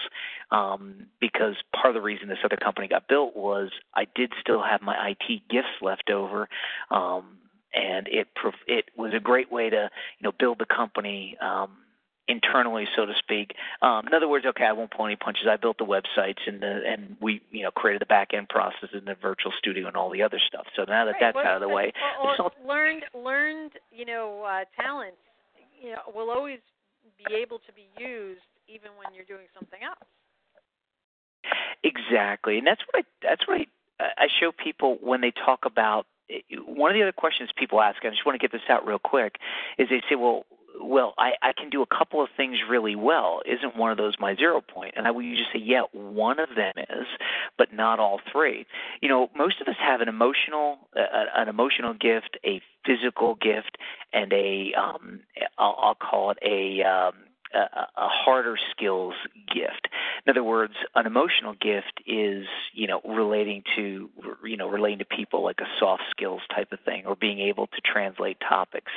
Um, 0.50 1.06
because 1.22 1.56
part 1.72 1.88
of 1.88 1.94
the 1.94 2.02
reason 2.02 2.28
this 2.28 2.40
other 2.44 2.58
company 2.58 2.88
got 2.88 3.08
built 3.08 3.36
was 3.36 3.70
I 3.94 4.08
did 4.14 4.34
still 4.42 4.62
have 4.62 4.82
my 4.82 5.12
IT 5.12 5.44
gifts 5.50 5.82
left 5.82 6.10
over. 6.10 6.50
Um, 6.90 7.38
and 7.74 8.08
it 8.10 8.28
it 8.68 8.86
was 8.98 9.14
a 9.14 9.20
great 9.20 9.52
way 9.52 9.70
to 9.70 9.90
you 10.20 10.24
know 10.24 10.34
build 10.38 10.60
the 10.60 10.66
company 10.66 11.38
um, 11.40 11.78
internally, 12.28 12.88
so 12.96 13.06
to 13.06 13.14
speak. 13.18 13.56
Um, 13.82 14.08
in 14.08 14.14
other 14.14 14.28
words, 14.28 14.46
okay, 14.46 14.66
I 14.66 14.72
won't 14.72 14.92
pull 14.92 15.06
any 15.06 15.16
punches. 15.16 15.46
I 15.50 15.58
built 15.58 15.78
the 15.78 15.86
websites 15.86 16.40
and 16.48 16.62
the 16.62 16.82
and 16.86 17.18
we 17.22 17.42
you 17.52 17.64
know 17.64 17.72
created 17.72 18.02
the 18.02 18.06
back 18.06 18.34
end 18.34 18.50
process 18.50 18.90
in 18.94 19.06
the 19.06 19.16
virtual 19.16 19.52
studio 19.58 19.88
and 19.88 19.96
all 19.96 20.10
the 20.10 20.24
other 20.24 20.40
stuff. 20.46 20.66
So 20.76 20.84
now 20.84 21.06
that 21.06 21.12
right. 21.12 21.20
that's 21.20 21.36
well, 21.36 21.46
out 21.46 21.56
of 21.56 21.62
the 21.62 21.70
way, 21.70 21.92
or, 22.24 22.42
or 22.42 22.52
learned 22.68 23.04
learned 23.14 23.72
you 23.92 24.06
know 24.06 24.44
uh, 24.44 24.66
talents 24.82 25.18
you 25.82 25.92
know 25.92 26.02
will 26.14 26.30
always 26.30 26.60
be 27.18 27.36
able 27.36 27.60
to 27.60 27.74
be 27.74 27.88
used 27.98 28.42
even 28.68 28.92
when 28.98 29.14
you're 29.14 29.26
doing 29.26 29.48
something 29.54 29.80
else. 29.84 30.08
Exactly, 31.84 32.58
and 32.58 32.68
that's 32.68 32.82
what 32.92 33.04
I 33.04 33.08
that's 33.22 33.48
what 33.48 33.62
I, 33.62 33.66
I 34.18 34.28
show 34.40 34.52
people 34.52 34.98
when 35.02 35.22
they 35.22 35.32
talk 35.32 35.66
about 35.66 36.06
one 36.66 36.92
of 36.92 36.96
the 36.96 37.02
other 37.02 37.12
questions 37.12 37.50
people 37.58 37.82
ask, 37.82 37.98
I 38.06 38.10
just 38.10 38.26
want 38.26 38.40
to 38.40 38.42
get 38.42 38.52
this 38.52 38.62
out 38.70 38.86
real 38.86 39.00
quick, 39.00 39.36
is 39.78 39.90
they 39.90 40.02
say, 40.10 40.16
well, 40.16 40.46
well, 40.80 41.14
I, 41.18 41.32
I 41.42 41.54
can 41.54 41.70
do 41.70 41.82
a 41.82 41.86
couple 41.86 42.24
of 42.24 42.30
things 42.38 42.58
really 42.70 42.96
well. 42.96 43.42
Isn't 43.46 43.76
one 43.76 43.92
of 43.92 43.98
those 43.98 44.16
my 44.20 44.36
zero 44.36 44.62
point? 44.62 44.94
And 44.98 45.08
I 45.08 45.12
would 45.12 45.26
just 45.26 45.52
say, 45.54 45.60
yeah, 45.60 45.84
one 45.92 46.40
of 46.40 46.50
them 46.56 46.74
is, 46.78 47.08
but 47.58 47.74
not 47.74 48.00
all 48.00 48.20
three. 48.32 48.66
You 49.02 49.10
know, 49.10 49.30
most 49.36 49.62
of 49.62 49.68
us 49.68 49.76
have 49.80 50.02
an 50.02 50.08
emotional, 50.08 50.80
uh, 50.96 51.26
an 51.36 51.50
emotional 51.50 51.94
gift, 51.94 52.38
a 52.46 52.62
physical 52.86 53.36
gift, 53.36 53.78
and 54.14 54.32
a, 54.34 54.74
um, 54.78 55.22
I'll, 55.58 55.78
I'll 55.80 55.96
call 55.96 56.32
it 56.32 56.38
a, 56.42 56.84
um, 56.88 57.14
a, 57.54 57.60
a 57.98 58.08
harder 58.08 58.58
skills 58.72 59.16
gift. 59.54 59.88
In 60.26 60.32
other 60.32 60.44
words, 60.44 60.74
an 60.96 61.06
emotional 61.06 61.54
gift 61.54 62.02
is, 62.08 62.46
you 62.74 62.88
know, 62.88 63.02
relating 63.06 63.64
to, 63.76 64.10
you 64.44 64.58
know, 64.58 64.70
relating 64.70 65.00
to 65.00 65.06
people 65.06 65.44
like 65.44 65.60
a 65.60 65.68
soft 65.80 66.04
skills 66.12 66.42
type 66.54 66.72
of 66.72 66.80
thing, 66.82 67.06
or 67.06 67.16
being 67.16 67.40
able 67.40 67.68
to 67.68 67.82
translate 67.84 68.38
topics, 68.40 68.92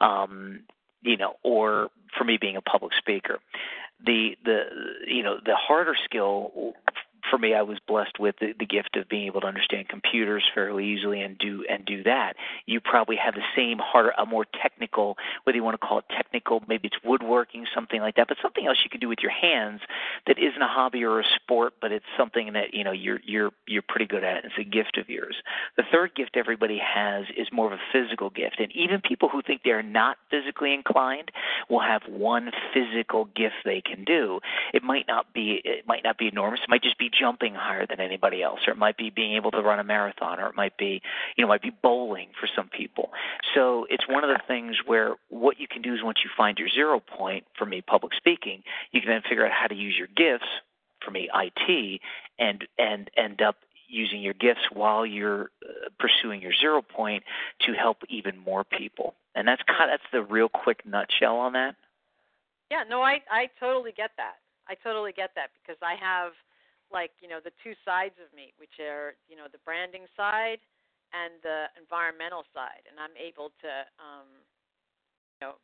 um, 0.00 0.60
you 1.02 1.16
know, 1.16 1.36
or 1.42 1.90
for 2.16 2.24
me 2.24 2.38
being 2.40 2.56
a 2.56 2.62
public 2.62 2.92
speaker. 2.98 3.38
The 4.04 4.36
the 4.44 4.62
you 5.06 5.22
know 5.22 5.38
the 5.44 5.56
harder 5.56 5.96
skill 6.04 6.74
for 7.30 7.38
me, 7.38 7.54
I 7.54 7.62
was 7.62 7.78
blessed 7.86 8.18
with 8.18 8.36
the, 8.40 8.54
the 8.58 8.66
gift 8.66 8.96
of 8.96 9.08
being 9.08 9.26
able 9.26 9.40
to 9.42 9.46
understand 9.46 9.88
computers 9.88 10.44
fairly 10.54 10.86
easily 10.86 11.20
and 11.20 11.38
do 11.38 11.64
and 11.68 11.84
do 11.84 12.02
that. 12.04 12.34
You 12.66 12.80
probably 12.80 13.16
have 13.16 13.34
the 13.34 13.42
same 13.56 13.78
harder, 13.78 14.12
a 14.18 14.26
more 14.26 14.46
technical, 14.62 15.16
whether 15.44 15.56
you 15.56 15.64
want 15.64 15.80
to 15.80 15.86
call 15.86 15.98
it 15.98 16.04
technical, 16.14 16.62
maybe 16.68 16.88
it's 16.88 16.96
woodworking, 17.04 17.66
something 17.74 18.00
like 18.00 18.16
that, 18.16 18.28
but 18.28 18.36
something 18.42 18.66
else 18.66 18.78
you 18.84 18.90
can 18.90 19.00
do 19.00 19.08
with 19.08 19.18
your 19.20 19.32
hands 19.32 19.80
that 20.26 20.38
isn't 20.38 20.62
a 20.62 20.68
hobby 20.68 21.04
or 21.04 21.20
a 21.20 21.24
sport, 21.36 21.74
but 21.80 21.92
it's 21.92 22.04
something 22.16 22.52
that 22.52 22.74
you 22.74 22.84
know 22.84 22.92
you're 22.92 23.20
you're 23.24 23.50
you're 23.66 23.82
pretty 23.82 24.06
good 24.06 24.24
at. 24.24 24.44
It's 24.44 24.54
a 24.58 24.64
gift 24.64 24.98
of 24.98 25.08
yours. 25.08 25.36
The 25.76 25.84
third 25.90 26.14
gift 26.14 26.36
everybody 26.36 26.78
has 26.78 27.26
is 27.36 27.48
more 27.52 27.66
of 27.66 27.72
a 27.72 27.82
physical 27.92 28.30
gift, 28.30 28.60
and 28.60 28.72
even 28.72 29.00
people 29.00 29.28
who 29.28 29.42
think 29.42 29.62
they're 29.64 29.82
not 29.82 30.16
physically 30.30 30.74
inclined 30.74 31.30
will 31.68 31.80
have 31.80 32.02
one 32.08 32.50
physical 32.72 33.26
gift 33.26 33.54
they 33.64 33.80
can 33.80 34.04
do. 34.04 34.40
It 34.72 34.82
might 34.82 35.06
not 35.06 35.32
be 35.32 35.60
it 35.64 35.86
might 35.86 36.04
not 36.04 36.18
be 36.18 36.28
enormous. 36.28 36.60
It 36.62 36.70
might 36.70 36.82
just 36.82 36.98
be 36.98 37.07
jumping 37.08 37.54
higher 37.54 37.86
than 37.86 38.00
anybody 38.00 38.42
else, 38.42 38.60
or 38.66 38.72
it 38.72 38.78
might 38.78 38.96
be 38.96 39.10
being 39.10 39.34
able 39.34 39.50
to 39.52 39.60
run 39.60 39.78
a 39.78 39.84
marathon, 39.84 40.40
or 40.40 40.48
it 40.48 40.56
might 40.56 40.76
be, 40.76 41.00
you 41.36 41.42
know, 41.42 41.48
might 41.48 41.62
be 41.62 41.72
bowling 41.82 42.28
for 42.40 42.48
some 42.54 42.68
people. 42.68 43.10
So 43.54 43.86
it's 43.90 44.06
one 44.08 44.24
of 44.24 44.30
the 44.30 44.40
things 44.46 44.76
where 44.86 45.14
what 45.28 45.58
you 45.58 45.66
can 45.68 45.82
do 45.82 45.94
is 45.94 46.00
once 46.02 46.18
you 46.24 46.30
find 46.36 46.58
your 46.58 46.68
zero 46.68 47.00
point, 47.00 47.44
for 47.56 47.66
me, 47.66 47.80
public 47.80 48.12
speaking, 48.14 48.62
you 48.92 49.00
can 49.00 49.10
then 49.10 49.22
figure 49.28 49.46
out 49.46 49.52
how 49.52 49.66
to 49.66 49.74
use 49.74 49.96
your 49.96 50.08
gifts, 50.08 50.48
for 51.04 51.10
me, 51.10 51.28
IT, 51.32 52.00
and 52.38 52.66
and 52.78 53.10
end 53.16 53.40
up 53.40 53.56
using 53.88 54.20
your 54.20 54.34
gifts 54.34 54.60
while 54.72 55.06
you're 55.06 55.50
uh, 55.64 55.88
pursuing 55.98 56.42
your 56.42 56.52
zero 56.60 56.82
point 56.82 57.24
to 57.62 57.72
help 57.72 57.98
even 58.08 58.36
more 58.36 58.62
people. 58.64 59.14
And 59.34 59.48
that's 59.48 59.62
kind 59.66 59.90
of, 59.90 59.98
that's 59.98 60.12
the 60.12 60.22
real 60.22 60.48
quick 60.48 60.84
nutshell 60.84 61.36
on 61.36 61.54
that. 61.54 61.74
Yeah, 62.70 62.84
no, 62.88 63.00
I 63.00 63.20
I 63.30 63.48
totally 63.58 63.92
get 63.96 64.10
that. 64.18 64.36
I 64.68 64.74
totally 64.84 65.12
get 65.12 65.30
that 65.36 65.50
because 65.62 65.80
I 65.82 65.94
have 65.94 66.32
like 66.92 67.12
you 67.20 67.28
know 67.28 67.40
the 67.42 67.54
two 67.62 67.76
sides 67.84 68.16
of 68.20 68.32
me, 68.32 68.52
which 68.56 68.80
are 68.80 69.14
you 69.28 69.36
know 69.36 69.46
the 69.50 69.60
branding 69.64 70.08
side 70.16 70.60
and 71.12 71.40
the 71.40 71.72
environmental 71.76 72.44
side, 72.52 72.84
and 72.88 73.00
I'm 73.00 73.14
able 73.16 73.52
to 73.64 73.72
um, 74.00 74.28
you 75.38 75.40
know 75.44 75.54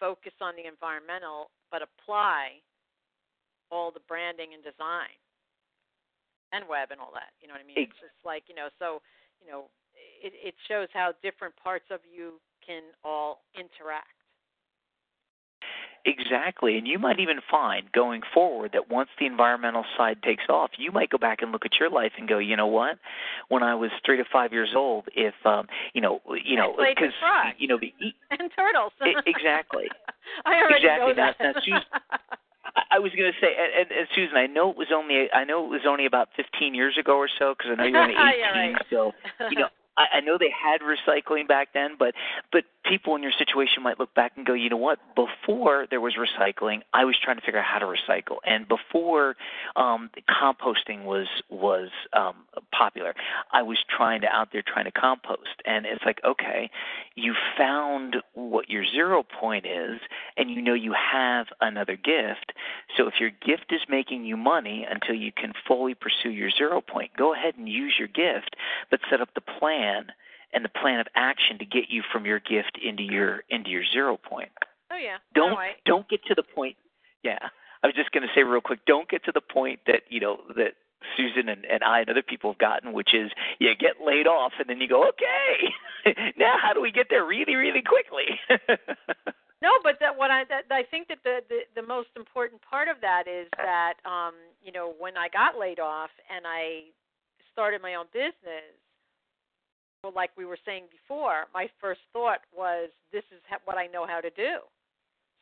focus 0.00 0.32
on 0.40 0.56
the 0.56 0.64
environmental, 0.64 1.52
but 1.68 1.84
apply 1.84 2.60
all 3.70 3.92
the 3.92 4.02
branding 4.08 4.52
and 4.56 4.64
design 4.64 5.14
and 6.52 6.66
web 6.66 6.90
and 6.90 6.98
all 6.98 7.12
that. 7.14 7.32
You 7.38 7.46
know 7.46 7.54
what 7.54 7.64
I 7.64 7.68
mean? 7.68 7.78
It's 7.78 8.00
just 8.00 8.18
like 8.24 8.44
you 8.48 8.56
know, 8.56 8.68
so 8.76 9.00
you 9.40 9.48
know, 9.48 9.72
it, 10.20 10.32
it 10.36 10.54
shows 10.68 10.88
how 10.92 11.16
different 11.24 11.56
parts 11.56 11.88
of 11.90 12.00
you 12.04 12.40
can 12.64 12.92
all 13.04 13.42
interact. 13.56 14.19
Exactly. 16.04 16.78
And 16.78 16.86
you 16.86 16.98
might 16.98 17.20
even 17.20 17.40
find 17.50 17.90
going 17.92 18.22
forward 18.32 18.70
that 18.72 18.90
once 18.90 19.10
the 19.18 19.26
environmental 19.26 19.84
side 19.96 20.22
takes 20.22 20.44
off, 20.48 20.70
you 20.78 20.90
might 20.92 21.10
go 21.10 21.18
back 21.18 21.42
and 21.42 21.52
look 21.52 21.66
at 21.66 21.78
your 21.78 21.90
life 21.90 22.12
and 22.18 22.28
go, 22.28 22.38
you 22.38 22.56
know 22.56 22.66
what? 22.66 22.98
When 23.48 23.62
I 23.62 23.74
was 23.74 23.90
three 24.04 24.16
to 24.16 24.24
five 24.32 24.52
years 24.52 24.70
old, 24.74 25.04
if 25.14 25.34
um, 25.44 25.66
you 25.92 26.00
know, 26.00 26.20
you 26.44 26.56
know, 26.56 26.74
because 26.76 27.12
you 27.58 27.68
know, 27.68 27.78
the 27.78 27.92
and 28.30 28.50
turtles. 28.56 28.92
exactly. 29.26 29.88
I 30.44 30.56
already 30.56 30.86
exactly. 30.86 31.08
know 31.08 31.14
that. 31.14 31.36
Now, 31.40 31.52
now, 31.52 31.60
Susan, 31.60 31.82
I 32.90 32.98
was 32.98 33.12
going 33.12 33.30
to 33.32 33.38
say, 33.40 33.52
and, 33.58 33.90
and, 33.90 33.98
and 33.98 34.08
Susan, 34.14 34.36
I 34.36 34.46
know 34.46 34.70
it 34.70 34.76
was 34.76 34.88
only, 34.94 35.26
I 35.32 35.44
know 35.44 35.64
it 35.64 35.70
was 35.70 35.82
only 35.86 36.06
about 36.06 36.28
15 36.36 36.74
years 36.74 36.96
ago 36.98 37.16
or 37.16 37.28
so, 37.38 37.54
because 37.56 37.72
I 37.72 37.76
know 37.76 37.88
you're 37.88 38.00
only 38.00 38.14
18. 38.14 38.24
yeah, 38.38 38.50
right. 38.50 38.76
So, 38.90 39.12
you 39.50 39.58
know, 39.58 39.68
I, 40.00 40.18
I 40.18 40.20
know 40.20 40.38
they 40.38 40.50
had 40.50 40.80
recycling 40.80 41.46
back 41.46 41.68
then, 41.74 41.90
but 41.98 42.14
but 42.52 42.64
people 42.84 43.14
in 43.16 43.22
your 43.22 43.32
situation 43.38 43.82
might 43.82 43.98
look 43.98 44.14
back 44.14 44.32
and 44.36 44.46
go, 44.46 44.54
you 44.54 44.70
know 44.70 44.78
what? 44.78 44.98
Before 45.14 45.86
there 45.90 46.00
was 46.00 46.14
recycling, 46.14 46.80
I 46.94 47.04
was 47.04 47.16
trying 47.22 47.36
to 47.36 47.42
figure 47.42 47.60
out 47.60 47.66
how 47.66 47.78
to 47.80 47.86
recycle, 47.86 48.36
and 48.46 48.66
before 48.66 49.36
um, 49.76 50.10
composting 50.28 51.04
was 51.04 51.26
was 51.50 51.90
um, 52.14 52.34
popular, 52.72 53.14
I 53.52 53.62
was 53.62 53.78
trying 53.94 54.22
to 54.22 54.28
out 54.28 54.48
there 54.52 54.62
trying 54.66 54.86
to 54.86 54.92
compost, 54.92 55.60
and 55.66 55.84
it's 55.84 56.04
like, 56.04 56.20
okay, 56.24 56.70
you 57.14 57.34
found 57.58 58.16
what 58.32 58.70
your 58.70 58.84
zero 58.86 59.22
point 59.22 59.66
is, 59.66 60.00
and 60.38 60.50
you 60.50 60.62
know 60.62 60.74
you 60.74 60.94
have 60.94 61.46
another 61.60 61.96
gift. 61.96 62.52
So 62.96 63.06
if 63.06 63.14
your 63.20 63.30
gift 63.30 63.70
is 63.70 63.80
making 63.88 64.24
you 64.24 64.36
money 64.36 64.86
until 64.90 65.14
you 65.14 65.30
can 65.32 65.52
fully 65.68 65.94
pursue 65.94 66.30
your 66.30 66.50
zero 66.50 66.80
point, 66.80 67.10
go 67.16 67.34
ahead 67.34 67.56
and 67.58 67.68
use 67.68 67.94
your 67.98 68.08
gift, 68.08 68.56
but 68.90 69.00
set 69.10 69.20
up 69.20 69.28
the 69.34 69.42
plan 69.42 69.89
and 70.52 70.64
the 70.64 70.68
plan 70.68 71.00
of 71.00 71.06
action 71.14 71.58
to 71.58 71.64
get 71.64 71.84
you 71.88 72.02
from 72.12 72.26
your 72.26 72.40
gift 72.40 72.78
into 72.82 73.02
your 73.02 73.44
into 73.48 73.70
your 73.70 73.84
zero 73.92 74.16
point. 74.16 74.50
Oh 74.90 74.96
yeah. 74.96 75.18
Don't 75.34 75.56
don't 75.86 76.08
get 76.08 76.24
to 76.26 76.34
the 76.34 76.42
point. 76.42 76.76
Yeah, 77.22 77.38
I 77.82 77.86
was 77.86 77.94
just 77.94 78.12
going 78.12 78.22
to 78.22 78.32
say 78.34 78.42
real 78.42 78.60
quick. 78.60 78.80
Don't 78.86 79.08
get 79.08 79.24
to 79.24 79.32
the 79.32 79.40
point 79.40 79.80
that 79.86 80.02
you 80.08 80.20
know 80.20 80.38
that 80.56 80.74
Susan 81.16 81.48
and, 81.48 81.64
and 81.64 81.82
I 81.82 82.00
and 82.00 82.10
other 82.10 82.22
people 82.22 82.52
have 82.52 82.58
gotten, 82.58 82.92
which 82.92 83.14
is 83.14 83.30
you 83.58 83.74
get 83.74 84.04
laid 84.04 84.26
off 84.26 84.52
and 84.58 84.68
then 84.68 84.80
you 84.80 84.88
go, 84.88 85.08
okay, 85.08 86.12
now 86.36 86.56
how 86.60 86.72
do 86.72 86.80
we 86.80 86.90
get 86.90 87.06
there 87.10 87.24
really 87.24 87.54
really 87.54 87.82
quickly? 87.82 88.38
No, 89.62 89.76
but 89.84 90.00
that 90.00 90.16
what 90.16 90.30
I 90.30 90.44
that 90.48 90.64
I 90.70 90.84
think 90.84 91.08
that 91.08 91.18
the, 91.22 91.40
the 91.48 91.82
the 91.82 91.86
most 91.86 92.08
important 92.16 92.62
part 92.62 92.88
of 92.88 92.96
that 93.02 93.28
is 93.28 93.46
that 93.58 94.00
um 94.08 94.32
you 94.64 94.72
know 94.72 94.94
when 94.98 95.18
I 95.18 95.28
got 95.28 95.58
laid 95.58 95.78
off 95.78 96.08
and 96.34 96.46
I 96.46 96.88
started 97.52 97.82
my 97.82 97.94
own 97.94 98.06
business, 98.12 98.72
well, 100.02 100.12
like 100.14 100.30
we 100.36 100.44
were 100.44 100.58
saying 100.64 100.84
before, 100.90 101.44
my 101.52 101.68
first 101.80 102.00
thought 102.12 102.40
was 102.56 102.90
this 103.12 103.24
is 103.32 103.40
what 103.64 103.76
I 103.76 103.86
know 103.86 104.06
how 104.06 104.20
to 104.20 104.30
do. 104.30 104.60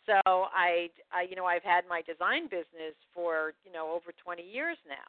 So 0.06 0.20
I, 0.24 0.88
I 1.12 1.22
you 1.28 1.36
know 1.36 1.44
I've 1.44 1.62
had 1.62 1.84
my 1.88 2.02
design 2.02 2.44
business 2.44 2.96
for 3.14 3.52
you 3.64 3.72
know 3.72 3.92
over 3.92 4.12
20 4.16 4.42
years 4.42 4.78
now, 4.88 5.08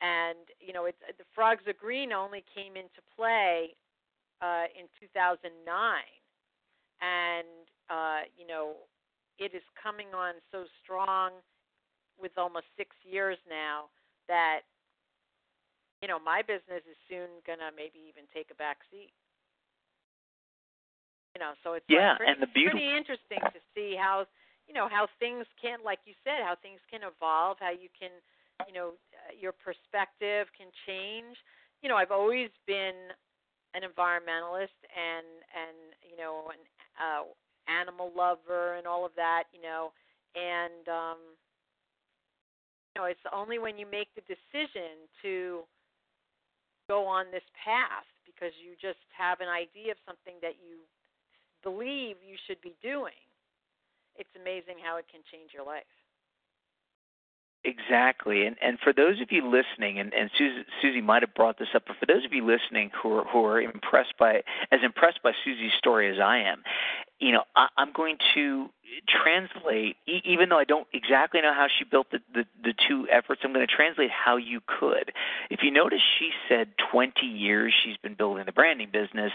and 0.00 0.38
you 0.60 0.72
know 0.72 0.84
it's 0.84 1.00
the 1.18 1.24
Frogs 1.34 1.66
Are 1.66 1.72
Green 1.72 2.12
only 2.12 2.44
came 2.54 2.76
into 2.76 3.00
play 3.16 3.74
uh, 4.42 4.68
in 4.78 4.84
2009, 5.00 5.48
and 7.00 7.46
uh, 7.92 8.24
you 8.38 8.46
know, 8.46 8.88
it 9.38 9.52
is 9.54 9.62
coming 9.76 10.08
on 10.16 10.34
so 10.50 10.64
strong 10.82 11.32
with 12.20 12.32
almost 12.36 12.66
six 12.76 12.90
years 13.04 13.36
now 13.48 13.92
that 14.28 14.64
you 16.02 16.08
know 16.10 16.18
my 16.18 16.42
business 16.42 16.82
is 16.84 16.98
soon 17.08 17.30
gonna 17.46 17.70
maybe 17.72 18.02
even 18.10 18.26
take 18.34 18.50
a 18.50 18.58
back 18.58 18.82
seat. 18.90 19.14
You 21.32 21.40
know, 21.40 21.56
so 21.64 21.72
it's 21.80 21.86
yeah, 21.88 22.18
like 22.20 22.28
pretty, 22.28 22.32
and 22.32 22.42
the 22.42 22.50
beautiful 22.52 22.76
pretty 22.76 22.92
interesting 22.92 23.40
to 23.40 23.60
see 23.72 23.96
how 23.96 24.26
you 24.68 24.74
know 24.74 24.90
how 24.90 25.08
things 25.16 25.46
can, 25.56 25.80
like 25.80 26.04
you 26.04 26.12
said, 26.26 26.44
how 26.44 26.58
things 26.60 26.82
can 26.90 27.00
evolve, 27.06 27.56
how 27.62 27.72
you 27.72 27.88
can, 27.96 28.12
you 28.68 28.74
know, 28.74 28.98
your 29.32 29.56
perspective 29.56 30.50
can 30.52 30.68
change. 30.84 31.38
You 31.80 31.88
know, 31.88 31.96
I've 31.96 32.12
always 32.12 32.50
been 32.66 33.14
an 33.72 33.80
environmentalist 33.80 34.76
and 34.92 35.24
and 35.56 35.96
you 36.04 36.18
know 36.20 36.50
an 36.52 36.60
uh, 37.00 37.24
animal 37.70 38.12
lover 38.14 38.74
and 38.76 38.86
all 38.86 39.06
of 39.06 39.12
that, 39.16 39.44
you 39.54 39.62
know, 39.62 39.92
and 40.34 40.84
um 40.88 41.18
you 42.94 43.00
know, 43.00 43.06
it's 43.08 43.24
only 43.32 43.58
when 43.58 43.78
you 43.78 43.86
make 43.90 44.08
the 44.14 44.20
decision 44.28 45.08
to 45.22 45.64
go 46.88 47.06
on 47.06 47.26
this 47.30 47.46
path 47.56 48.06
because 48.26 48.54
you 48.58 48.74
just 48.80 49.00
have 49.16 49.40
an 49.40 49.48
idea 49.48 49.92
of 49.92 49.98
something 50.06 50.34
that 50.42 50.58
you 50.58 50.82
believe 51.62 52.16
you 52.22 52.36
should 52.46 52.60
be 52.60 52.74
doing. 52.82 53.16
It's 54.16 54.32
amazing 54.36 54.82
how 54.82 54.98
it 54.98 55.06
can 55.10 55.20
change 55.30 55.54
your 55.54 55.64
life. 55.64 55.88
Exactly, 57.64 58.44
and 58.44 58.56
and 58.60 58.76
for 58.80 58.92
those 58.92 59.20
of 59.20 59.30
you 59.30 59.46
listening, 59.46 60.00
and 60.00 60.12
and 60.12 60.30
Suzy, 60.36 60.64
Suzy 60.82 61.00
might 61.00 61.22
have 61.22 61.32
brought 61.32 61.60
this 61.60 61.68
up, 61.76 61.84
but 61.86 61.94
for 61.96 62.06
those 62.06 62.24
of 62.24 62.32
you 62.32 62.44
listening 62.44 62.90
who 62.90 63.18
are 63.18 63.24
who 63.24 63.44
are 63.44 63.60
impressed 63.60 64.14
by 64.18 64.42
as 64.72 64.80
impressed 64.82 65.22
by 65.22 65.30
Suzy's 65.44 65.70
story 65.78 66.12
as 66.12 66.18
I 66.18 66.38
am, 66.38 66.64
you 67.22 67.30
know, 67.30 67.44
I, 67.54 67.68
I'm 67.76 67.92
going 67.92 68.16
to 68.34 68.66
translate, 69.08 69.96
e- 70.06 70.22
even 70.24 70.48
though 70.48 70.58
I 70.58 70.64
don't 70.64 70.88
exactly 70.92 71.40
know 71.40 71.54
how 71.54 71.68
she 71.78 71.84
built 71.84 72.10
the, 72.10 72.18
the 72.34 72.44
the 72.62 72.74
two 72.88 73.06
efforts. 73.10 73.42
I'm 73.44 73.52
going 73.52 73.66
to 73.66 73.72
translate 73.72 74.10
how 74.10 74.36
you 74.36 74.60
could. 74.66 75.12
If 75.48 75.60
you 75.62 75.70
notice, 75.70 76.00
she 76.18 76.30
said 76.48 76.68
20 76.90 77.24
years 77.24 77.72
she's 77.84 77.96
been 77.98 78.14
building 78.14 78.44
the 78.44 78.52
branding 78.52 78.88
business, 78.92 79.32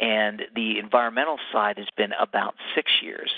and 0.00 0.42
the 0.54 0.78
environmental 0.78 1.38
side 1.52 1.78
has 1.78 1.86
been 1.96 2.10
about 2.20 2.54
six 2.74 2.90
years 3.02 3.30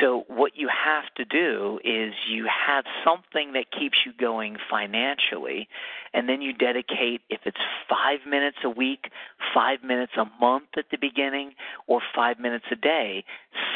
so, 0.00 0.24
what 0.26 0.52
you 0.56 0.68
have 0.68 1.04
to 1.16 1.24
do 1.24 1.78
is 1.84 2.12
you 2.28 2.46
have 2.46 2.84
something 3.04 3.52
that 3.52 3.70
keeps 3.70 3.98
you 4.04 4.12
going 4.18 4.56
financially, 4.68 5.68
and 6.12 6.28
then 6.28 6.42
you 6.42 6.52
dedicate, 6.52 7.22
if 7.30 7.40
it's 7.44 7.60
five 7.88 8.20
minutes 8.28 8.58
a 8.64 8.70
week, 8.70 9.10
five 9.54 9.84
minutes 9.84 10.12
a 10.18 10.24
month 10.40 10.70
at 10.76 10.86
the 10.90 10.98
beginning, 10.98 11.52
or 11.86 12.00
five 12.14 12.40
minutes 12.40 12.66
a 12.72 12.76
day, 12.76 13.24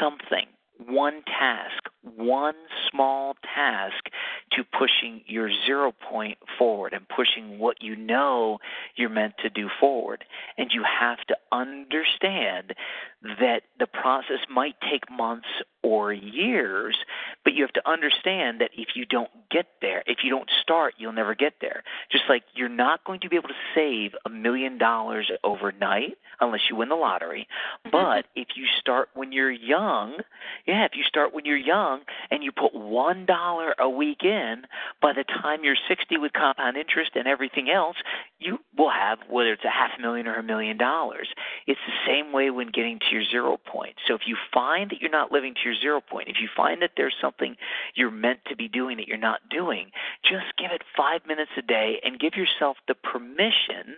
something, 0.00 0.46
one 0.86 1.22
task, 1.26 1.84
one 2.02 2.54
small 2.90 3.36
task 3.54 4.06
to 4.52 4.64
pushing 4.64 5.22
your 5.26 5.50
zero 5.66 5.92
point 5.92 6.38
forward 6.58 6.92
and 6.92 7.06
pushing 7.08 7.58
what 7.58 7.82
you 7.82 7.94
know 7.94 8.58
you're 8.96 9.10
meant 9.10 9.34
to 9.42 9.50
do 9.50 9.68
forward. 9.78 10.24
And 10.56 10.70
you 10.72 10.82
have 10.82 11.18
to 11.28 11.36
understand 11.52 12.74
that 13.22 13.62
the 13.78 13.86
process 13.86 14.40
might 14.48 14.76
take 14.90 15.10
months 15.10 15.48
or 15.82 16.12
years, 16.12 16.96
but 17.44 17.54
you 17.54 17.62
have 17.62 17.72
to 17.72 17.88
understand 17.88 18.60
that 18.60 18.70
if 18.76 18.88
you 18.94 19.06
don't 19.06 19.30
get 19.50 19.66
there, 19.80 20.02
if 20.06 20.18
you 20.22 20.30
don't 20.30 20.48
start, 20.62 20.94
you'll 20.98 21.12
never 21.12 21.34
get 21.34 21.54
there. 21.60 21.82
Just 22.10 22.24
like 22.28 22.42
you're 22.54 22.68
not 22.68 23.04
going 23.04 23.20
to 23.20 23.28
be 23.28 23.36
able 23.36 23.48
to 23.48 23.54
save 23.74 24.12
a 24.24 24.30
million 24.30 24.78
dollars 24.78 25.30
overnight 25.42 26.18
unless 26.40 26.60
you 26.68 26.76
win 26.76 26.88
the 26.88 26.94
lottery. 26.94 27.48
Mm-hmm. 27.86 27.90
But 27.90 28.26
if 28.34 28.48
you 28.56 28.66
start 28.78 29.08
when 29.14 29.32
you're 29.32 29.50
young, 29.50 30.18
yeah, 30.66 30.84
if 30.84 30.92
you 30.94 31.04
start 31.04 31.34
when 31.34 31.44
you're 31.44 31.56
young 31.56 32.00
and 32.30 32.42
you 32.42 32.52
put 32.52 32.74
one 32.74 33.26
dollar 33.26 33.74
a 33.78 33.88
week 33.88 34.22
in, 34.22 34.62
by 35.00 35.12
the 35.12 35.24
time 35.24 35.60
you're 35.64 35.76
60 35.88 36.18
with 36.18 36.32
compound 36.32 36.76
interest 36.76 37.12
and 37.14 37.26
everything 37.26 37.70
else, 37.70 37.96
you 38.38 38.58
will 38.76 38.90
have 38.90 39.18
whether 39.28 39.52
it's 39.52 39.64
a 39.64 39.70
half 39.70 39.98
million 40.00 40.26
or 40.26 40.34
a 40.34 40.42
million 40.42 40.76
dollars. 40.76 41.28
It's 41.66 41.80
the 41.86 42.06
same 42.06 42.32
way 42.32 42.50
when 42.50 42.68
getting 42.68 42.98
to 42.98 43.06
your 43.10 43.24
zero 43.24 43.56
point. 43.56 43.96
So 44.06 44.14
if 44.14 44.22
you 44.26 44.36
find 44.52 44.90
that 44.90 45.00
you're 45.00 45.10
not 45.10 45.32
living 45.32 45.54
to 45.54 45.60
your 45.64 45.69
zero 45.74 46.00
point, 46.00 46.28
if 46.28 46.36
you 46.40 46.48
find 46.56 46.82
that 46.82 46.92
there's 46.96 47.14
something 47.20 47.56
you're 47.94 48.10
meant 48.10 48.40
to 48.48 48.56
be 48.56 48.68
doing 48.68 48.96
that 48.96 49.08
you're 49.08 49.18
not 49.18 49.40
doing, 49.50 49.90
just 50.22 50.56
give 50.58 50.70
it 50.72 50.82
five 50.96 51.20
minutes 51.26 51.50
a 51.58 51.62
day 51.62 52.00
and 52.04 52.18
give 52.18 52.34
yourself 52.34 52.76
the 52.88 52.94
permission 52.94 53.96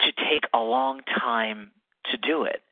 to 0.00 0.12
take 0.12 0.44
a 0.54 0.58
long 0.58 1.00
time 1.18 1.70
to 2.10 2.16
do 2.16 2.44
it. 2.44 2.62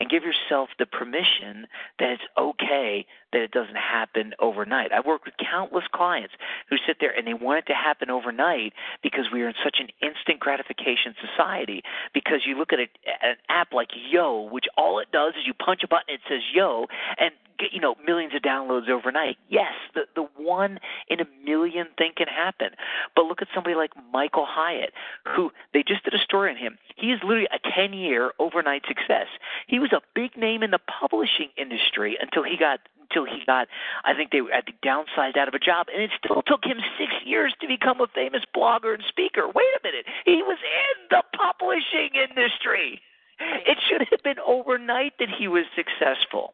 And 0.00 0.08
give 0.08 0.22
yourself 0.22 0.68
the 0.78 0.86
permission 0.86 1.66
that 1.98 2.10
it's 2.10 2.22
okay 2.38 3.04
that 3.32 3.42
it 3.42 3.50
doesn't 3.50 3.76
happen 3.76 4.34
overnight. 4.38 4.92
I've 4.92 5.06
worked 5.06 5.26
with 5.26 5.34
countless 5.38 5.84
clients 5.92 6.34
who 6.68 6.76
sit 6.86 6.96
there 7.00 7.10
and 7.16 7.26
they 7.26 7.34
want 7.34 7.58
it 7.60 7.66
to 7.66 7.74
happen 7.74 8.10
overnight 8.10 8.72
because 9.02 9.26
we 9.32 9.42
are 9.42 9.48
in 9.48 9.54
such 9.62 9.78
an 9.80 9.88
instant 10.00 10.40
gratification 10.40 11.14
society. 11.20 11.82
Because 12.14 12.42
you 12.46 12.56
look 12.56 12.72
at 12.72 12.80
a, 12.80 12.88
an 13.22 13.36
app 13.48 13.72
like 13.72 13.90
Yo, 14.10 14.48
which 14.50 14.66
all 14.76 14.98
it 14.98 15.10
does 15.12 15.34
is 15.34 15.46
you 15.46 15.54
punch 15.54 15.82
a 15.84 15.88
button, 15.88 16.14
it 16.14 16.20
says 16.28 16.42
Yo, 16.54 16.86
and 17.18 17.32
get 17.58 17.72
you 17.72 17.80
know 17.80 17.94
millions 18.06 18.34
of 18.34 18.42
downloads 18.42 18.88
overnight. 18.88 19.36
Yes, 19.48 19.72
the 19.94 20.02
the 20.14 20.26
one 20.36 20.78
in 21.08 21.20
a 21.20 21.26
million 21.44 21.88
thing 21.96 22.12
can 22.16 22.28
happen. 22.28 22.70
But 23.14 23.26
look 23.26 23.42
at 23.42 23.48
somebody 23.54 23.74
like 23.74 23.90
Michael 24.12 24.46
Hyatt, 24.48 24.92
who 25.26 25.50
they 25.74 25.82
just 25.86 26.04
did 26.04 26.14
a 26.14 26.18
story 26.18 26.50
on 26.50 26.56
him. 26.56 26.78
He 26.96 27.08
is 27.08 27.20
literally 27.22 27.48
a 27.52 27.58
ten 27.74 27.92
year 27.92 28.32
overnight 28.38 28.82
success. 28.86 29.26
He 29.66 29.78
was 29.78 29.92
a 29.92 30.00
big 30.14 30.36
name 30.36 30.62
in 30.62 30.70
the 30.70 30.80
publishing 31.00 31.50
industry 31.56 32.16
until 32.20 32.44
he 32.44 32.56
got 32.56 32.80
until 33.10 33.24
he 33.24 33.44
got, 33.46 33.68
I 34.04 34.14
think 34.14 34.30
they 34.30 34.40
at 34.52 34.66
the 34.66 34.72
downsized 34.86 35.36
out 35.36 35.48
of 35.48 35.54
a 35.54 35.58
job, 35.58 35.86
and 35.92 36.02
it 36.02 36.10
still 36.22 36.42
took 36.42 36.64
him 36.64 36.78
six 36.98 37.12
years 37.24 37.54
to 37.60 37.68
become 37.68 38.00
a 38.00 38.06
famous 38.14 38.42
blogger 38.54 38.94
and 38.94 39.02
speaker. 39.08 39.46
Wait 39.46 39.72
a 39.78 39.80
minute, 39.82 40.06
he 40.24 40.42
was 40.42 40.58
in 40.58 41.08
the 41.10 41.22
publishing 41.36 42.10
industry. 42.14 43.00
It 43.40 43.78
should 43.88 44.08
have 44.10 44.22
been 44.22 44.40
overnight 44.44 45.14
that 45.20 45.28
he 45.28 45.46
was 45.46 45.64
successful. 45.76 46.50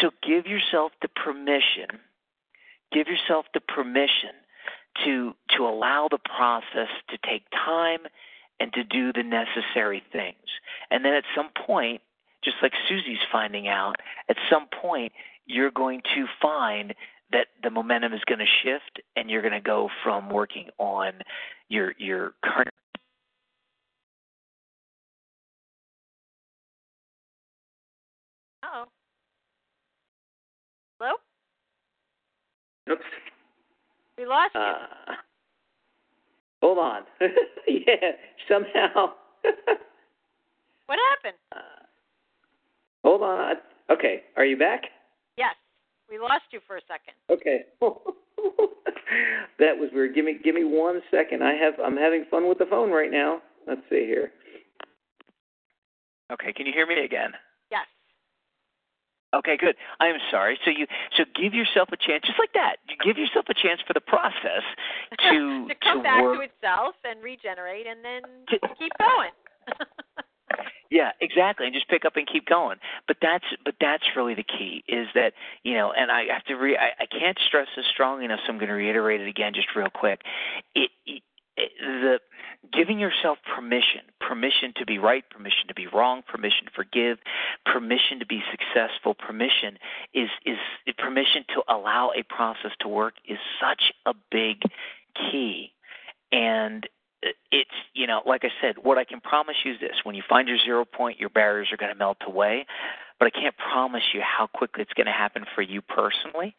So 0.00 0.10
give 0.22 0.46
yourself 0.46 0.92
the 1.02 1.08
permission. 1.08 1.98
Give 2.92 3.08
yourself 3.08 3.46
the 3.54 3.60
permission 3.60 4.30
to 5.04 5.34
to 5.56 5.66
allow 5.66 6.08
the 6.10 6.18
process 6.18 6.88
to 7.08 7.18
take 7.26 7.44
time 7.50 8.00
and 8.60 8.72
to 8.74 8.84
do 8.84 9.12
the 9.12 9.22
necessary 9.22 10.02
things. 10.12 10.36
And 10.90 11.04
then 11.04 11.14
at 11.14 11.24
some 11.34 11.48
point, 11.66 12.02
just 12.44 12.56
like 12.62 12.72
Suzy's 12.88 13.18
finding 13.32 13.66
out, 13.66 13.96
at 14.28 14.36
some 14.50 14.66
point 14.80 15.12
you're 15.46 15.70
going 15.70 16.00
to 16.14 16.26
find 16.40 16.94
that 17.32 17.46
the 17.62 17.70
momentum 17.70 18.12
is 18.12 18.20
going 18.26 18.38
to 18.38 18.44
shift 18.62 19.00
and 19.16 19.30
you're 19.30 19.42
going 19.42 19.52
to 19.52 19.60
go 19.60 19.88
from 20.04 20.28
working 20.30 20.68
on 20.78 21.12
your 21.68 21.94
your 21.98 22.34
current 22.44 22.68
oh 28.64 28.84
hello? 31.00 31.12
Oops. 32.90 33.02
We 34.18 34.26
lost 34.26 34.54
you. 34.54 34.60
Uh, 34.60 35.14
hold 36.62 36.78
on. 36.78 37.02
Yeah 37.66 38.12
somehow. 38.48 39.12
What 40.86 40.98
happened? 41.10 41.38
Uh, 41.50 41.86
hold 43.02 43.22
on. 43.22 43.54
Okay 43.90 44.22
are 44.36 44.44
you 44.44 44.58
back? 44.58 44.82
Yes, 44.82 45.01
we 46.08 46.18
lost 46.18 46.44
you 46.50 46.60
for 46.66 46.76
a 46.76 46.80
second. 46.88 47.14
Okay. 47.30 47.64
that 49.58 49.76
was 49.76 49.90
weird. 49.92 50.14
Give 50.14 50.24
me 50.24 50.38
give 50.42 50.54
me 50.54 50.64
one 50.64 51.00
second. 51.10 51.42
I 51.42 51.54
have 51.54 51.74
I'm 51.82 51.96
having 51.96 52.24
fun 52.30 52.48
with 52.48 52.58
the 52.58 52.66
phone 52.66 52.90
right 52.90 53.10
now. 53.10 53.40
Let's 53.66 53.82
see 53.88 54.04
here. 54.06 54.32
Okay, 56.32 56.52
can 56.52 56.66
you 56.66 56.72
hear 56.72 56.86
me 56.86 57.04
again? 57.04 57.32
Yes. 57.70 57.86
Okay, 59.34 59.56
good. 59.56 59.76
I 60.00 60.08
am 60.08 60.16
sorry. 60.30 60.58
So 60.64 60.70
you 60.70 60.86
so 61.16 61.24
give 61.40 61.54
yourself 61.54 61.88
a 61.92 61.96
chance, 61.96 62.24
just 62.24 62.38
like 62.38 62.52
that. 62.54 62.76
You 62.88 62.96
give 63.02 63.18
yourself 63.18 63.46
a 63.48 63.54
chance 63.54 63.80
for 63.86 63.92
the 63.92 64.00
process 64.00 64.64
to 65.30 65.68
to 65.68 65.74
come 65.82 65.98
to 65.98 66.02
back 66.02 66.22
work. 66.22 66.38
to 66.38 66.44
itself 66.44 66.94
and 67.04 67.22
regenerate, 67.22 67.86
and 67.86 68.04
then 68.04 68.22
keep 68.48 68.92
going. 68.98 69.30
Yeah, 70.92 71.12
exactly, 71.22 71.64
and 71.64 71.74
just 71.74 71.88
pick 71.88 72.04
up 72.04 72.16
and 72.16 72.26
keep 72.26 72.44
going. 72.44 72.76
But 73.08 73.16
that's 73.22 73.46
but 73.64 73.76
that's 73.80 74.04
really 74.14 74.34
the 74.34 74.44
key 74.44 74.84
is 74.86 75.06
that 75.14 75.32
you 75.62 75.72
know, 75.72 75.90
and 75.90 76.10
I 76.12 76.24
have 76.30 76.44
to 76.44 76.54
re 76.54 76.76
I, 76.76 77.04
I 77.04 77.06
can't 77.06 77.38
stress 77.46 77.68
this 77.74 77.86
strong 77.90 78.22
enough, 78.22 78.40
so 78.46 78.52
I'm 78.52 78.58
going 78.58 78.68
to 78.68 78.74
reiterate 78.74 79.22
it 79.22 79.26
again 79.26 79.54
just 79.54 79.68
real 79.74 79.88
quick. 79.88 80.20
It, 80.74 80.90
it, 81.06 81.22
it 81.56 81.72
the 81.80 82.18
giving 82.74 82.98
yourself 82.98 83.38
permission, 83.56 84.02
permission 84.20 84.74
to 84.76 84.84
be 84.84 84.98
right, 84.98 85.24
permission 85.30 85.66
to 85.68 85.74
be 85.74 85.86
wrong, 85.86 86.22
permission 86.28 86.66
to 86.66 86.72
forgive, 86.76 87.16
permission 87.64 88.18
to 88.18 88.26
be 88.26 88.42
successful, 88.50 89.14
permission 89.14 89.78
is 90.12 90.28
is 90.44 90.58
permission 90.98 91.46
to 91.54 91.62
allow 91.72 92.10
a 92.14 92.22
process 92.24 92.72
to 92.80 92.88
work 92.88 93.14
is 93.26 93.38
such 93.58 93.94
a 94.04 94.12
big 94.30 94.60
key. 95.16 95.72
And 96.32 96.86
it's 97.50 97.70
you 97.94 98.06
know 98.06 98.20
like 98.26 98.44
i 98.44 98.48
said 98.60 98.76
what 98.82 98.98
i 98.98 99.04
can 99.04 99.20
promise 99.20 99.56
you 99.64 99.72
is 99.72 99.80
this. 99.80 99.96
When 100.02 100.14
you 100.14 100.22
find 100.28 100.48
your 100.48 100.58
zero 100.58 100.84
point 100.84 101.20
your 101.20 101.28
barriers 101.28 101.68
are 101.72 101.76
going 101.76 101.92
to 101.92 101.98
melt 101.98 102.18
away. 102.26 102.66
But 103.18 103.26
i 103.26 103.30
can't 103.30 103.54
promise 103.56 104.02
you 104.12 104.20
how 104.20 104.46
quickly 104.46 104.82
it's 104.82 104.92
going 104.94 105.06
to 105.06 105.12
happen 105.12 105.44
for 105.54 105.62
you 105.62 105.82
personally. 105.82 106.54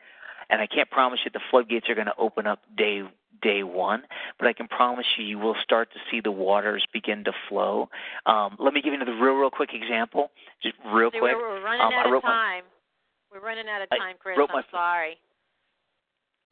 And 0.49 0.61
i 0.61 0.67
can't 0.67 0.89
promise 0.89 1.19
you 1.25 1.31
the 1.31 1.41
floodgates 1.51 1.89
are 1.89 1.95
going 1.95 2.07
to 2.07 2.17
open 2.17 2.47
up 2.47 2.59
day 2.77 3.03
day 3.41 3.63
one. 3.63 4.03
But 4.39 4.47
i 4.47 4.53
can 4.53 4.67
promise 4.67 5.05
you 5.17 5.25
you 5.25 5.39
will 5.39 5.55
start 5.61 5.91
to 5.93 5.99
see 6.09 6.21
the 6.21 6.31
waters 6.31 6.85
begin 6.93 7.23
to 7.25 7.33
flow. 7.49 7.89
Um, 8.25 8.55
let 8.59 8.73
me 8.73 8.81
give 8.81 8.93
you 8.93 8.99
the 9.03 9.11
real 9.11 9.33
real 9.33 9.49
quick 9.51 9.71
example. 9.73 10.31
Just 10.61 10.75
real 10.85 11.11
See, 11.11 11.19
quick. 11.19 11.35
we're, 11.35 11.61
running 11.61 11.81
um, 11.81 11.93
out 11.93 12.13
of 12.13 12.21
time 12.21 12.63
my, 12.63 13.39
we're 13.39 13.45
running 13.45 13.67
out 13.67 13.81
of 13.81 13.89
time 13.89 14.15
chris. 14.19 14.37
i'm 14.39 14.47
my, 14.53 14.63
sorry. 14.71 15.17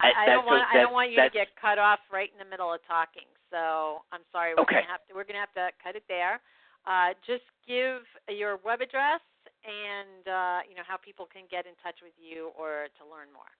I 0.02 0.26
don't 0.26 0.44
want 0.44 0.66
that, 0.66 0.76
I 0.78 0.82
don't 0.82 0.92
want 0.92 1.12
you 1.12 1.16
to 1.22 1.30
get 1.32 1.54
cut 1.60 1.78
off 1.78 2.00
right 2.12 2.28
in 2.32 2.38
the 2.44 2.50
middle 2.50 2.72
of 2.74 2.80
talking. 2.88 3.22
So 3.52 4.02
I'm 4.10 4.24
sorry. 4.32 4.56
We're 4.56 4.64
Okay. 4.64 4.80
gonna 4.82 4.90
have 4.90 5.04
to 5.06 5.14
we're 5.14 5.28
gonna 5.28 5.44
have 5.44 5.52
to 5.54 5.70
cut 5.84 5.94
it 5.94 6.08
there. 6.08 6.40
Uh, 6.88 7.14
just 7.22 7.46
give 7.68 8.02
your 8.26 8.58
web 8.64 8.80
address 8.80 9.22
and 9.62 10.26
uh, 10.26 10.60
you 10.66 10.74
know 10.74 10.82
how 10.82 10.96
people 10.96 11.28
can 11.28 11.44
get 11.52 11.68
in 11.68 11.76
touch 11.84 12.00
with 12.02 12.16
you 12.18 12.50
or 12.58 12.88
to 12.98 13.04
learn 13.06 13.30
more. 13.30 13.52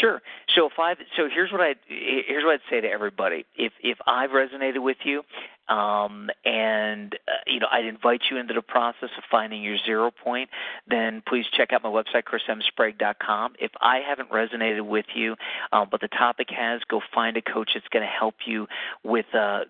Sure. 0.00 0.20
So 0.54 0.66
if 0.66 0.72
I 0.78 0.94
so 1.16 1.28
here's 1.32 1.52
what 1.52 1.60
I 1.60 1.74
here's 1.86 2.44
what 2.44 2.54
I'd 2.54 2.70
say 2.70 2.80
to 2.80 2.88
everybody. 2.88 3.44
If 3.56 3.72
if 3.82 3.98
I've 4.06 4.30
resonated 4.30 4.82
with 4.82 4.98
you, 5.04 5.22
um, 5.68 6.28
and 6.44 7.14
uh, 7.28 7.32
you 7.46 7.60
know 7.60 7.68
I'd 7.70 7.84
invite 7.84 8.22
you 8.30 8.36
into 8.36 8.54
the 8.54 8.62
process 8.62 9.10
of 9.16 9.24
finding 9.30 9.62
your 9.62 9.76
zero 9.86 10.10
point, 10.10 10.50
then 10.88 11.22
please 11.26 11.44
check 11.56 11.72
out 11.72 11.82
my 11.82 11.88
website 11.88 12.24
chrismsprague.com. 12.24 13.54
If 13.60 13.70
I 13.80 14.00
haven't 14.06 14.30
resonated 14.30 14.86
with 14.86 15.06
you, 15.14 15.36
um, 15.72 15.88
but 15.90 16.00
the 16.00 16.08
topic 16.08 16.48
has, 16.50 16.80
go 16.88 17.00
find 17.14 17.36
a 17.36 17.42
coach 17.42 17.70
that's 17.74 17.88
going 17.88 18.04
to 18.04 18.10
help 18.10 18.34
you 18.46 18.66
with 19.04 19.26
uh, 19.32 19.38
uh, 19.38 19.64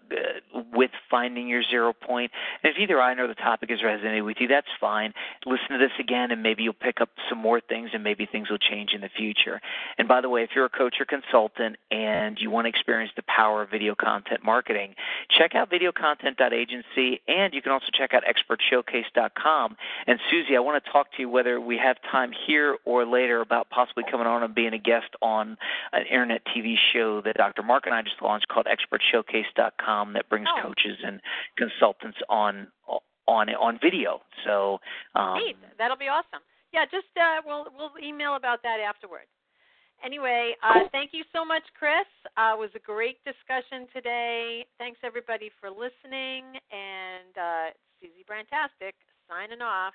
with 0.80 0.90
finding 1.10 1.46
your 1.46 1.62
zero 1.62 1.92
point. 1.92 2.32
And 2.62 2.72
if 2.72 2.78
either 2.80 2.98
I 2.98 3.12
or 3.12 3.26
the 3.28 3.34
topic 3.34 3.68
has 3.68 3.80
resonated 3.80 4.24
with 4.24 4.38
you, 4.40 4.48
that's 4.48 4.66
fine. 4.80 5.12
Listen 5.44 5.68
to 5.72 5.78
this 5.78 5.90
again, 5.98 6.30
and 6.30 6.42
maybe 6.42 6.62
you'll 6.62 6.72
pick 6.72 7.02
up 7.02 7.10
some 7.28 7.36
more 7.36 7.60
things, 7.60 7.90
and 7.92 8.02
maybe 8.02 8.24
things 8.24 8.48
will 8.48 8.56
change 8.56 8.94
in 8.94 9.02
the 9.02 9.10
future. 9.14 9.60
And 9.98 10.08
by 10.08 10.22
the 10.22 10.30
way, 10.30 10.42
if 10.42 10.50
you're 10.54 10.64
a 10.64 10.70
coach 10.70 10.94
or 10.98 11.04
consultant 11.04 11.76
and 11.90 12.38
you 12.40 12.50
want 12.50 12.64
to 12.64 12.70
experience 12.70 13.12
the 13.14 13.24
power 13.24 13.60
of 13.60 13.70
video 13.70 13.94
content 13.94 14.42
marketing, 14.42 14.94
check 15.28 15.54
out 15.54 15.70
videocontent.agency 15.70 17.20
and 17.28 17.52
you 17.52 17.60
can 17.60 17.72
also 17.72 17.88
check 17.92 18.14
out 18.14 18.22
expertshowcase.com. 18.24 19.76
And 20.06 20.18
Suzy, 20.30 20.56
I 20.56 20.60
want 20.60 20.82
to 20.82 20.90
talk 20.90 21.12
to 21.16 21.20
you 21.20 21.28
whether 21.28 21.60
we 21.60 21.76
have 21.76 21.96
time 22.10 22.32
here 22.46 22.78
or 22.86 23.04
later 23.04 23.42
about 23.42 23.68
possibly 23.68 24.04
coming 24.10 24.26
on 24.26 24.42
and 24.42 24.54
being 24.54 24.72
a 24.72 24.78
guest 24.78 25.10
on 25.20 25.58
an 25.92 26.06
internet 26.06 26.40
TV 26.46 26.76
show 26.92 27.20
that 27.20 27.36
Dr. 27.36 27.62
Mark 27.62 27.84
and 27.84 27.94
I 27.94 28.00
just 28.00 28.22
launched 28.22 28.48
called 28.48 28.66
expertshowcase.com 28.66 30.14
that 30.14 30.28
brings 30.30 30.48
Oh. 30.56 30.69
Coaches 30.70 30.98
and 31.04 31.20
consultants 31.56 32.18
on 32.28 32.68
on 33.26 33.48
on 33.50 33.78
video. 33.82 34.20
So 34.46 34.78
um. 35.14 35.38
That'll 35.78 35.96
be 35.96 36.08
awesome. 36.08 36.42
Yeah, 36.72 36.84
just 36.84 37.10
uh, 37.16 37.42
we'll 37.44 37.66
we'll 37.76 37.90
email 38.02 38.36
about 38.36 38.62
that 38.62 38.78
afterward. 38.78 39.26
Anyway, 40.04 40.54
uh, 40.62 40.88
thank 40.92 41.10
you 41.12 41.24
so 41.32 41.44
much, 41.44 41.62
Chris. 41.78 42.08
Uh, 42.36 42.56
it 42.56 42.58
was 42.58 42.70
a 42.74 42.78
great 42.78 43.18
discussion 43.24 43.86
today. 43.92 44.64
Thanks 44.78 44.98
everybody 45.04 45.50
for 45.60 45.68
listening, 45.68 46.56
and 46.72 47.34
uh, 47.36 47.66
Suzy 48.00 48.24
Brandtastic 48.24 48.96
signing 49.28 49.60
off. 49.60 49.94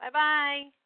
Bye 0.00 0.10
bye. 0.12 0.85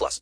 plus. 0.00 0.18